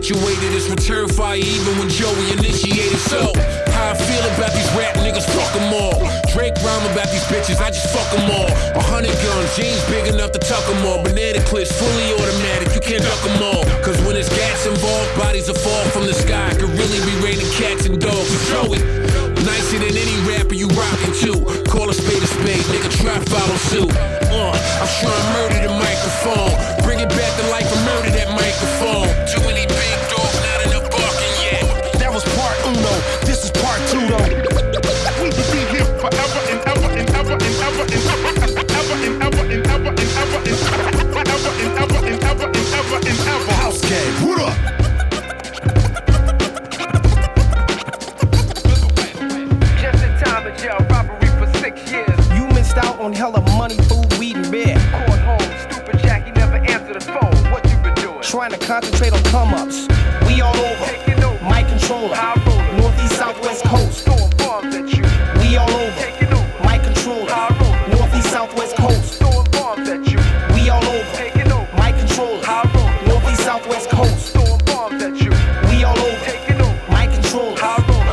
situated. 0.08 0.56
It's 0.56 0.68
return 0.68 1.08
fire 1.08 1.36
even 1.36 1.76
when 1.76 1.88
Joey 1.88 2.32
initiated. 2.32 2.98
So, 3.12 3.28
how 3.76 3.92
I 3.92 3.94
feel 3.94 4.24
about 4.32 4.52
these 4.56 4.68
rap 4.72 4.96
niggas, 5.04 5.28
fuck 5.36 5.52
them 5.52 5.68
all. 5.68 6.00
Drake 6.32 6.56
rhyme 6.64 6.84
about 6.88 7.12
these 7.12 7.24
bitches, 7.28 7.60
I 7.60 7.68
just 7.68 7.92
fuck 7.92 8.08
them 8.16 8.24
all. 8.32 8.48
A 8.72 8.82
hundred 8.82 9.12
guns, 9.20 9.52
jeans 9.56 9.84
big 9.92 10.08
enough 10.08 10.32
to 10.32 10.40
tuck 10.40 10.64
them 10.64 10.80
all. 10.86 11.04
Banana 11.04 11.40
clips, 11.44 11.72
fully 11.76 12.08
automatic, 12.16 12.72
you 12.72 12.80
can't 12.80 13.04
duck 13.04 13.20
them 13.20 13.36
all. 13.42 13.64
Cause 13.84 14.00
when 14.08 14.16
it's 14.16 14.32
gas 14.32 14.64
involved, 14.64 15.12
bodies 15.20 15.48
will 15.48 15.60
fall 15.60 15.84
from 15.92 16.06
the 16.08 16.14
sky. 16.14 16.56
Could 16.56 16.72
really 16.72 17.00
be 17.04 17.14
raining 17.20 17.48
cats 17.60 17.84
and 17.84 18.00
dogs. 18.00 18.32
So 18.48 18.64
Joey, 18.64 18.80
nicer 19.44 19.76
than 19.76 19.92
any 19.92 20.16
rapper 20.24 20.56
you 20.56 20.68
rockin' 20.72 21.12
to. 21.28 21.32
Call 21.68 21.90
a 21.90 21.94
spade 21.94 22.22
a 22.24 22.28
spade, 22.28 22.64
nigga, 22.72 22.88
try 22.96 23.20
follow 23.28 23.60
suit. 23.68 23.92
Uh, 24.32 24.56
I'm 24.56 24.88
sure 24.88 25.12
I 25.12 25.22
murder 25.36 25.68
the 25.68 25.74
microphone. 25.76 26.52
Bring 26.80 27.00
it 27.00 27.08
back 27.12 27.32
to 27.36 27.44
life 27.52 27.68
and 27.68 27.82
murder 27.84 28.10
that 28.16 28.28
microphone. 28.32 29.08
Too 29.28 29.40
many 29.44 29.67
We 65.48 65.56
all 65.56 65.70
over. 65.70 66.62
My 66.62 66.78
controller. 66.78 67.26
Northeast, 67.88 68.30
southwest 68.30 68.76
coast. 68.76 69.22
We 70.52 70.68
all 70.68 70.84
over. 70.84 71.66
My 71.74 71.90
controller. 71.90 72.42
Northeast, 73.06 73.44
southwest 73.44 73.88
coast. 73.88 74.36
We 74.36 75.84
all 75.84 75.98
over. 75.98 76.90
My 76.90 77.06
controller. 77.06 77.56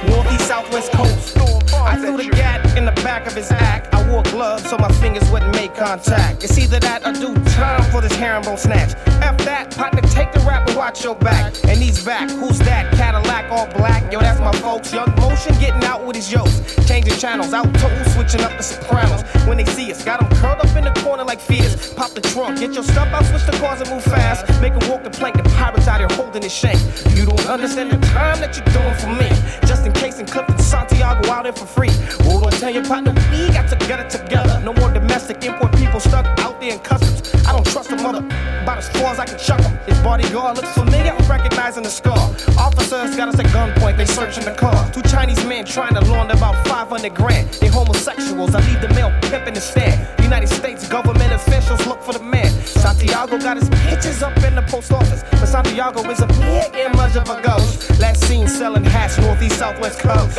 Northeast, 0.07 0.47
southwest 0.47 0.93
coast. 0.93 1.38
I 1.73 1.97
threw 1.97 2.15
the 2.15 2.29
gat 2.31 2.77
in 2.77 2.86
the 2.86 2.93
back 3.03 3.27
of 3.27 3.33
his 3.33 3.51
act. 3.51 3.93
I 3.93 4.09
wore 4.09 4.23
gloves 4.23 4.69
so 4.69 4.77
my 4.77 4.91
fingers 4.93 5.29
wouldn't 5.29 5.53
make 5.55 5.75
contact. 5.75 6.45
It's 6.45 6.57
either 6.57 6.79
that 6.79 7.05
or 7.05 7.11
do 7.11 7.36
time 7.51 7.83
for 7.91 7.99
this 7.99 8.15
herringbone 8.15 8.57
snatch. 8.57 8.95
F 9.21 9.38
that, 9.39 9.75
partner, 9.75 10.01
take 10.03 10.31
the 10.31 10.39
rap 10.39 10.69
and 10.69 10.77
watch 10.77 11.03
your 11.03 11.15
back. 11.15 11.53
And 11.65 11.79
he's 11.79 12.01
back. 12.05 12.29
Who's 12.29 12.59
that? 12.59 12.93
Cadillac 12.93 13.51
all 13.51 13.67
black. 13.77 14.09
Yo, 14.09 14.21
that's 14.21 14.39
my 14.39 14.53
folks. 14.61 14.93
Young 14.93 15.13
getting 15.59 15.83
out 15.83 16.05
with 16.05 16.15
his 16.15 16.31
yokes. 16.31 16.61
Changing 16.88 17.17
channels, 17.17 17.53
out 17.53 17.73
toes, 17.75 18.13
switching 18.13 18.41
up 18.41 18.55
the 18.57 18.63
sopranos. 18.63 19.23
When 19.47 19.57
they 19.57 19.65
see 19.65 19.91
us, 19.91 20.03
got 20.03 20.19
them 20.19 20.29
curled 20.39 20.59
up 20.59 20.75
in 20.75 20.83
the 20.86 20.93
corner 21.01 21.23
like 21.23 21.39
fears. 21.39 21.93
Pop 21.93 22.11
the 22.11 22.21
trunk, 22.21 22.59
get 22.59 22.73
your 22.73 22.83
stuff 22.83 23.07
out, 23.09 23.25
switch 23.25 23.45
the 23.45 23.57
cars 23.59 23.81
and 23.81 23.89
move 23.89 24.03
fast. 24.03 24.47
Make 24.61 24.73
'em 24.73 24.89
walk 24.89 25.03
the 25.03 25.09
plank, 25.09 25.36
the 25.38 25.43
pirates 25.57 25.88
out 25.88 25.99
here 25.99 26.09
holding 26.11 26.43
his 26.43 26.53
shank. 26.53 26.79
You 27.15 27.25
don't 27.25 27.45
understand 27.47 27.91
the 27.91 27.97
time 28.07 28.39
that 28.39 28.55
you're 28.55 28.71
doing 28.73 28.95
for 28.95 29.11
me. 29.21 29.29
Just 29.65 29.86
in 29.86 29.93
case 29.93 30.19
in 30.19 30.25
Clifton, 30.25 30.57
Santiago 30.59 31.29
out 31.29 31.43
there 31.43 31.53
for 31.53 31.65
free. 31.65 31.91
Oh, 32.25 32.39
don't 32.41 32.53
tell 32.53 32.71
your 32.71 32.86
partner, 32.86 33.13
we 33.31 33.49
got 33.53 33.67
to 33.69 33.75
get 33.88 33.99
it 33.99 34.09
together. 34.09 34.59
No 34.63 34.73
more 34.73 34.91
domestic 34.91 35.43
import 35.43 35.75
people 35.75 35.99
stuck 35.99 36.25
out 36.39 36.59
there 36.59 36.71
in 36.71 36.79
customs. 36.79 37.21
I 37.47 37.51
don't 37.51 37.65
trust 37.65 37.91
a 37.91 37.95
mother, 37.95 38.23
about 38.63 38.77
as 38.77 38.89
far 38.89 39.11
as 39.13 39.19
I 39.19 39.25
can 39.25 39.38
chuck 39.38 39.61
him. 39.61 39.74
Bodyguard 40.06 40.58
looks 40.58 40.72
familiar, 40.74 41.16
recognizing 41.28 41.82
the 41.82 41.89
scar. 41.89 42.16
Officers 42.60 43.16
got 43.16 43.28
us 43.28 43.39
at 43.39 43.47
gunpoint, 43.47 43.97
they 43.97 44.06
searching 44.06 44.45
the 44.45 44.53
car. 44.53 44.78
Two 44.91 45.01
Chinese 45.01 45.43
men 45.47 45.66
trying 45.66 45.95
to 45.95 46.01
launder 46.01 46.36
about 46.36 46.56
500 46.68 47.16
grand. 47.16 47.49
They 47.56 47.70
homosexuals, 47.70 48.53
I 48.53 48.60
leave 48.70 48.82
the 48.82 48.89
mail 48.89 49.10
pimp 49.24 49.47
in 49.47 49.56
the 49.56 49.60
stand. 49.60 50.08
United 50.22 50.49
States 50.49 50.88
government 50.88 51.34
officials 51.34 51.88
look 51.88 52.03
for 52.03 52.14
the 52.14 52.22
man. 52.22 52.51
Santiago 52.66 53.39
got 53.39 53.58
his 53.58 53.68
pictures 53.89 54.22
up 54.22 54.38
in 54.43 54.53
the 54.53 54.62
post 54.62 54.91
office. 54.91 55.24
But 55.32 55.47
Santiago 55.47 56.08
is 56.12 56.20
a 56.20 56.28
mere 56.38 56.70
image 56.86 57.16
of 57.16 57.28
a 57.28 57.41
ghost. 57.41 57.99
Last 57.99 58.24
seen 58.28 58.47
selling 58.47 58.86
hats 58.86 59.18
northeast, 59.18 59.58
southwest 59.58 59.97
coast. 59.97 60.38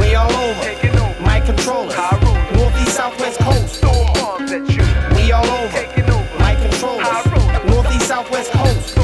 We 0.00 0.16
all 0.16 0.32
over. 0.32 1.22
My 1.22 1.40
controller. 1.46 1.94
High 1.94 2.18
roller. 2.24 2.56
Northeast, 2.56 2.96
southwest 2.96 3.38
coast 3.38 3.79
all 5.40 5.64
over. 5.64 5.82
my 6.38 6.54
controllers. 6.54 7.24
Northeast, 7.66 8.06
southwest 8.06 8.52
coast. 8.52 8.96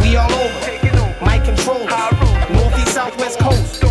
We 0.00 0.16
all 0.16 0.32
over. 0.32 1.24
my 1.24 1.38
controllers. 1.38 1.90
Northeast, 2.50 2.94
southwest 2.94 3.38
coast. 3.38 3.82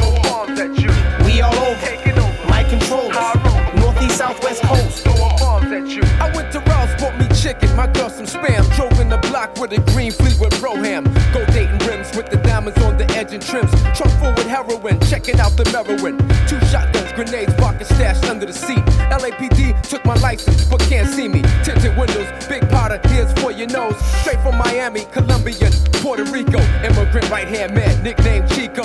We 1.25 1.41
all 1.41 1.55
over. 1.55 2.47
my 2.49 2.63
controllers. 2.63 3.35
Northeast, 3.75 4.17
southwest 4.17 4.63
coast. 4.63 5.07
I 5.07 6.31
went 6.35 6.51
to 6.53 6.59
Ralph's 6.59 7.01
bought 7.01 7.17
me 7.17 7.27
chicken, 7.35 7.75
my 7.75 7.87
girl 7.87 8.09
some 8.09 8.25
spam. 8.25 8.63
Drove 8.75 8.99
in 8.99 9.09
the 9.09 9.17
block 9.17 9.57
with 9.59 9.71
a 9.73 9.81
green 9.91 10.11
Fleetwood 10.11 10.57
Brougham. 10.59 11.03
Go 11.33 11.45
and 13.33 13.41
trims. 13.41 13.71
Trunk 13.97 14.11
full 14.19 14.33
with 14.33 14.47
heroin, 14.47 14.99
checking 15.01 15.39
out 15.39 15.55
the 15.55 15.63
Merowin. 15.65 16.17
Two 16.47 16.59
shotguns, 16.67 17.11
grenades, 17.13 17.53
pocket 17.55 17.87
stashed 17.87 18.25
under 18.25 18.45
the 18.45 18.53
seat. 18.53 18.83
LAPD 19.09 19.81
took 19.87 20.03
my 20.05 20.15
license, 20.15 20.65
but 20.65 20.79
can't 20.81 21.07
see 21.07 21.27
me. 21.27 21.41
Tinted 21.63 21.97
windows, 21.97 22.27
big 22.47 22.67
powder, 22.69 22.99
here's 23.09 23.31
for 23.39 23.51
your 23.51 23.67
nose. 23.67 23.97
Straight 24.21 24.41
from 24.41 24.57
Miami, 24.57 25.05
Colombian, 25.11 25.71
Puerto 26.01 26.23
Rico. 26.25 26.59
Immigrant 26.83 27.29
right 27.29 27.47
hand 27.47 27.73
man, 27.73 28.03
nicknamed 28.03 28.49
Chico. 28.51 28.83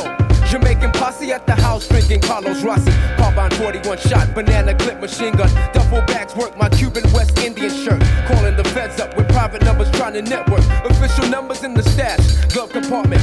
Jamaican 0.49 0.92
posse 0.92 1.32
at 1.32 1.44
the 1.44 1.55
house 1.55 1.88
drinking 1.88 2.20
Carlos 2.20 2.62
Rossi. 2.62 2.92
Carbine 3.16 3.51
41 3.51 3.99
shot, 3.99 4.32
banana 4.32 4.74
clip 4.74 5.01
machine 5.01 5.34
gun. 5.34 5.51
Duffel 5.72 6.03
bags 6.07 6.36
work 6.36 6.57
my 6.57 6.68
Cuban 6.68 7.03
West 7.12 7.36
Indian 7.40 7.70
shirt. 7.70 8.01
Calling 8.28 8.57
the 8.57 8.62
feds 8.72 9.01
up 9.01 9.16
with 9.16 9.28
private 9.28 9.62
numbers 9.62 9.90
trying 9.92 10.12
to 10.12 10.22
network. 10.22 10.62
Official 10.84 11.26
numbers 11.28 11.64
in 11.64 11.74
the 11.74 11.82
stash. 11.82 12.22
Glove 12.55 12.70
compartment, 12.70 13.20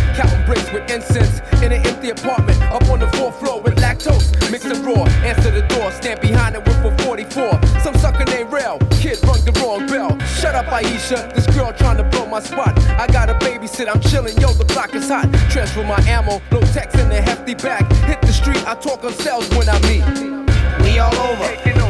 counting 1.14 1.24
bricks 1.24 1.42
with 1.44 1.44
incense. 1.44 1.64
In 1.64 1.72
an 1.72 1.86
empty 1.86 2.10
apartment, 2.10 2.62
up 2.64 2.84
on 2.90 3.00
the 3.00 3.08
fourth 3.18 3.40
floor 3.40 3.62
with 3.62 3.76
lactose. 3.76 4.52
Mix 4.52 4.66
and 4.66 4.86
raw, 4.86 5.06
answer 5.24 5.52
the 5.52 5.62
door, 5.68 5.92
stand 5.92 6.22
behind 6.22 6.56
it 6.56 6.64
with 6.66 6.78
a 6.84 7.04
44. 7.04 7.60
Some 7.82 7.96
sucker 7.96 8.26
named 8.26 8.52
Rail, 8.52 8.80
kid 8.92 9.20
rung 9.24 9.44
the 9.46 9.52
wrong 9.62 9.88
bell. 9.88 10.18
Shut 10.28 10.56
up, 10.56 10.66
Aisha, 10.66 11.34
this 11.34 11.48
girl 11.56 11.72
trying 11.74 11.98
to 11.98 12.04
blow 12.04 12.26
my 12.26 12.40
spot. 12.40 12.78
I 13.00 13.08
got 13.08 13.30
a 13.30 13.34
babysit, 13.36 13.88
I'm 13.88 14.02
chilling, 14.02 14.38
yo, 14.40 14.52
the 14.54 14.66
block 14.66 14.94
is 14.96 15.08
hot. 15.08 15.32
Transfer 15.50 15.84
my 15.84 16.00
ammo, 16.08 16.42
no 16.52 16.60
text 16.74 16.98
in 16.98 17.10
the 17.10 17.22
hefty 17.22 17.56
bag. 17.56 17.92
Hit 18.06 18.22
the 18.22 18.34
street, 18.34 18.66
I 18.68 18.76
talk 18.76 19.04
on 19.04 19.14
sales 19.14 19.50
when 19.56 19.70
I 19.70 19.80
meet. 19.88 20.04
We 20.84 21.00
all 21.00 21.16
over. 21.16 21.83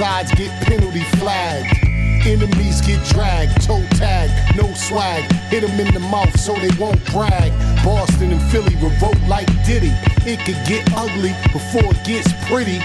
Sides 0.00 0.32
get 0.32 0.50
penalty 0.62 1.04
flagged. 1.20 1.76
Enemies 2.26 2.80
get 2.80 3.04
dragged, 3.12 3.60
toe 3.60 3.84
tag, 4.00 4.30
no 4.56 4.72
swag. 4.72 5.30
Hit 5.52 5.62
'em 5.62 5.78
in 5.78 5.92
the 5.92 6.00
mouth 6.00 6.34
so 6.40 6.54
they 6.54 6.70
won't 6.80 7.04
brag. 7.12 7.52
Boston 7.84 8.32
and 8.32 8.42
Philly 8.50 8.74
revolt 8.76 9.20
like 9.28 9.48
Diddy. 9.66 9.92
It 10.24 10.38
could 10.46 10.60
get 10.64 10.90
ugly 10.96 11.34
before 11.52 11.90
it 11.92 12.02
gets 12.04 12.32
pretty. 12.48 12.80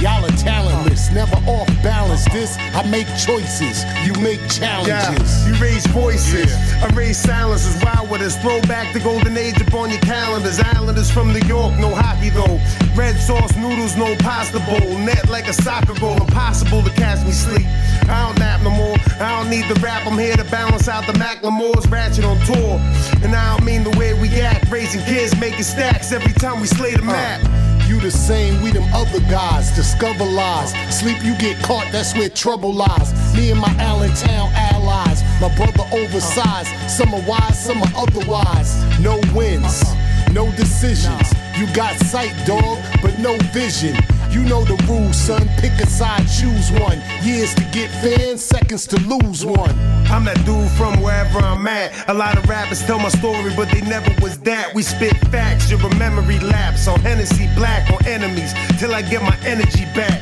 Y'all 0.00 0.24
are 0.24 0.36
talentless, 0.38 1.10
never 1.10 1.36
off 1.46 1.68
balance. 1.82 2.24
This, 2.32 2.56
I 2.74 2.82
make 2.88 3.08
choices, 3.16 3.84
you 4.06 4.14
make 4.22 4.40
challenges. 4.48 5.30
Yeah, 5.44 5.48
you 5.48 5.54
raise 5.60 5.86
voices. 5.88 6.50
I 6.82 6.86
raise 6.94 7.18
silences. 7.18 7.76
Wild 7.84 8.10
with 8.10 8.22
us. 8.22 8.36
Throw 8.36 8.60
back 8.62 8.92
the 8.94 9.00
golden 9.00 9.36
age 9.36 9.60
upon 9.60 9.90
your 9.90 10.00
calendars. 10.00 10.58
Islanders 10.60 11.10
from 11.10 11.32
New 11.32 11.46
York, 11.46 11.74
no 11.78 11.94
hockey 11.94 12.30
though. 12.30 12.58
Red 12.96 13.16
sauce 13.18 13.56
noodles, 13.56 13.96
no 13.96 14.14
pasta 14.16 14.60
bowl. 14.60 14.98
Net 14.98 15.28
like 15.28 15.48
a 15.48 15.52
soccer 15.52 15.94
goal. 15.98 16.16
Impossible 16.16 16.82
to 16.82 16.90
catch 16.90 17.24
me 17.26 17.32
sleep. 17.32 17.66
I 18.08 18.26
don't 18.26 18.38
nap 18.38 18.62
no 18.62 18.70
more. 18.70 18.96
I 19.18 19.42
don't 19.42 19.50
need 19.50 19.66
the 19.68 19.74
rap. 19.80 20.06
I'm 20.06 20.16
here 20.16 20.36
to 20.36 20.44
balance 20.44 20.86
out 20.86 21.06
the 21.06 21.12
Macklemore's 21.14 21.88
ratchet 21.88 22.24
on 22.24 22.38
tour. 22.46 22.78
And 23.22 23.34
I 23.34 23.56
don't 23.56 23.66
mean 23.66 23.82
the 23.82 23.96
way 23.98 24.14
we 24.14 24.28
act. 24.40 24.70
Raising 24.70 25.02
kids, 25.02 25.38
making 25.40 25.64
stacks 25.64 26.12
every 26.12 26.32
time 26.34 26.60
we 26.60 26.68
slay 26.68 26.94
the 26.94 27.02
map. 27.02 27.40
Uh, 27.44 27.64
you 27.88 28.00
the 28.00 28.10
same, 28.10 28.62
we 28.62 28.70
them 28.70 28.88
other 28.94 29.20
guys. 29.28 29.74
Discover 29.74 30.24
lies. 30.24 30.72
Sleep, 30.96 31.22
you 31.24 31.36
get 31.38 31.60
caught, 31.62 31.90
that's 31.90 32.14
where 32.14 32.28
trouble 32.28 32.72
lies. 32.72 33.12
Me 33.34 33.50
and 33.50 33.60
my 33.60 33.74
Allentown 33.78 34.52
allies. 34.54 35.22
My 35.40 35.54
brother 35.56 35.84
oversized. 35.92 36.70
Some 36.88 37.12
are 37.12 37.22
wise, 37.26 37.58
some 37.64 37.82
are 37.82 37.92
otherwise. 37.96 38.82
No 39.00 39.20
wins, 39.34 39.82
uh-huh. 39.82 40.32
no 40.32 40.50
decisions. 40.52 41.34
You 41.56 41.72
got 41.72 41.96
sight, 42.06 42.34
dog, 42.46 42.78
but 43.00 43.18
no 43.18 43.38
vision. 43.52 43.96
You 44.30 44.42
know 44.42 44.64
the 44.64 44.74
rules, 44.88 45.16
son. 45.16 45.48
Pick 45.58 45.72
a 45.80 45.86
side, 45.86 46.26
choose 46.26 46.72
one. 46.72 47.00
Years 47.22 47.54
to 47.54 47.62
get 47.70 47.88
fans, 48.02 48.42
seconds 48.42 48.88
to 48.88 48.96
lose 49.02 49.44
one. 49.44 49.70
I'm 50.10 50.24
that 50.24 50.44
dude 50.44 50.68
from 50.72 51.00
wherever 51.00 51.38
I'm 51.38 51.64
at. 51.68 52.08
A 52.08 52.14
lot 52.14 52.36
of 52.36 52.48
rappers 52.48 52.82
tell 52.82 52.98
my 52.98 53.10
story, 53.10 53.52
but 53.54 53.70
they 53.70 53.82
never 53.82 54.12
was 54.20 54.36
that. 54.40 54.74
We 54.74 54.82
spit 54.82 55.16
facts, 55.28 55.70
your 55.70 55.78
memory 55.94 56.40
lapse 56.40 56.88
on 56.88 56.98
Hennessy 57.00 57.48
Black 57.54 57.88
on 57.90 58.04
enemies 58.04 58.52
till 58.80 58.92
I 58.92 59.02
get 59.02 59.22
my 59.22 59.38
energy 59.46 59.84
back. 59.94 60.20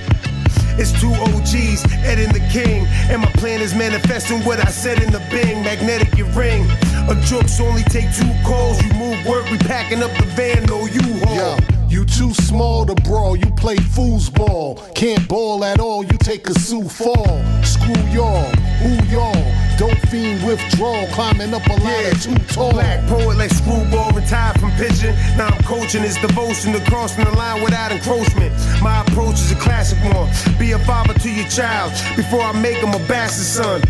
It's 0.79 0.93
two 1.01 1.13
OGs, 1.13 1.85
Ed 2.05 2.19
and 2.19 2.35
the 2.35 2.47
King. 2.51 2.87
And 3.09 3.23
my 3.23 3.31
plan 3.33 3.61
is 3.61 3.75
manifesting 3.75 4.41
what 4.45 4.59
I 4.59 4.71
said 4.71 5.03
in 5.03 5.13
the 5.13 5.21
Bing. 5.31 5.63
Magnetic 5.63 6.17
your 6.17 6.29
ring. 6.33 6.69
A 7.09 7.15
jokes 7.27 7.61
only 7.61 7.83
take 7.85 8.15
two 8.15 8.33
calls. 8.45 8.81
You 8.83 8.93
move 8.95 9.27
work, 9.27 9.51
we 9.51 9.59
packing 9.59 10.03
up 10.03 10.11
the 10.19 10.27
van, 10.37 10.65
no 10.67 10.87
you 10.87 11.03
haul. 11.25 11.59
You 11.89 12.07
too 12.07 12.33
small 12.33 12.87
to 12.87 12.95
brawl, 13.03 13.37
you 13.37 13.51
play 13.51 13.77
foosball. 13.77 14.95
Can't 14.95 15.29
ball 15.29 15.63
at 15.65 15.79
all, 15.79 16.03
you 16.03 16.17
take 16.19 16.49
a 16.49 16.55
Sioux 16.55 16.89
fall. 16.89 17.43
Screw 17.63 18.03
y'all, 18.09 18.49
who 18.81 18.93
y'all? 19.13 19.45
Dope 19.77 19.99
fiend 20.09 20.47
withdrawal, 20.47 21.07
climbing 21.09 21.53
up 21.53 21.67
a 21.67 21.75
ladder 21.83 22.17
too 22.19 22.35
tall. 22.55 22.73
Black 22.73 23.07
poet 23.09 23.37
like 23.37 23.51
screwball, 23.51 24.11
retired 24.13 24.59
from 24.61 24.71
pitching. 24.73 25.15
Now 25.37 25.49
I'm 25.49 25.63
coaching 25.65 26.03
his 26.03 26.17
devotion 26.17 26.73
to 26.73 26.81
crossing 26.89 27.25
the 27.25 27.33
line 27.33 27.63
without 27.63 27.93
encroachment. 27.93 28.55
My 28.81 29.03
approach 29.03 29.35
is 29.35 29.53
a 29.53 29.57
classic 29.57 29.99
one. 30.15 30.31
Be 30.59 30.73
a 30.73 30.79
father 30.79 31.15
to 31.15 31.31
your 31.31 31.49
child 31.49 31.93
before 32.17 32.41
I 32.43 32.53
make 32.53 32.77
him 32.79 32.95
a 32.95 33.09
bastard 33.09 33.45
son. 33.45 33.83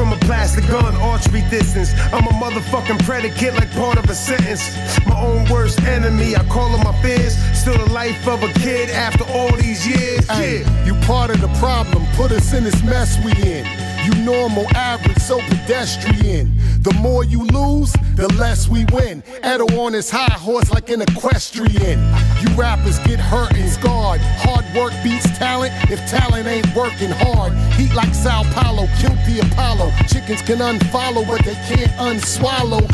From 0.00 0.14
a 0.14 0.16
plastic 0.20 0.66
gun, 0.66 0.96
archery 0.96 1.42
distance. 1.50 1.92
I'm 2.10 2.26
a 2.26 2.30
motherfucking 2.30 3.04
predicate 3.04 3.52
like 3.52 3.70
part 3.72 3.98
of 3.98 4.08
a 4.08 4.14
sentence. 4.14 4.64
My 5.06 5.20
own 5.20 5.44
worst 5.50 5.78
enemy, 5.82 6.34
I 6.34 6.42
call 6.44 6.70
him 6.74 6.82
my 6.84 7.02
fears. 7.02 7.36
Still 7.52 7.76
the 7.76 7.92
life 7.92 8.26
of 8.26 8.42
a 8.42 8.50
kid 8.60 8.88
after 8.88 9.24
all 9.24 9.54
these 9.56 9.86
years. 9.86 10.26
Hey, 10.26 10.62
Yeah. 10.62 10.84
you 10.86 10.94
part 11.02 11.28
of 11.28 11.42
the 11.42 11.48
problem, 11.60 12.06
put 12.14 12.32
us 12.32 12.54
in 12.54 12.64
this 12.64 12.82
mess 12.82 13.18
we 13.22 13.32
in. 13.42 13.66
You 14.04 14.14
normal, 14.24 14.66
average, 14.74 15.18
so 15.18 15.38
pedestrian. 15.48 16.56
The 16.82 16.94
more 16.94 17.24
you 17.24 17.44
lose, 17.44 17.92
the 18.16 18.32
less 18.38 18.68
we 18.68 18.86
win. 18.86 19.22
Edo 19.44 19.66
on 19.78 19.92
his 19.92 20.10
high 20.10 20.32
horse 20.32 20.70
like 20.70 20.88
an 20.88 21.02
equestrian. 21.02 21.98
You 22.40 22.48
rappers 22.56 22.98
get 23.00 23.20
hurt 23.20 23.52
and 23.54 23.70
scarred. 23.70 24.20
Hard 24.40 24.64
work 24.74 24.92
beats 25.04 25.28
talent 25.38 25.74
if 25.90 26.00
talent 26.08 26.46
ain't 26.46 26.74
working 26.74 27.10
hard. 27.10 27.52
Heat 27.74 27.92
like 27.94 28.14
Sao 28.14 28.44
Paulo, 28.54 28.88
killed 28.98 29.20
the 29.28 29.40
Apollo. 29.44 29.92
Chickens 30.08 30.42
can 30.42 30.58
unfollow, 30.58 31.26
but 31.26 31.44
they 31.44 31.54
can't 31.68 31.92
unswallow. 32.00 32.86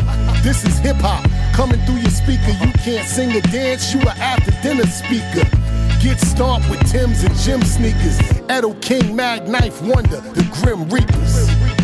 This 0.43 0.65
is 0.65 0.77
hip 0.79 0.97
hop 0.97 1.23
coming 1.53 1.79
through 1.85 2.01
your 2.03 2.11
speaker. 2.11 2.51
You 2.63 2.71
can't 2.83 3.07
sing 3.07 3.35
or 3.35 3.41
dance, 3.41 3.93
you 3.93 4.01
a 4.01 4.11
after 4.19 4.51
dinner 4.61 4.85
speaker. 4.85 5.47
Get 6.01 6.19
stomped 6.19 6.69
with 6.69 6.79
Tim's 6.91 7.23
and 7.23 7.35
Jim 7.37 7.61
sneakers. 7.63 8.19
Edo 8.51 8.73
King, 8.81 9.15
Mag 9.15 9.47
Knife 9.47 9.81
Wonder, 9.81 10.21
the 10.21 10.47
Grim 10.53 10.87
Reapers. 10.89 11.76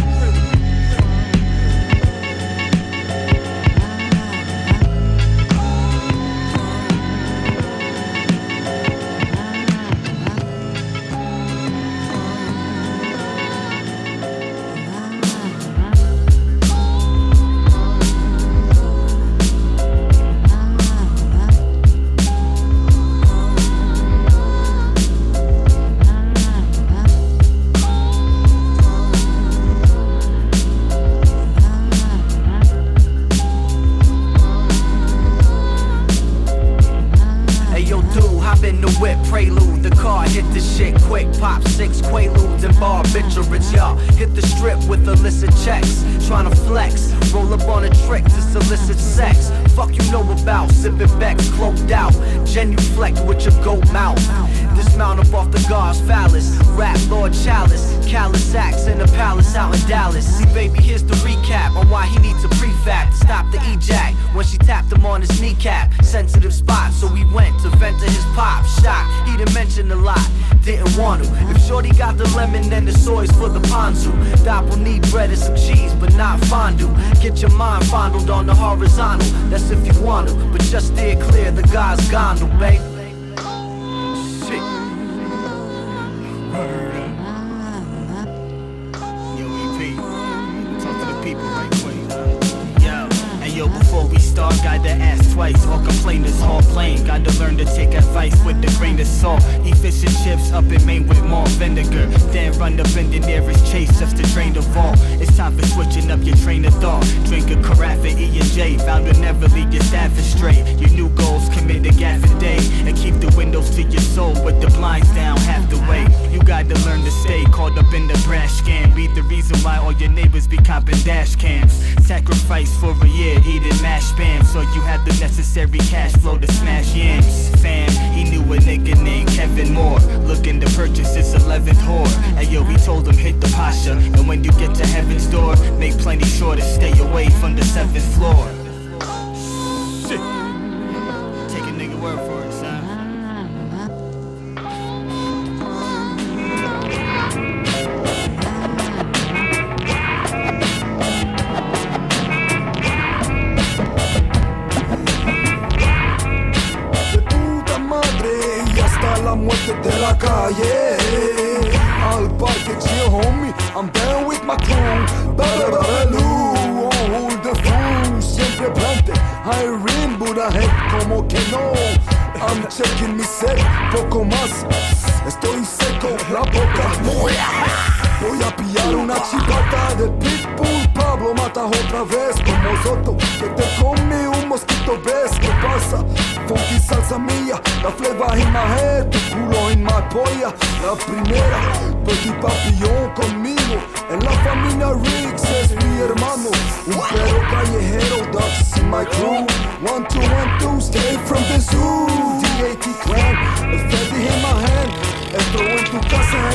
Vow 108.93 108.99
to 108.99 109.19
never 109.19 109.47
leave 109.47 109.73
your 109.73 109.81
staff 109.81 110.15
astray. 110.19 110.57
Your 110.77 110.89
new 110.89 111.09
goals, 111.15 111.49
commit 111.49 111.85
a 111.85 111.89
a 111.89 112.39
day. 112.39 112.59
And 112.85 112.95
keep 112.95 113.15
the 113.15 113.33
windows 113.35 113.71
to 113.75 113.81
your 113.81 114.01
soul 114.01 114.33
with 114.45 114.61
the 114.61 114.67
blinds 114.67 115.11
down 115.15 115.37
half 115.37 115.67
the 115.69 115.79
way. 115.89 116.05
You 116.31 116.39
got 116.43 116.69
to 116.69 116.75
learn 116.85 117.01
to 117.03 117.11
stay 117.11 117.43
caught 117.45 117.75
up 117.77 117.91
in 117.93 118.07
the 118.07 118.21
brash 118.23 118.61
scam. 118.61 118.95
Be 118.95 119.07
the 119.07 119.23
reason 119.23 119.57
why 119.63 119.77
all 119.77 119.93
your 119.93 120.11
neighbors 120.11 120.45
be 120.45 120.57
copping 120.57 120.99
dash 120.99 121.35
cams. 121.35 121.73
Sacrifice 122.05 122.71
for 122.79 122.91
a 122.91 123.07
year, 123.07 123.39
eating 123.39 123.81
mash 123.81 124.03
spam. 124.11 124.45
So 124.45 124.61
you 124.61 124.81
had 124.81 125.03
the 125.05 125.13
necessary 125.19 125.79
cash 125.79 126.13
flow 126.13 126.37
to 126.37 126.51
smash 126.51 126.93
yams. 126.93 127.49
Fam, 127.61 127.89
he 128.13 128.23
knew 128.29 128.43
a 128.53 128.57
nigga 128.57 129.01
named 129.01 129.29
Kevin 129.29 129.73
Moore. 129.73 129.99
Looking 130.31 130.59
to 130.61 130.67
purchase 130.77 131.15
his 131.15 131.33
11th 131.33 131.81
whore. 131.87 132.13
And 132.37 132.47
yo, 132.47 132.61
we 132.61 132.75
told 132.75 133.07
him 133.07 133.17
hit 133.17 133.41
the 133.41 133.47
pasha. 133.55 133.93
And 133.93 134.27
when 134.27 134.43
you 134.43 134.51
get 134.51 134.75
to 134.75 134.85
heaven's 134.85 135.25
door, 135.25 135.55
make 135.79 135.97
plenty 135.97 136.25
sure 136.25 136.55
to 136.55 136.61
stay 136.61 136.95
away 136.99 137.29
from 137.41 137.55
the 137.55 137.63
seventh 137.63 138.05
floor. 138.15 138.62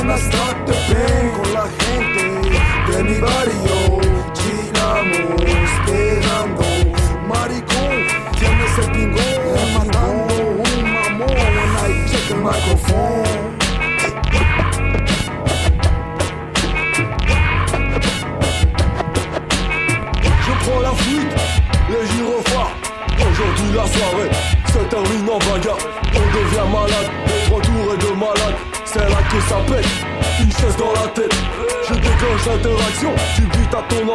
Casa 0.09 0.38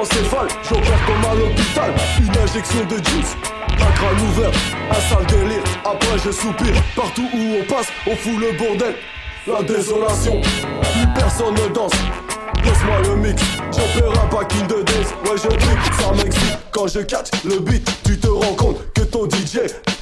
encéphale 0.05 0.49
J'opère 0.63 1.07
comme 1.07 1.31
à 1.31 1.35
l'hôpital, 1.35 1.95
une 2.21 2.39
injection 2.39 2.85
de 2.85 2.97
juice 3.09 3.37
un 3.77 3.93
crâne 3.93 4.21
ouvert, 4.29 4.51
un 4.91 5.01
sale 5.01 5.27
délire. 5.27 5.63
Après 5.85 6.19
je 6.25 6.31
soupire, 6.31 6.75
partout 6.95 7.29
où 7.35 7.39
on 7.61 7.65
passe 7.65 7.89
On 8.07 8.15
fout 8.15 8.39
le 8.39 8.57
bordel, 8.57 8.95
la 9.47 9.63
désolation 9.63 10.41
Plus 10.41 11.07
personne 11.15 11.55
ne 11.55 11.75
danse. 11.75 11.93
Laisse-moi 12.65 13.01
le 13.03 13.17
mix, 13.17 13.43
j'opère 13.73 14.11
un 14.11 14.27
back 14.29 14.53
in 14.55 14.67
the 14.67 14.85
days. 14.85 15.09
Ouais 15.25 15.37
je 15.37 15.49
tripe, 15.49 15.95
ça 16.01 16.13
m'excite. 16.13 16.59
Quand 16.71 16.87
je 16.87 17.01
catch 17.01 17.29
le 17.45 17.59
beat, 17.59 17.91
tu 18.05 18.19
te 18.19 18.29
rends 18.29 18.55
compte 18.55 18.93
que 18.95 19.03
ton 19.03 19.29
DJ 19.29 19.59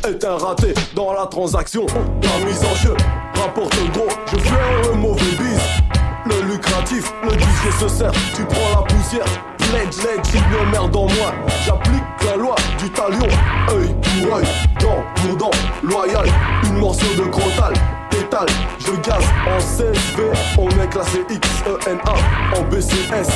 est 0.07 0.25
un 0.25 0.37
raté 0.37 0.75
dans 0.95 1.13
la 1.13 1.27
transaction. 1.27 1.87
La 2.23 2.47
mise 2.47 2.63
en 2.63 2.75
jeu 2.77 2.95
rapporte 3.35 3.75
gros, 3.93 4.09
je 4.31 4.39
flaire 4.39 4.93
le 4.93 4.99
mauvais 4.99 5.37
bise 5.39 6.02
Le 6.25 6.41
lucratif, 6.53 7.13
le 7.25 7.31
DJ 7.31 7.81
se 7.81 7.89
sert, 7.89 8.13
tu 8.35 8.45
prends 8.45 8.81
la 8.81 8.83
poussière 8.83 9.25
Pledge, 9.59 10.05
ledge, 10.05 10.35
une 10.35 10.71
merde 10.71 10.95
en 10.95 11.07
moi. 11.07 11.35
J'applique 11.65 12.03
la 12.25 12.37
loi 12.37 12.55
du 12.79 12.89
talion 12.91 13.27
œil 13.71 13.95
pour 14.01 14.37
œil, 14.37 14.45
dent 14.79 15.03
pour 15.17 15.37
dent, 15.37 15.51
loyal. 15.83 16.27
Une 16.65 16.79
morceau 16.79 17.13
de 17.17 17.29
crotal, 17.29 17.73
tétale, 18.11 18.47
je 18.79 18.93
gaze 19.01 19.25
en 19.49 19.59
CSV 19.59 20.23
On 20.59 20.69
est 20.69 20.89
classé 20.89 21.25
XENA 21.29 22.15
En 22.57 22.63
BCS, 22.71 23.29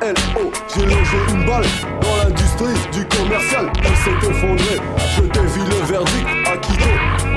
EXLO 0.00 0.52
J'ai 0.74 0.86
logé 0.86 1.16
une 1.34 1.44
balle 1.44 1.66
dans 2.00 2.24
l'industrie 2.24 2.90
du 2.92 3.06
commercial. 3.08 3.70
Elle 3.84 3.96
s'est 3.96 4.30
effondrée, 4.30 4.80
je 5.16 5.22
dévie 5.22 5.68
le 5.68 5.86
verdict 5.86 6.48
acquitté 6.48 7.29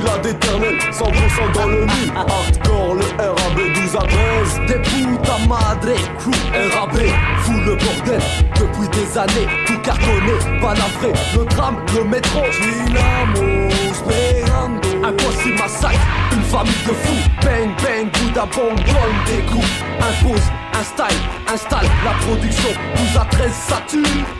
Enculade 0.00 0.26
éternelle, 0.26 0.78
100% 0.92 1.52
dans 1.52 1.66
le 1.66 1.80
mille 1.80 2.12
Hardcore, 2.16 2.94
le 2.94 3.02
RAB 3.18 3.74
12 3.74 3.96
à 3.96 4.06
13 4.06 4.60
Des 4.66 4.82
puta 4.82 5.38
madre, 5.46 5.94
crew 6.18 6.30
RAB, 6.74 6.96
fout 7.38 7.56
le 7.66 7.76
bordel 7.76 8.20
Depuis 8.58 8.88
des 8.88 9.18
années, 9.18 9.48
tout 9.66 9.78
cartonné, 9.82 10.60
balafré 10.62 11.12
Le 11.36 11.44
tram, 11.46 11.76
le 11.94 12.04
métro, 12.04 12.40
Dinamos, 12.60 14.02
pegando 14.08 15.06
Un 15.06 15.12
poisson 15.12 15.50
massacre, 15.58 16.00
une 16.32 16.42
famille 16.44 16.72
de 16.86 16.92
fous? 16.92 17.30
Bang 17.42 17.70
bang, 17.82 18.10
Bouddha 18.12 18.46
donne 18.54 19.24
des 19.26 19.42
coups 19.42 19.66
Impose, 19.98 20.50
Installe, 20.74 21.14
installe 21.52 21.86
la 22.04 22.12
production, 22.26 22.70
nous 22.96 23.20
à 23.20 23.24
13 23.24 23.52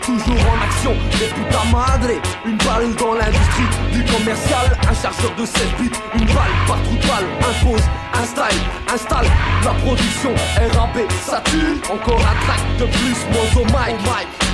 toujours 0.03 0.41
en 0.51 0.64
action, 0.64 0.93
des 1.18 1.26
puta 1.26 1.64
madre, 1.70 2.14
une 2.47 2.57
balle 2.59 2.95
dans 2.97 3.14
l'industrie 3.14 3.68
du 3.93 4.05
commercial, 4.05 4.76
un 4.89 4.95
chargeur 4.95 5.35
de 5.37 5.45
16 5.45 5.62
bits, 5.78 5.91
une 6.14 6.26
balle 6.26 6.55
par 6.66 6.83
trou 6.83 6.97
de 6.97 7.07
balle, 7.07 7.26
impose, 7.51 7.83
installe, 8.14 8.59
installe 8.93 9.26
la 9.64 9.72
production, 9.85 10.35
RAB 10.57 11.11
sature, 11.22 11.93
encore 11.93 12.20
un 12.20 12.45
track 12.47 12.61
de 12.78 12.85
plus, 12.87 13.16
mon 13.33 13.64
mic, 13.64 14.51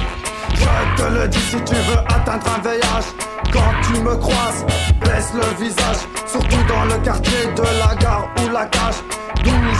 je 0.58 1.02
te 1.02 1.08
le 1.08 1.28
dis 1.28 1.38
si 1.38 1.56
tu 1.64 1.74
veux 1.74 1.98
atteindre 2.08 2.46
un 2.48 2.60
VH 2.62 3.52
Quand 3.52 3.72
tu 3.82 4.00
me 4.00 4.16
croises, 4.16 4.64
baisse 5.00 5.32
le 5.34 5.64
visage. 5.64 6.06
Surtout 6.26 6.62
dans 6.68 6.84
le 6.84 6.98
quartier 7.02 7.46
de 7.54 7.62
la 7.62 7.94
gare 7.96 8.28
ou 8.42 8.48
la 8.52 8.66
cache 8.66 9.02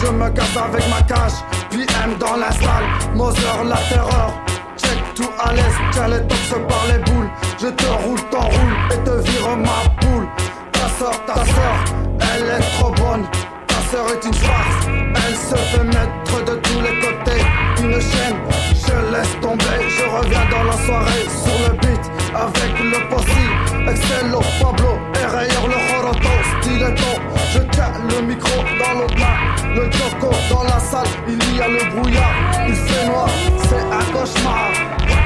je 0.02 0.10
me 0.10 0.28
casse 0.30 0.56
avec 0.56 0.88
ma 0.88 1.02
cache. 1.02 1.40
PM 1.70 2.16
dans 2.18 2.36
la 2.36 2.50
salle, 2.52 2.86
Moser 3.14 3.40
la 3.64 3.76
terreur. 3.88 4.32
Check 4.76 4.98
tout 5.14 5.30
à 5.38 5.52
l'aise, 5.52 5.78
tiens 5.92 6.08
les 6.08 6.26
tops 6.26 6.54
par 6.68 6.84
les 6.88 6.98
boules. 7.10 7.30
Je 7.60 7.68
te 7.68 7.86
roule, 8.04 8.20
t'enroule 8.30 8.76
et 8.92 8.98
te 9.04 9.10
vire 9.28 9.56
ma 9.56 9.90
poule. 10.00 10.28
Ta 10.72 10.88
soeur, 10.98 11.24
ta 11.26 11.34
soeur, 11.34 11.76
elle 12.20 12.48
est 12.50 12.78
trop 12.78 12.90
bonne. 12.90 13.24
Ta 13.66 13.80
soeur 13.90 14.06
est 14.12 14.26
une 14.26 14.34
farce, 14.34 14.86
elle 15.26 15.36
se 15.36 15.56
fait 15.56 15.84
mettre 15.84 16.44
de 16.44 16.54
tous 16.56 16.80
les 16.80 17.00
côtés. 17.00 17.42
Une 17.82 18.00
chaîne 18.00 18.55
je 18.86 19.12
laisse 19.12 19.40
tomber. 19.40 19.78
Je 19.88 20.04
reviens 20.04 20.46
dans 20.50 20.64
la 20.64 20.76
soirée 20.84 21.26
sur 21.28 21.58
le 21.66 21.76
beat 21.78 22.04
avec 22.34 22.72
le 22.80 23.08
possible. 23.08 23.90
Excello, 23.90 24.40
Pablo, 24.60 24.98
et 25.20 25.26
rayeur 25.26 25.66
le 25.68 25.78
Joroto, 25.88 26.28
stiletto. 26.60 27.20
Je 27.52 27.60
tiens 27.70 27.92
le 28.10 28.22
micro 28.26 28.62
dans 28.78 29.00
l'autre 29.00 29.18
main. 29.18 29.74
Le 29.74 29.90
Joko 29.90 30.30
dans 30.50 30.64
la 30.64 30.78
salle, 30.78 31.06
il 31.28 31.56
y 31.56 31.60
a 31.60 31.68
le 31.68 31.84
brouillard. 31.94 32.34
Il 32.68 32.74
fait 32.74 33.06
noir, 33.06 33.28
c'est 33.68 33.84
un 33.92 34.12
cauchemar. 34.12 35.25